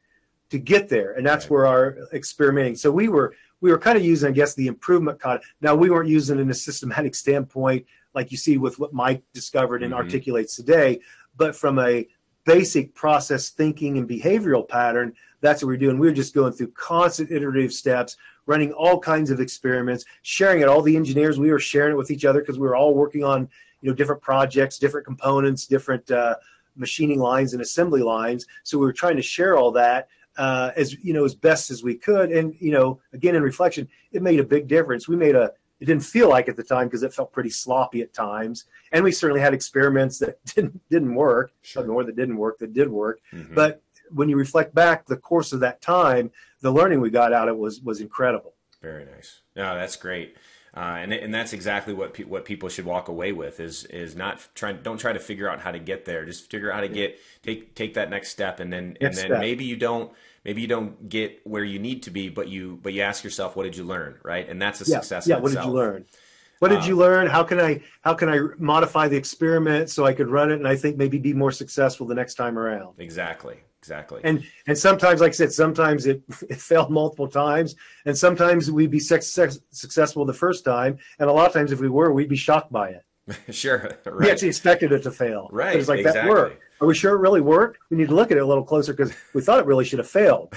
to 0.51 0.59
get 0.59 0.89
there, 0.89 1.13
and 1.13 1.27
that's 1.27 1.47
right. 1.47 1.51
where 1.51 1.67
our 1.67 1.99
experimenting. 2.13 2.77
So 2.77 2.91
we 2.91 3.09
were 3.09 3.35
we 3.61 3.71
were 3.71 3.79
kind 3.79 3.99
of 3.99 4.05
using, 4.05 4.29
I 4.29 4.33
guess, 4.33 4.55
the 4.55 4.67
improvement 4.67 5.19
kata. 5.21 5.41
Now 5.61 5.75
we 5.75 5.91
weren't 5.91 6.09
using 6.09 6.39
it 6.39 6.43
in 6.43 6.51
a 6.51 6.55
systematic 6.55 7.15
standpoint 7.15 7.87
like 8.15 8.31
you 8.31 8.37
see 8.37 8.59
with 8.59 8.79
what 8.79 8.93
Mike 8.93 9.23
discovered 9.33 9.83
and 9.83 9.93
mm-hmm. 9.93 10.05
articulates 10.05 10.55
today, 10.55 11.01
but 11.37 11.57
from 11.57 11.79
a 11.79 12.07
basic 12.45 12.95
process 12.95 13.51
thinking 13.51 13.99
and 13.99 14.09
behavioral 14.09 14.69
pattern, 14.69 15.15
that's 15.41 15.63
what 15.63 15.69
we're 15.69 15.77
doing. 15.77 15.99
We're 15.99 16.13
just 16.13 16.35
going 16.35 16.53
through 16.53 16.73
constant 16.73 17.31
iterative 17.31 17.73
steps, 17.73 18.17
running 18.47 18.73
all 18.73 18.99
kinds 18.99 19.31
of 19.31 19.41
experiments, 19.41 20.05
sharing 20.23 20.63
it. 20.63 20.69
All 20.69 20.83
the 20.83 20.97
engineers, 20.97 21.39
we 21.39 21.51
were 21.51 21.59
sharing 21.59 21.93
it 21.93 21.99
with 21.99 22.11
each 22.11 22.25
other 22.25 22.41
because 22.41 22.59
we 22.59 22.67
were 22.67 22.77
all 22.77 22.95
working 22.95 23.25
on 23.25 23.49
you 23.81 23.91
know 23.91 23.95
different 23.95 24.23
projects, 24.23 24.79
different 24.79 25.07
components, 25.07 25.67
different 25.67 26.11
uh, 26.11 26.37
machining 26.77 27.19
lines 27.19 27.53
and 27.53 27.63
assembly 27.63 28.03
lines. 28.03 28.47
So 28.63 28.79
we 28.79 28.87
were 28.87 28.93
trying 28.93 29.17
to 29.17 29.23
share 29.23 29.57
all 29.57 29.71
that 29.73 30.09
uh, 30.37 30.71
as 30.77 30.95
you 31.05 31.13
know 31.13 31.25
as 31.25 31.35
best 31.35 31.71
as 31.71 31.83
we 31.83 31.95
could. 31.95 32.33
And 32.33 32.55
you 32.59 32.73
know, 32.73 33.01
again 33.13 33.35
in 33.35 33.43
reflection, 33.43 33.89
it 34.13 34.23
made 34.23 34.41
a 34.41 34.45
big 34.45 34.69
difference. 34.69 35.09
We 35.09 35.17
made 35.17 35.37
a 35.37 35.53
it 35.81 35.87
didn't 35.87 36.05
feel 36.05 36.29
like 36.29 36.49
at 36.49 36.57
the 36.57 36.63
time 36.63 36.87
because 36.87 37.03
it 37.03 37.13
felt 37.13 37.33
pretty 37.33 37.51
sloppy 37.51 38.01
at 38.01 38.13
times. 38.13 38.65
And 38.93 39.05
we 39.05 39.13
certainly 39.13 39.41
had 39.41 39.55
experiments 39.55 40.19
that 40.21 40.45
didn't 40.55 40.81
didn't 40.89 41.15
work, 41.15 41.53
sure. 41.63 41.87
nor 41.87 42.05
that 42.05 42.17
didn't 42.17 42.37
work 42.37 42.59
that 42.59 42.73
did 42.73 42.89
work. 42.89 43.21
Mm-hmm. 43.33 43.55
But 43.55 43.83
when 44.11 44.29
you 44.29 44.37
reflect 44.37 44.75
back 44.75 45.07
the 45.07 45.17
course 45.17 45.53
of 45.53 45.61
that 45.61 45.81
time, 45.81 46.31
the 46.61 46.71
learning 46.71 47.01
we 47.01 47.11
got 47.11 47.33
out 47.33 47.49
of 47.49 47.57
it 47.57 47.59
was 47.59 47.81
was 47.81 48.01
incredible. 48.01 48.55
Very 48.81 49.05
nice. 49.05 49.41
No, 49.57 49.75
that's 49.75 49.97
great. 49.97 50.37
Uh, 50.77 50.99
and 50.99 51.13
and 51.13 51.33
that's 51.33 51.53
exactly 51.53 51.95
what 51.95 52.15
pe- 52.15 52.25
what 52.25 52.45
people 52.45 52.69
should 52.69 52.85
walk 52.85 53.09
away 53.09 53.31
with 53.33 53.61
is 53.61 53.85
is 53.87 54.17
not 54.17 54.47
trying 54.55 54.81
don't 54.83 54.99
try 54.99 55.13
to 55.13 55.21
figure 55.21 55.49
out 55.49 55.61
how 55.61 55.71
to 55.71 55.79
get 55.79 56.05
there 56.05 56.25
just 56.25 56.51
figure 56.51 56.69
out 56.69 56.75
how 56.75 56.81
to 56.81 56.89
get 56.89 57.17
take 57.45 57.77
take 57.77 57.95
that 57.95 58.11
next 58.11 58.31
step 58.31 58.59
and 58.59 58.73
then 58.73 58.97
next 59.01 59.01
and 59.01 59.17
then 59.17 59.27
step. 59.27 59.41
maybe 59.41 59.65
you 59.65 59.77
don't 59.77 60.11
maybe 60.45 60.61
you 60.61 60.69
don't 60.69 61.09
get 61.09 61.41
where 61.45 61.65
you 61.65 61.79
need 61.79 62.03
to 62.03 62.11
be 62.11 62.29
but 62.29 62.49
you 62.49 62.79
but 62.83 62.93
you 62.93 63.03
ask 63.03 63.25
yourself 63.25 63.57
what 63.57 63.65
did 63.65 63.77
you 63.77 63.85
learn 63.85 64.19
right 64.23 64.49
and 64.49 64.61
that's 64.61 64.81
a 64.81 64.91
yeah, 64.91 65.01
success 65.01 65.27
yeah 65.27 65.37
what 65.37 65.49
itself. 65.49 65.67
did 65.67 65.71
you 65.71 65.77
learn 65.77 66.05
what 66.59 66.69
did 66.69 66.81
uh, 66.81 66.87
you 66.87 66.97
learn 66.97 67.27
how 67.27 67.43
can 67.43 67.61
i 67.61 67.81
how 68.03 68.15
can 68.15 68.29
i 68.29 68.39
modify 68.59 69.09
the 69.09 69.17
experiment 69.17 69.91
so 69.91 70.05
i 70.05 70.13
could 70.13 70.29
run 70.29 70.51
it 70.51 70.55
and 70.55 70.69
i 70.69 70.77
think 70.77 70.97
maybe 70.97 71.19
be 71.19 71.33
more 71.33 71.53
successful 71.53 72.07
the 72.07 72.15
next 72.15 72.35
time 72.35 72.59
around 72.59 72.95
exactly 72.99 73.61
exactly. 73.85 74.23
And 74.25 74.45
and 74.67 74.77
sometimes, 74.77 75.21
like 75.21 75.31
I 75.31 75.33
said, 75.33 75.53
sometimes 75.53 76.07
it, 76.07 76.23
it 76.49 76.61
failed 76.61 76.91
multiple 76.91 77.29
times, 77.29 77.77
and 78.07 78.17
sometimes 78.17 78.71
we'd 78.71 78.91
be 78.91 79.01
success, 79.01 79.59
successful 79.71 80.25
the 80.25 80.33
first 80.33 80.65
time, 80.65 80.99
and 81.19 81.29
a 81.29 81.33
lot 81.33 81.47
of 81.47 81.53
times, 81.53 81.71
if 81.71 81.81
we 81.81 81.89
were, 81.89 82.11
we'd 82.13 82.29
be 82.29 82.37
shocked 82.37 82.73
by 82.73 82.89
it. 82.91 83.05
sure, 83.55 83.99
right. 84.05 84.17
we 84.17 84.31
actually 84.31 84.49
expected 84.49 84.93
it 84.93 85.03
to 85.03 85.11
fail. 85.11 85.49
Right, 85.53 85.77
it's 85.77 85.89
like 85.89 86.01
exactly. 86.01 86.23
that 86.23 86.31
worked. 86.31 86.63
Are 86.81 86.87
we 86.87 86.95
sure 86.95 87.15
it 87.15 87.21
really 87.21 87.41
worked? 87.41 87.79
We 87.91 87.97
need 87.97 88.09
to 88.09 88.15
look 88.15 88.31
at 88.31 88.37
it 88.37 88.41
a 88.41 88.47
little 88.47 88.65
closer 88.65 88.93
because 88.93 89.15
we 89.33 89.43
thought 89.43 89.61
it 89.61 89.67
really 89.67 89.85
should 89.85 89.99
have 89.99 90.09
failed. 90.09 90.53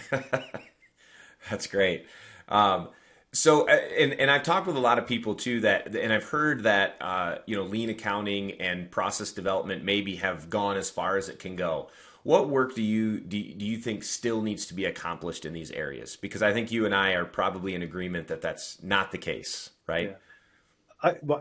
That's 1.50 1.68
great. 1.68 2.06
Um, 2.50 2.90
so, 3.34 3.68
uh, 3.68 3.72
and, 3.72 4.14
and 4.14 4.32
I've 4.32 4.44
talked 4.44 4.68
with 4.68 4.76
a 4.76 4.82
lot 4.82 4.98
of 4.98 5.06
people 5.06 5.36
too 5.36 5.62
that, 5.62 5.96
and 5.96 6.12
I've 6.12 6.24
heard 6.24 6.64
that, 6.64 6.96
uh, 7.00 7.36
you 7.46 7.56
know, 7.56 7.64
lean 7.64 7.90
accounting 7.90 8.54
and 8.54 8.90
process 8.90 9.32
development 9.32 9.84
maybe 9.84 10.16
have 10.18 10.50
gone 10.50 10.78
as 10.78 10.90
far 10.90 11.18
as 11.18 11.30
it 11.30 11.40
can 11.40 11.56
go. 11.56 11.90
What 12.24 12.50
work 12.50 12.76
do 12.76 12.82
you 12.82 13.20
do, 13.20 13.54
do 13.54 13.66
you 13.66 13.78
think 13.78 14.04
still 14.04 14.42
needs 14.42 14.66
to 14.66 14.74
be 14.74 14.86
accomplished 14.86 15.46
in 15.46 15.54
these 15.54 15.72
areas? 15.72 16.18
Because 16.18 16.42
I 16.42 16.52
think 16.52 16.72
you 16.72 16.86
and 16.86 16.94
I 16.94 17.12
are 17.12 17.26
probably 17.26 17.74
in 17.74 17.84
agreement 17.84 18.28
that 18.28 18.42
that's 18.42 18.82
not 18.84 19.12
the 19.12 19.18
case, 19.18 19.70
right? 19.88 20.10
Yeah. 20.10 20.16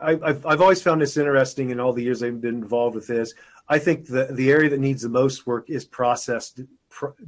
I, 0.03 0.11
have 0.27 0.45
I've 0.45 0.61
always 0.61 0.83
found 0.83 1.01
this 1.01 1.17
interesting 1.17 1.71
in 1.71 1.81
all 1.81 1.93
the 1.93 2.03
years 2.03 2.23
I've 2.23 2.41
been 2.41 2.57
involved 2.57 2.95
with 2.95 3.07
this. 3.07 3.33
I 3.69 3.79
think 3.79 4.07
the, 4.07 4.29
the 4.31 4.51
area 4.51 4.71
that 4.71 4.81
needs 4.81 5.03
the 5.03 5.09
most 5.09 5.47
work 5.47 5.71
is 5.71 5.85
process, 5.85 6.55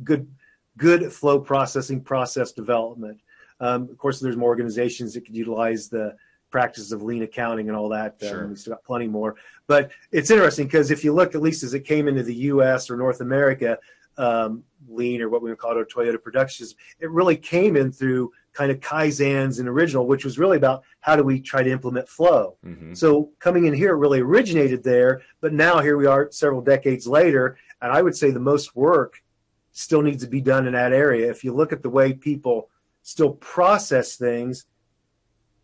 good, 0.05 0.31
good 0.77 1.13
flow 1.13 1.41
processing, 1.41 2.01
process 2.01 2.53
development. 2.53 3.21
Um, 3.61 3.89
of 3.91 3.99
course, 3.99 4.21
there's 4.21 4.37
more 4.37 4.51
organizations 4.51 5.15
that 5.15 5.23
could 5.23 5.37
utilize 5.37 5.89
the 5.89 6.17
practices 6.51 6.93
of 6.93 7.03
lean 7.03 7.23
accounting 7.23 7.69
and 7.69 7.77
all 7.77 7.89
that. 7.91 8.17
Um, 8.23 8.29
sure. 8.29 8.45
Um, 8.45 8.51
we 8.51 8.57
still 8.57 8.75
got 8.75 8.85
plenty 8.85 9.09
more. 9.09 9.35
But 9.67 9.91
it's 10.13 10.31
interesting 10.31 10.67
because 10.67 10.91
if 10.91 11.05
you 11.05 11.13
look, 11.13 11.35
at 11.35 11.43
least 11.43 11.63
as 11.63 11.75
it 11.75 11.81
came 11.81 12.09
into 12.09 12.23
the 12.23 12.35
U.S. 12.35 12.89
or 12.89 12.97
North 12.97 13.21
America, 13.21 13.79
um, 14.17 14.65
lean 14.89 15.23
or 15.23 15.29
what 15.29 15.43
we 15.43 15.51
would 15.51 15.59
call 15.59 15.79
it 15.79 15.89
Toyota 15.89 16.21
production 16.21 16.67
it 16.99 17.11
really 17.11 17.37
came 17.37 17.77
in 17.77 17.93
through 17.93 18.33
kind 18.59 18.73
of 18.73 18.81
kaizens 18.81 19.61
and 19.61 19.69
original, 19.69 20.05
which 20.05 20.25
was 20.25 20.37
really 20.37 20.57
about 20.57 20.83
how 20.99 21.15
do 21.15 21.23
we 21.23 21.39
try 21.39 21.63
to 21.63 21.71
implement 21.71 22.09
flow. 22.09 22.57
Mm-hmm. 22.67 22.93
So 22.93 23.31
coming 23.39 23.67
in 23.67 23.73
here, 23.73 23.93
it 23.93 23.99
really 23.99 24.19
originated 24.19 24.83
there, 24.83 25.23
but 25.41 25.53
now 25.53 25.79
here 25.79 25.97
we 25.97 26.07
are 26.07 26.29
several 26.33 26.61
decades 26.61 27.07
later, 27.07 27.57
and 27.81 27.93
I 27.93 28.03
would 28.03 28.17
say 28.17 28.33
the 28.33 28.41
most 28.41 28.75
work 28.75 29.23
still 29.71 30.03
needs 30.03 30.25
to 30.25 30.29
be 30.29 30.41
done 30.41 30.67
in 30.67 30.73
that 30.73 30.93
area. 30.93 31.31
If 31.31 31.45
you 31.45 31.55
look 31.55 31.73
at 31.73 31.83
the 31.83 31.89
way 31.89 32.13
people 32.13 32.69
still 33.03 33.35
process 33.35 34.17
things, 34.17 34.67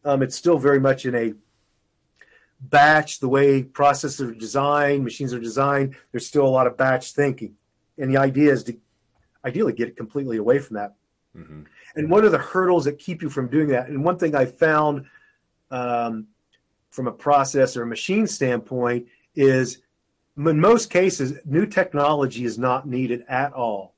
um, 0.05 0.23
it's 0.23 0.37
still 0.37 0.59
very 0.59 0.79
much 0.79 1.05
in 1.05 1.17
a 1.17 1.35
batch, 2.61 3.19
the 3.19 3.29
way 3.29 3.65
processes 3.65 4.21
are 4.21 4.33
designed, 4.33 5.03
machines 5.03 5.35
are 5.35 5.41
designed. 5.41 5.97
There's 6.13 6.29
still 6.29 6.47
a 6.47 6.55
lot 6.59 6.69
of 6.69 6.77
batch 6.77 7.11
thinking. 7.11 7.57
And 7.99 8.09
the 8.09 8.19
idea 8.19 8.53
is 8.53 8.63
to 8.65 8.79
ideally 9.45 9.73
get 9.73 9.89
it 9.89 9.97
completely 9.97 10.37
away 10.37 10.61
from 10.61 10.77
that. 10.77 10.95
Mm-hmm. 11.37 11.63
And 11.97 12.11
what 12.11 12.25
are 12.25 12.31
the 12.31 12.39
hurdles 12.39 12.85
that 12.85 12.99
keep 12.99 13.23
you 13.23 13.31
from 13.31 13.49
doing 13.49 13.69
that? 13.69 13.89
And 13.89 14.05
one 14.05 14.19
thing 14.19 14.35
I 14.35 14.47
found 14.47 15.07
um, 15.71 16.29
from 16.91 17.07
a 17.07 17.13
process 17.13 17.77
or 17.77 17.83
a 17.83 17.87
machine 17.87 18.27
standpoint 18.27 19.07
is 19.35 19.79
in 20.37 20.61
most 20.61 20.91
cases, 20.91 21.35
new 21.45 21.67
technology 21.67 22.45
is 22.45 22.59
not 22.59 22.87
needed 22.87 23.25
at 23.29 23.53
all. 23.53 23.95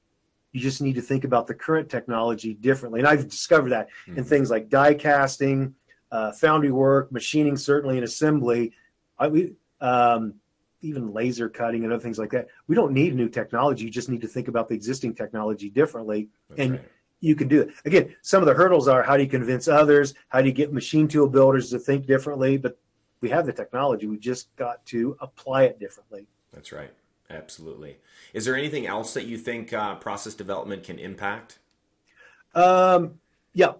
You 0.53 0.61
just 0.61 0.81
need 0.81 0.94
to 0.94 1.03
think 1.03 1.25
about 1.25 1.46
the 1.46 1.55
current 1.55 1.90
technology 1.90 2.55
differently. 2.55 3.01
And 3.01 3.09
I've 3.09 3.29
discovered 3.29 3.70
that 3.70 3.88
mm-hmm. 4.07 4.18
in 4.18 4.25
things 4.25 4.51
like 4.51 4.68
die 4.68 4.94
casting, 4.94 5.75
uh, 6.11 6.33
foundry 6.33 6.70
work, 6.70 7.12
machining, 7.12 7.57
certainly, 7.57 7.96
and 7.96 8.05
assembly. 8.05 8.72
I, 9.18 9.29
we, 9.29 9.53
um, 9.81 10.35
even 10.83 11.12
laser 11.12 11.49
cutting 11.49 11.85
and 11.85 11.92
other 11.92 12.03
things 12.03 12.18
like 12.18 12.31
that. 12.31 12.49
We 12.68 12.77
don't 12.77 12.92
need 12.92 13.14
new 13.14 13.29
technology. 13.29 13.85
You 13.85 13.90
just 13.90 14.09
need 14.09 14.20
to 14.20 14.29
think 14.29 14.49
about 14.49 14.68
the 14.68 14.75
existing 14.75 15.14
technology 15.14 15.68
differently. 15.68 16.29
That's 16.49 16.61
and 16.61 16.72
right. 16.72 16.85
You 17.20 17.35
can 17.35 17.48
do 17.48 17.62
it. 17.62 17.70
Again, 17.85 18.14
some 18.22 18.42
of 18.42 18.46
the 18.46 18.55
hurdles 18.55 18.88
are 18.88 19.02
how 19.02 19.16
do 19.16 19.22
you 19.22 19.29
convince 19.29 19.68
others? 19.68 20.14
How 20.29 20.40
do 20.40 20.48
you 20.48 20.52
get 20.52 20.72
machine 20.72 21.09
tool 21.09 21.29
builders 21.29 21.70
to 21.70 21.79
think 21.79 22.07
differently? 22.07 22.57
But 22.57 22.79
we 23.20 23.31
have 23.31 23.46
the 23.46 23.52
technology. 23.52 24.07
We 24.07 24.18
just 24.18 24.55
got 24.57 24.85
to 24.87 25.16
apply 25.20 25.64
it 25.64 25.79
differently. 25.79 26.26
That's 26.52 26.72
right. 26.72 26.92
Absolutely. 27.29 27.96
Is 28.33 28.44
there 28.44 28.55
anything 28.57 28.87
else 28.87 29.14
that 29.14 29.24
you 29.24 29.37
think 29.37 29.72
uh, 29.72 29.96
process 29.96 30.35
development 30.35 30.85
can 30.85 30.98
impact? 30.98 31.59
Um, 32.55 33.18
yeah, 33.52 33.72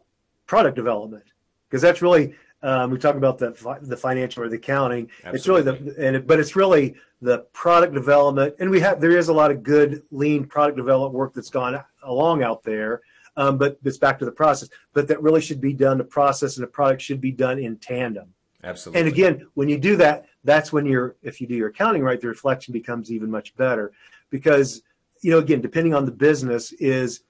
product 0.47 0.77
development 0.77 1.25
because 1.69 1.83
that's 1.83 2.03
really 2.03 2.35
um, 2.63 2.91
we 2.91 2.99
talk 2.99 3.17
about 3.17 3.39
the 3.39 3.79
the 3.83 3.97
financial 3.97 4.43
or 4.43 4.49
the 4.49 4.57
accounting. 4.57 5.11
Absolutely. 5.25 5.37
It's 5.37 5.49
really 5.49 5.93
the 5.93 6.07
and 6.07 6.17
it, 6.17 6.27
but 6.27 6.41
it's 6.41 6.57
really 6.57 6.97
the 7.21 7.41
product 7.53 7.95
development, 7.95 8.57
and 8.59 8.71
we 8.71 8.81
have 8.81 9.01
there 9.01 9.17
is 9.17 9.29
a 9.29 9.33
lot 9.33 9.51
of 9.51 9.63
good 9.63 10.03
lean 10.11 10.47
product 10.47 10.77
development 10.77 11.15
work 11.15 11.35
that's 11.35 11.51
gone 11.51 11.83
along 12.03 12.43
out 12.43 12.63
there. 12.63 13.03
Um, 13.37 13.59
but 13.59 13.79
it's 13.85 13.99
back 13.99 14.19
to 14.21 14.25
the 14.25 14.33
process. 14.33 14.69
But 14.93 15.09
that 15.09 15.23
really 15.23 15.41
should 15.41 15.61
be 15.61 15.75
done. 15.75 15.99
The 15.99 16.05
process 16.05 16.57
and 16.57 16.65
the 16.65 16.71
product 16.71 17.03
should 17.03 17.21
be 17.21 17.33
done 17.33 17.59
in 17.59 17.77
tandem. 17.77 18.33
Absolutely. 18.65 19.01
And 19.01 19.09
again, 19.09 19.47
when 19.55 19.69
you 19.69 19.79
do 19.79 19.97
that, 19.97 20.27
that's 20.43 20.73
when 20.73 20.87
you're 20.87 21.17
if 21.23 21.41
you 21.41 21.47
do 21.47 21.55
your 21.55 21.69
accounting 21.69 22.03
right, 22.03 22.21
the 22.21 22.29
reflection 22.29 22.73
becomes 22.73 23.11
even 23.13 23.31
much 23.31 23.55
better 23.57 23.93
because 24.31 24.83
you 25.21 25.31
know 25.31 25.39
again, 25.39 25.61
depending 25.61 25.95
on 25.95 26.05
the 26.05 26.13
business, 26.13 26.73
is 26.73 27.21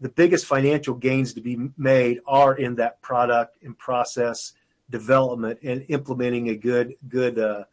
the 0.00 0.08
biggest 0.08 0.46
financial 0.46 0.94
gains 0.94 1.32
to 1.34 1.40
be 1.40 1.70
made 1.76 2.20
are 2.26 2.54
in 2.54 2.76
that 2.76 3.00
product 3.00 3.62
and 3.62 3.76
process 3.78 4.52
development 4.90 5.58
and 5.62 5.84
implementing 5.88 6.48
a 6.48 6.54
good 6.54 6.94
good 7.08 7.38
uh, 7.38 7.64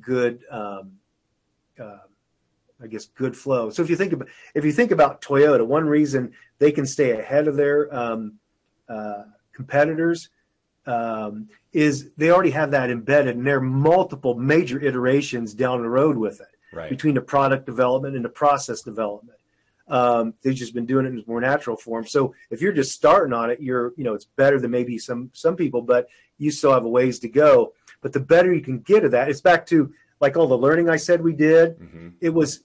good 0.00 0.42
um, 0.50 0.92
uh, 1.80 1.98
I 2.82 2.86
guess 2.86 3.06
good 3.06 3.36
flow. 3.36 3.70
So 3.70 3.82
if 3.82 3.90
you 3.90 3.96
think 3.96 4.12
about 4.12 4.28
if 4.54 4.64
you 4.64 4.72
think 4.72 4.90
about 4.90 5.22
Toyota, 5.22 5.66
one 5.66 5.86
reason 5.86 6.32
they 6.58 6.72
can 6.72 6.86
stay 6.86 7.18
ahead 7.18 7.48
of 7.48 7.56
their 7.56 7.94
um, 7.94 8.34
uh, 8.88 9.24
competitors 9.52 10.28
um, 10.86 11.48
is 11.72 12.12
they 12.14 12.30
already 12.30 12.50
have 12.50 12.70
that 12.72 12.90
embedded, 12.90 13.36
and 13.36 13.46
there 13.46 13.58
are 13.58 13.62
multiple 13.62 14.34
major 14.34 14.80
iterations 14.80 15.54
down 15.54 15.82
the 15.82 15.88
road 15.88 16.16
with 16.16 16.40
it 16.40 16.48
right. 16.72 16.90
between 16.90 17.14
the 17.14 17.20
product 17.20 17.66
development 17.66 18.14
and 18.14 18.24
the 18.24 18.30
process 18.30 18.82
development. 18.82 19.38
Um, 19.88 20.34
they've 20.42 20.54
just 20.54 20.74
been 20.74 20.86
doing 20.86 21.06
it 21.06 21.10
in 21.10 21.20
a 21.20 21.24
more 21.26 21.40
natural 21.40 21.76
form. 21.76 22.06
So 22.06 22.34
if 22.50 22.60
you're 22.60 22.72
just 22.72 22.92
starting 22.92 23.32
on 23.32 23.50
it, 23.50 23.60
you're 23.60 23.92
you 23.96 24.04
know 24.04 24.14
it's 24.14 24.24
better 24.24 24.60
than 24.60 24.70
maybe 24.70 24.98
some 24.98 25.30
some 25.32 25.56
people, 25.56 25.80
but 25.80 26.08
you 26.38 26.50
still 26.50 26.72
have 26.72 26.84
a 26.84 26.88
ways 26.88 27.18
to 27.20 27.28
go. 27.28 27.72
But 28.02 28.12
the 28.12 28.20
better 28.20 28.52
you 28.52 28.60
can 28.60 28.80
get 28.80 29.04
at 29.04 29.12
that, 29.12 29.28
it's 29.28 29.40
back 29.40 29.66
to 29.66 29.92
like 30.20 30.36
all 30.36 30.46
the 30.46 30.58
learning 30.58 30.88
I 30.88 30.96
said 30.96 31.22
we 31.22 31.32
did. 31.34 31.78
Mm-hmm. 31.78 32.08
It 32.20 32.30
was 32.30 32.60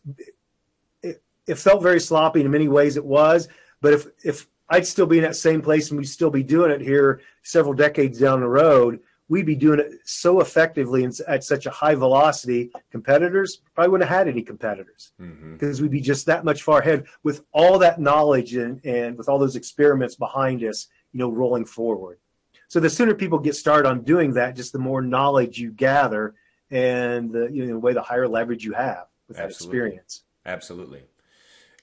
it, 1.01 1.21
it 1.47 1.55
felt 1.55 1.83
very 1.83 1.99
sloppy 1.99 2.41
in 2.41 2.51
many 2.51 2.67
ways. 2.67 2.97
It 2.97 3.05
was, 3.05 3.47
but 3.81 3.93
if 3.93 4.07
if 4.23 4.47
I'd 4.69 4.87
still 4.87 5.05
be 5.05 5.17
in 5.17 5.23
that 5.23 5.35
same 5.35 5.61
place 5.61 5.89
and 5.89 5.99
we'd 5.99 6.05
still 6.05 6.29
be 6.29 6.43
doing 6.43 6.71
it 6.71 6.81
here 6.81 7.21
several 7.43 7.73
decades 7.73 8.19
down 8.19 8.39
the 8.39 8.47
road, 8.47 9.01
we'd 9.27 9.45
be 9.45 9.55
doing 9.55 9.79
it 9.79 9.91
so 10.05 10.39
effectively 10.39 11.03
and 11.03 11.13
at 11.27 11.43
such 11.43 11.65
a 11.65 11.69
high 11.69 11.95
velocity. 11.95 12.71
Competitors 12.89 13.61
probably 13.75 13.91
wouldn't 13.91 14.09
have 14.09 14.17
had 14.19 14.27
any 14.29 14.41
competitors 14.43 15.11
Mm-hmm. 15.19 15.53
because 15.53 15.81
we'd 15.81 15.91
be 15.91 15.99
just 15.99 16.25
that 16.27 16.45
much 16.45 16.63
far 16.63 16.79
ahead 16.79 17.05
with 17.21 17.43
all 17.51 17.79
that 17.79 17.99
knowledge 17.99 18.53
and, 18.55 18.79
and 18.85 19.17
with 19.17 19.27
all 19.27 19.39
those 19.39 19.55
experiments 19.57 20.15
behind 20.15 20.63
us, 20.63 20.87
you 21.11 21.19
know, 21.19 21.29
rolling 21.29 21.65
forward. 21.65 22.17
So 22.69 22.79
the 22.79 22.89
sooner 22.89 23.13
people 23.13 23.39
get 23.39 23.55
started 23.55 23.89
on 23.89 24.03
doing 24.03 24.33
that, 24.35 24.55
just 24.55 24.71
the 24.71 24.79
more 24.79 25.01
knowledge 25.01 25.57
you 25.59 25.71
gather 25.71 26.33
and 26.71 27.31
the, 27.31 27.49
you 27.51 27.65
know, 27.65 27.73
the 27.73 27.79
way 27.79 27.93
the 27.93 28.01
higher 28.01 28.27
leverage 28.27 28.63
you 28.63 28.73
have 28.73 29.05
with 29.27 29.37
that 29.37 29.49
experience. 29.51 30.23
Absolutely. 30.45 31.03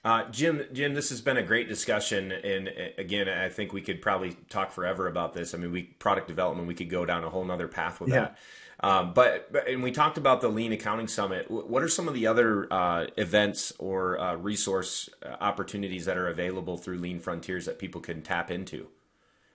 Uh, 0.03 0.29
Jim, 0.31 0.63
Jim, 0.71 0.93
this 0.93 1.09
has 1.09 1.19
been 1.21 1.35
a 1.37 1.43
great 1.43 1.67
discussion, 1.67 2.31
and 2.31 2.69
uh, 2.69 2.71
again, 2.97 3.27
I 3.27 3.49
think 3.49 3.73
we 3.73 3.81
could 3.81 4.01
probably 4.01 4.37
talk 4.49 4.71
forever 4.71 5.07
about 5.07 5.33
this. 5.33 5.53
I 5.53 5.57
mean, 5.57 5.71
we 5.71 5.83
product 5.83 6.27
development, 6.27 6.67
we 6.67 6.73
could 6.73 6.89
go 6.89 7.05
down 7.05 7.23
a 7.23 7.29
whole 7.29 7.43
nother 7.43 7.67
path 7.67 7.99
with 7.99 8.09
Yeah. 8.09 8.19
that. 8.19 8.37
Um, 8.81 9.11
but, 9.13 9.51
but 9.51 9.67
and 9.67 9.83
we 9.83 9.91
talked 9.91 10.17
about 10.17 10.39
the 10.39 10.47
Lean 10.47 10.71
Accounting 10.71 11.09
Summit. 11.09 11.47
Wh- 11.47 11.69
What 11.69 11.83
are 11.83 11.89
some 11.89 12.07
of 12.07 12.13
the 12.13 12.27
other 12.27 12.71
uh, 12.71 13.07
events 13.17 13.73
or 13.77 14.17
uh, 14.17 14.35
resource 14.35 15.09
uh, 15.21 15.35
opportunities 15.41 16.05
that 16.05 16.17
are 16.17 16.29
available 16.29 16.77
through 16.77 16.99
Lean 16.99 17.19
Frontiers 17.19 17.65
that 17.65 17.77
people 17.77 17.99
can 17.99 18.21
tap 18.21 18.49
into? 18.49 18.87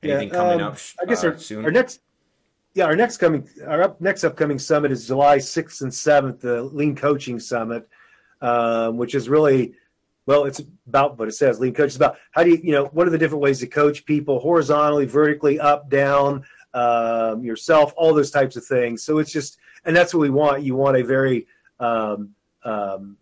Anything 0.03 0.29
Yeah, 0.29 0.35
coming 0.35 0.61
um, 0.61 0.73
up? 0.73 0.79
sh- 0.79 0.95
I 1.01 1.07
guess 1.07 1.25
uh, 1.25 1.29
our, 1.29 1.39
soon. 1.39 1.65
our 1.65 1.71
next, 1.71 2.01
yeah, 2.75 2.87
our 2.87 2.97
next 2.97 3.19
coming, 3.19 3.49
our 3.67 3.83
up, 3.85 4.01
next 4.01 4.25
upcoming 4.25 4.59
summit 4.59 4.91
is 4.91 5.07
July 5.07 5.39
6th 5.39 5.81
and 5.83 5.93
7th, 5.93 6.41
the 6.41 6.63
Lean 6.63 6.97
Coaching 6.97 7.39
Summit, 7.39 7.89
um, 8.41 8.97
which 8.97 9.15
is 9.15 9.29
really, 9.29 9.75
well, 10.27 10.45
it's 10.45 10.61
about 10.89 11.17
what 11.17 11.29
it 11.29 11.33
says. 11.33 11.61
Lean 11.61 11.73
Coach 11.73 11.91
is 11.91 11.97
about 11.97 12.19
how 12.33 12.43
do 12.43 12.51
you, 12.51 12.59
you 12.63 12.73
know, 12.73 12.87
what 12.87 13.07
are 13.07 13.11
the 13.11 13.19
different 13.19 13.43
ways 13.43 13.61
to 13.61 13.69
coach 13.69 14.05
people 14.05 14.41
horizontally, 14.41 15.07
vertically, 15.07 15.61
up, 15.61 15.89
down, 15.89 16.45
um, 16.75 17.45
yourself, 17.45 17.95
all 17.97 18.13
those 18.13 18.33
types 18.33 18.57
of 18.57 18.65
things. 18.67 19.05
So 19.05 19.19
it's 19.19 19.31
just, 19.31 19.59
and 19.85 19.95
that's 19.95 20.13
what 20.13 20.21
we 20.21 20.31
want. 20.31 20.65
You 20.65 20.75
want 20.75 20.97
a 20.97 21.05
very, 21.05 21.47
um, 21.79 22.35
um, 22.65 23.19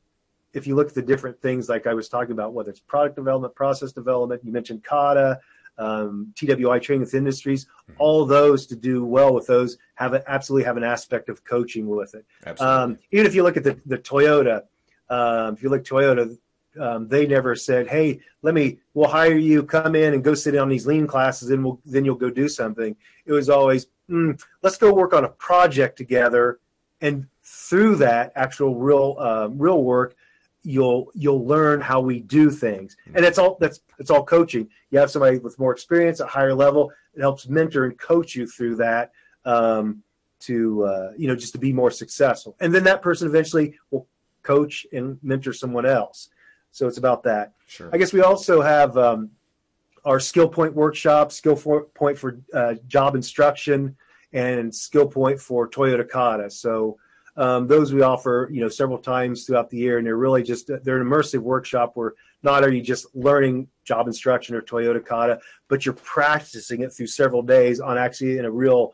if 0.54 0.66
you 0.66 0.74
look 0.74 0.88
at 0.88 0.94
the 0.94 1.02
different 1.02 1.40
things 1.42 1.68
like 1.68 1.86
I 1.86 1.92
was 1.92 2.08
talking 2.08 2.32
about, 2.32 2.54
whether 2.54 2.70
it's 2.70 2.80
product 2.80 3.16
development, 3.16 3.54
process 3.54 3.92
development, 3.92 4.44
you 4.44 4.52
mentioned 4.52 4.82
Kata, 4.82 5.40
um, 5.78 6.32
TWI 6.36 6.78
training 6.78 7.00
with 7.00 7.14
industries, 7.14 7.66
all 7.98 8.24
those 8.24 8.66
to 8.66 8.76
do 8.76 9.04
well 9.04 9.34
with 9.34 9.46
those 9.46 9.78
have 9.94 10.14
a, 10.14 10.22
absolutely 10.30 10.64
have 10.64 10.76
an 10.76 10.84
aspect 10.84 11.28
of 11.28 11.44
coaching 11.44 11.86
with 11.88 12.14
it. 12.14 12.24
Um, 12.60 12.98
even 13.10 13.26
if 13.26 13.34
you 13.34 13.42
look 13.42 13.56
at 13.56 13.64
the, 13.64 13.78
the 13.86 13.98
Toyota, 13.98 14.64
um, 15.08 15.54
if 15.54 15.62
you 15.62 15.68
look 15.68 15.84
Toyota, 15.84 16.36
um, 16.80 17.08
they 17.08 17.26
never 17.26 17.54
said, 17.54 17.86
"Hey, 17.88 18.20
let 18.40 18.54
me, 18.54 18.78
we'll 18.94 19.08
hire 19.08 19.36
you, 19.36 19.62
come 19.62 19.94
in 19.94 20.14
and 20.14 20.24
go 20.24 20.34
sit 20.34 20.54
in 20.54 20.60
on 20.60 20.68
these 20.68 20.86
lean 20.86 21.06
classes, 21.06 21.50
and 21.50 21.64
we'll 21.64 21.80
then 21.84 22.04
you'll 22.04 22.14
go 22.14 22.30
do 22.30 22.48
something." 22.48 22.96
It 23.26 23.32
was 23.32 23.50
always, 23.50 23.88
mm, 24.08 24.42
"Let's 24.62 24.78
go 24.78 24.92
work 24.92 25.12
on 25.12 25.24
a 25.24 25.28
project 25.28 25.98
together," 25.98 26.60
and 27.00 27.26
through 27.42 27.96
that 27.96 28.32
actual 28.36 28.76
real 28.76 29.16
uh, 29.18 29.48
real 29.48 29.82
work, 29.82 30.16
you'll 30.62 31.10
you'll 31.14 31.46
learn 31.46 31.80
how 31.80 32.00
we 32.00 32.20
do 32.20 32.50
things, 32.50 32.96
and 33.14 33.24
that's 33.24 33.38
all. 33.38 33.56
That's 33.60 33.80
it's 33.98 34.10
all 34.10 34.24
coaching. 34.24 34.68
You 34.90 34.98
have 34.98 35.10
somebody 35.10 35.38
with 35.38 35.58
more 35.58 35.72
experience 35.72 36.20
at 36.20 36.28
higher 36.28 36.54
level. 36.54 36.92
It 37.14 37.20
helps 37.20 37.48
mentor 37.48 37.84
and 37.84 37.98
coach 37.98 38.34
you 38.34 38.46
through 38.46 38.76
that. 38.76 39.12
Um, 39.44 40.02
to 40.42 40.84
uh, 40.84 41.12
you 41.16 41.28
know 41.28 41.36
just 41.36 41.52
to 41.52 41.58
be 41.58 41.72
more 41.72 41.90
successful 41.90 42.56
and 42.60 42.74
then 42.74 42.84
that 42.84 43.00
person 43.00 43.28
eventually 43.28 43.74
will 43.90 44.06
coach 44.42 44.86
and 44.92 45.18
mentor 45.22 45.52
someone 45.52 45.86
else 45.86 46.28
so 46.72 46.86
it's 46.86 46.98
about 46.98 47.22
that 47.22 47.52
sure. 47.66 47.88
i 47.92 47.96
guess 47.96 48.12
we 48.12 48.20
also 48.20 48.60
have 48.60 48.96
um, 48.98 49.30
our 50.04 50.18
Skillpoint 50.18 50.72
workshop 50.72 51.30
skill 51.30 51.54
for, 51.54 51.84
point 51.84 52.18
for 52.18 52.40
uh, 52.52 52.74
job 52.88 53.14
instruction 53.14 53.96
and 54.32 54.72
Skillpoint 54.72 55.40
for 55.40 55.68
toyota 55.68 56.08
kata 56.08 56.50
so 56.50 56.98
um, 57.36 57.66
those 57.66 57.92
we 57.92 58.02
offer 58.02 58.48
you 58.52 58.60
know 58.60 58.68
several 58.68 58.98
times 58.98 59.44
throughout 59.44 59.70
the 59.70 59.78
year 59.78 59.98
and 59.98 60.06
they're 60.06 60.16
really 60.16 60.42
just 60.42 60.70
they're 60.82 61.00
an 61.00 61.06
immersive 61.06 61.40
workshop 61.40 61.92
where 61.94 62.14
not 62.42 62.64
are 62.64 62.72
you 62.72 62.82
just 62.82 63.06
learning 63.14 63.68
job 63.84 64.06
instruction 64.06 64.54
or 64.54 64.60
toyota 64.60 65.04
kata 65.04 65.38
but 65.68 65.86
you're 65.86 65.94
practicing 65.94 66.82
it 66.82 66.92
through 66.92 67.06
several 67.06 67.42
days 67.42 67.80
on 67.80 67.96
actually 67.96 68.38
in 68.38 68.44
a 68.44 68.50
real 68.50 68.92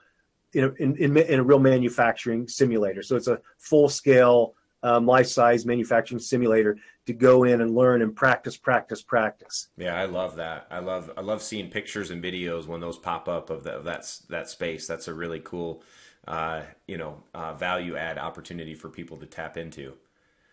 in 0.55 0.65
a, 0.65 0.73
in, 0.83 0.97
in, 0.97 1.17
in 1.17 1.41
a 1.41 1.43
real 1.43 1.59
manufacturing 1.59 2.49
simulator. 2.49 3.03
So 3.03 3.17
it's 3.17 3.29
a 3.29 3.41
full 3.59 3.89
scale, 3.89 4.55
um, 4.83 5.07
life 5.07 5.27
size 5.27 5.67
manufacturing 5.67 6.21
simulator 6.21 6.79
to 7.07 7.13
go 7.13 7.45
in 7.45 7.61
and 7.61 7.75
learn 7.75 8.03
and 8.03 8.15
practice, 8.15 8.57
practice, 8.57 9.03
practice. 9.03 9.69
Yeah, 9.77 9.97
I 9.97 10.05
love 10.05 10.37
that. 10.37 10.67
I 10.71 10.79
love 10.79 11.11
I 11.17 11.21
love 11.21 11.43
seeing 11.43 11.69
pictures 11.69 12.11
and 12.11 12.23
videos 12.23 12.67
when 12.67 12.81
those 12.81 12.99
pop 12.99 13.29
up 13.29 13.51
of, 13.51 13.67
of 13.67 13.85
that 13.85 14.09
that 14.29 14.49
space. 14.49 14.87
That's 14.87 15.09
a 15.09 15.15
really 15.15 15.41
cool, 15.41 15.83
uh, 16.29 16.63
you 16.87 16.99
know, 16.99 17.23
uh, 17.35 17.55
value 17.55 17.97
add 17.97 18.19
opportunity 18.19 18.75
for 18.75 18.91
people 18.91 19.17
to 19.17 19.27
tap 19.27 19.57
into. 19.57 19.95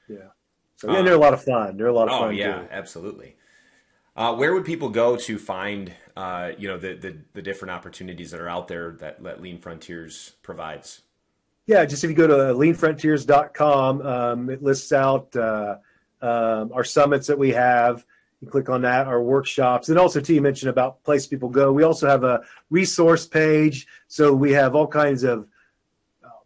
Yeah. 0.08 0.30
So, 0.78 0.90
and 0.90 1.06
they're 1.06 1.14
a 1.16 1.20
lot 1.20 1.34
of 1.34 1.44
fun. 1.44 1.78
They're 1.78 1.88
a 1.88 1.94
lot 1.94 2.08
of 2.08 2.14
Oh 2.14 2.20
fun. 2.28 2.36
yeah, 2.36 2.62
too. 2.62 2.68
absolutely. 2.72 3.36
Uh, 4.16 4.34
where 4.34 4.54
would 4.54 4.64
people 4.64 4.88
go 4.90 5.18
to 5.18 5.38
find, 5.38 5.92
uh, 6.16 6.52
you 6.58 6.70
know, 6.70 6.78
the, 6.78 6.94
the 6.96 7.18
the 7.34 7.42
different 7.42 7.72
opportunities 7.74 8.32
that 8.32 8.40
are 8.40 8.48
out 8.48 8.70
there 8.70 8.94
that, 9.02 9.22
that 9.24 9.42
Lean 9.42 9.58
Frontiers 9.58 10.34
provides? 10.42 11.02
Yeah. 11.66 11.84
Just 11.86 12.04
if 12.06 12.10
you 12.10 12.16
go 12.16 12.28
to 12.28 12.34
leanfrontiers.com, 12.58 14.02
um, 14.02 14.50
it 14.50 14.64
lists 14.64 14.94
out 14.94 15.36
uh, 15.36 15.76
um, 16.22 16.72
our 16.74 16.86
summits 16.86 17.28
that 17.28 17.38
we 17.38 17.52
have. 17.52 18.06
You 18.42 18.48
click 18.48 18.70
on 18.70 18.82
that, 18.84 19.08
our 19.08 19.22
workshops, 19.22 19.90
and 19.90 19.98
also, 19.98 20.20
too, 20.22 20.36
you 20.36 20.42
mentioned 20.42 20.70
about 20.70 21.04
place 21.04 21.26
people 21.26 21.50
go. 21.50 21.72
We 21.72 21.84
also 21.84 22.08
have 22.08 22.24
a 22.24 22.42
resource 22.70 23.26
page, 23.26 23.88
so 24.08 24.34
we 24.34 24.52
have 24.52 24.76
all 24.76 24.88
kinds 24.88 25.24
of 25.24 25.48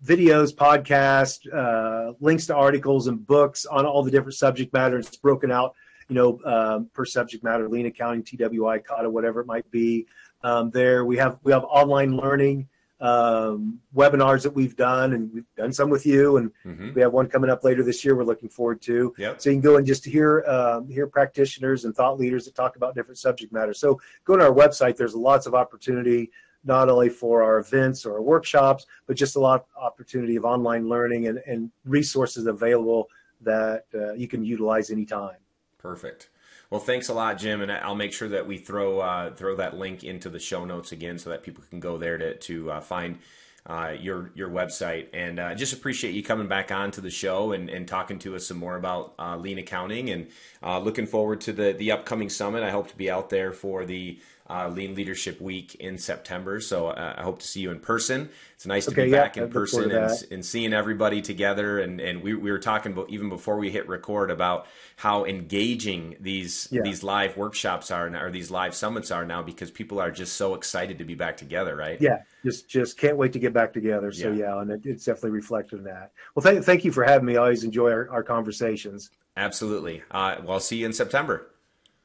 videos, 0.05 0.53
podcasts, 0.53 1.41
uh, 1.53 2.13
links 2.19 2.47
to 2.47 2.55
articles 2.55 3.07
and 3.07 3.25
books 3.25 3.65
on 3.65 3.85
all 3.85 4.03
the 4.03 4.11
different 4.11 4.35
subject 4.35 4.73
matters. 4.73 5.07
It's 5.07 5.17
broken 5.17 5.51
out, 5.51 5.75
you 6.07 6.15
know, 6.15 6.39
um, 6.45 6.89
per 6.93 7.05
subject 7.05 7.43
matter, 7.43 7.67
lean 7.67 7.85
accounting, 7.85 8.23
TWI, 8.23 8.79
Kata, 8.79 9.09
whatever 9.09 9.41
it 9.41 9.47
might 9.47 9.69
be. 9.71 10.07
Um, 10.43 10.69
there 10.69 11.03
we 11.05 11.17
have 11.17 11.39
we 11.43 11.51
have 11.51 11.63
online 11.65 12.15
learning 12.15 12.69
um, 13.01 13.79
webinars 13.95 14.43
that 14.43 14.53
we've 14.53 14.75
done, 14.75 15.13
and 15.13 15.33
we've 15.33 15.45
done 15.55 15.71
some 15.71 15.89
with 15.89 16.05
you, 16.05 16.37
and 16.37 16.51
Mm-hmm. 16.65 16.93
we 16.93 17.01
have 17.01 17.13
one 17.13 17.27
coming 17.29 17.49
up 17.49 17.63
later 17.63 17.83
this 17.83 18.03
year. 18.03 18.15
We're 18.15 18.23
looking 18.25 18.49
forward 18.49 18.81
to. 18.83 19.13
Yep. 19.17 19.41
So 19.41 19.49
you 19.49 19.55
can 19.55 19.61
go 19.61 19.77
and 19.77 19.87
just 19.87 20.05
hear 20.05 20.43
um, 20.45 20.89
hear 20.89 21.07
practitioners 21.07 21.85
and 21.85 21.95
thought 21.95 22.19
leaders 22.19 22.45
that 22.45 22.55
talk 22.55 22.75
about 22.75 22.95
different 22.95 23.17
subject 23.17 23.51
matters. 23.53 23.79
So 23.79 23.99
go 24.25 24.35
to 24.37 24.43
our 24.43 24.53
website. 24.53 24.97
There's 24.97 25.15
lots 25.15 25.45
of 25.45 25.55
opportunity, 25.55 26.31
not 26.63 26.89
only 26.89 27.09
for 27.09 27.41
our 27.41 27.59
events 27.59 28.05
or 28.05 28.13
our 28.13 28.21
workshops, 28.21 28.85
but 29.07 29.15
just 29.15 29.35
a 29.35 29.39
lot 29.39 29.61
of 29.61 29.83
opportunity 29.83 30.35
of 30.35 30.45
online 30.45 30.89
learning 30.89 31.27
and, 31.27 31.41
and 31.47 31.71
resources 31.85 32.45
available 32.45 33.07
that 33.41 33.85
uh, 33.95 34.13
you 34.13 34.27
can 34.27 34.43
utilize 34.43 34.91
anytime. 34.91 35.37
Perfect. 35.77 36.29
Well, 36.69 36.81
thanks 36.81 37.09
a 37.09 37.13
lot, 37.13 37.39
Jim, 37.39 37.61
and 37.61 37.71
I'll 37.71 37.95
make 37.95 38.13
sure 38.13 38.29
that 38.29 38.45
we 38.45 38.57
throw 38.57 38.99
uh, 38.99 39.33
throw 39.33 39.55
that 39.55 39.77
link 39.77 40.03
into 40.03 40.29
the 40.29 40.39
show 40.39 40.65
notes 40.65 40.91
again, 40.91 41.17
so 41.17 41.31
that 41.31 41.41
people 41.41 41.63
can 41.69 41.79
go 41.79 41.97
there 41.97 42.17
to 42.17 42.35
to 42.35 42.71
uh, 42.71 42.81
find 42.81 43.17
uh, 43.65 43.95
your 43.99 44.31
your 44.35 44.49
website. 44.49 45.07
And 45.13 45.39
uh, 45.39 45.55
just 45.55 45.73
appreciate 45.73 46.13
you 46.13 46.21
coming 46.21 46.47
back 46.47 46.71
on 46.71 46.91
to 46.91 47.01
the 47.01 47.09
show 47.09 47.53
and, 47.53 47.69
and 47.69 47.87
talking 47.87 48.19
to 48.19 48.35
us 48.35 48.45
some 48.45 48.57
more 48.57 48.75
about 48.75 49.15
uh, 49.17 49.35
lean 49.37 49.57
accounting. 49.57 50.09
And 50.09 50.27
uh, 50.61 50.79
looking 50.79 51.07
forward 51.07 51.41
to 51.41 51.53
the 51.53 51.73
the 51.73 51.91
upcoming 51.91 52.29
summit. 52.29 52.61
I 52.61 52.69
hope 52.69 52.87
to 52.89 52.97
be 52.97 53.09
out 53.09 53.29
there 53.29 53.51
for 53.51 53.83
the 53.83 54.19
uh, 54.49 54.67
Lean 54.67 54.95
Leadership 54.95 55.39
Week 55.39 55.75
in 55.75 55.97
September. 55.97 56.59
So 56.59 56.87
uh, 56.87 57.15
I 57.17 57.21
hope 57.23 57.39
to 57.39 57.47
see 57.47 57.61
you 57.61 57.71
in 57.71 57.79
person. 57.79 58.29
It's 58.55 58.65
nice 58.65 58.85
to 58.87 58.91
be 58.91 59.05
yeah, 59.05 59.23
back 59.23 59.37
in 59.37 59.49
person 59.49 59.91
and, 59.91 60.11
and 60.31 60.43
seeing 60.43 60.73
everybody 60.73 61.21
together. 61.21 61.79
And, 61.79 62.01
and 62.01 62.23
we, 62.23 62.33
we 62.33 62.51
were 62.51 62.59
talking 62.59 62.91
about, 62.91 63.09
even 63.09 63.29
before 63.29 63.57
we 63.57 63.69
hit 63.69 63.87
record 63.87 64.31
about 64.31 64.65
how 64.97 65.23
engaging 65.25 66.15
these 66.19 66.67
Yeah. 66.71 66.81
these 66.83 67.03
live 67.03 67.37
workshops 67.37 67.91
are 67.91 68.09
now, 68.09 68.23
or 68.23 68.31
these 68.31 68.51
live 68.51 68.75
summits 68.75 69.11
are 69.11 69.25
now 69.25 69.41
because 69.41 69.71
people 69.71 69.99
are 69.99 70.11
just 70.11 70.35
so 70.35 70.55
excited 70.55 70.97
to 70.97 71.05
be 71.05 71.15
back 71.15 71.37
together, 71.37 71.75
right? 71.75 72.01
Yeah, 72.01 72.23
just 72.43 72.67
just 72.67 72.97
can't 72.97 73.17
wait 73.17 73.31
to 73.33 73.39
get 73.39 73.53
back 73.53 73.71
together. 73.71 74.11
So 74.11 74.31
Yeah. 74.31 74.47
yeah, 74.55 74.61
and 74.61 74.71
it, 74.71 74.81
it's 74.83 75.05
definitely 75.05 75.31
reflected 75.31 75.79
in 75.79 75.85
that. 75.85 76.11
Well, 76.35 76.43
thank 76.43 76.65
thank 76.65 76.83
you 76.83 76.91
for 76.91 77.03
having 77.03 77.27
me. 77.27 77.37
I 77.37 77.41
always 77.41 77.63
enjoy 77.63 77.91
our, 77.91 78.09
our 78.09 78.23
conversations. 78.23 79.11
Absolutely. 79.37 80.03
Uh, 80.11 80.37
well, 80.41 80.53
I'll 80.53 80.59
see 80.59 80.77
you 80.77 80.85
in 80.85 80.91
September. 80.93 81.51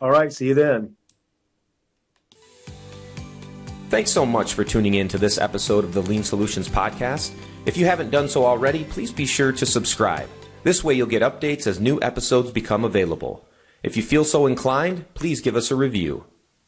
All 0.00 0.10
right, 0.10 0.32
see 0.32 0.48
you 0.48 0.54
then. 0.54 0.96
Thanks 3.94 4.10
so 4.10 4.26
much 4.26 4.54
for 4.54 4.64
tuning 4.64 4.94
in 4.94 5.06
to 5.06 5.18
this 5.18 5.38
episode 5.38 5.84
of 5.84 5.94
the 5.94 6.02
Lean 6.02 6.24
Solutions 6.24 6.68
Podcast. 6.68 7.32
If 7.64 7.76
you 7.76 7.86
haven't 7.86 8.10
done 8.10 8.28
so 8.28 8.44
already, 8.44 8.82
please 8.82 9.12
be 9.12 9.24
sure 9.24 9.52
to 9.52 9.64
subscribe. 9.64 10.28
This 10.64 10.82
way 10.82 10.94
you'll 10.94 11.06
get 11.06 11.22
updates 11.22 11.68
as 11.68 11.78
new 11.78 12.00
episodes 12.02 12.50
become 12.50 12.84
available. 12.84 13.46
If 13.84 13.96
you 13.96 14.02
feel 14.02 14.24
so 14.24 14.46
inclined, 14.46 15.14
please 15.14 15.40
give 15.40 15.54
us 15.54 15.70
a 15.70 15.76
review. 15.76 16.24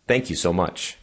Thank 0.07 0.31
you 0.31 0.37
so 0.37 0.53
much. 0.53 0.99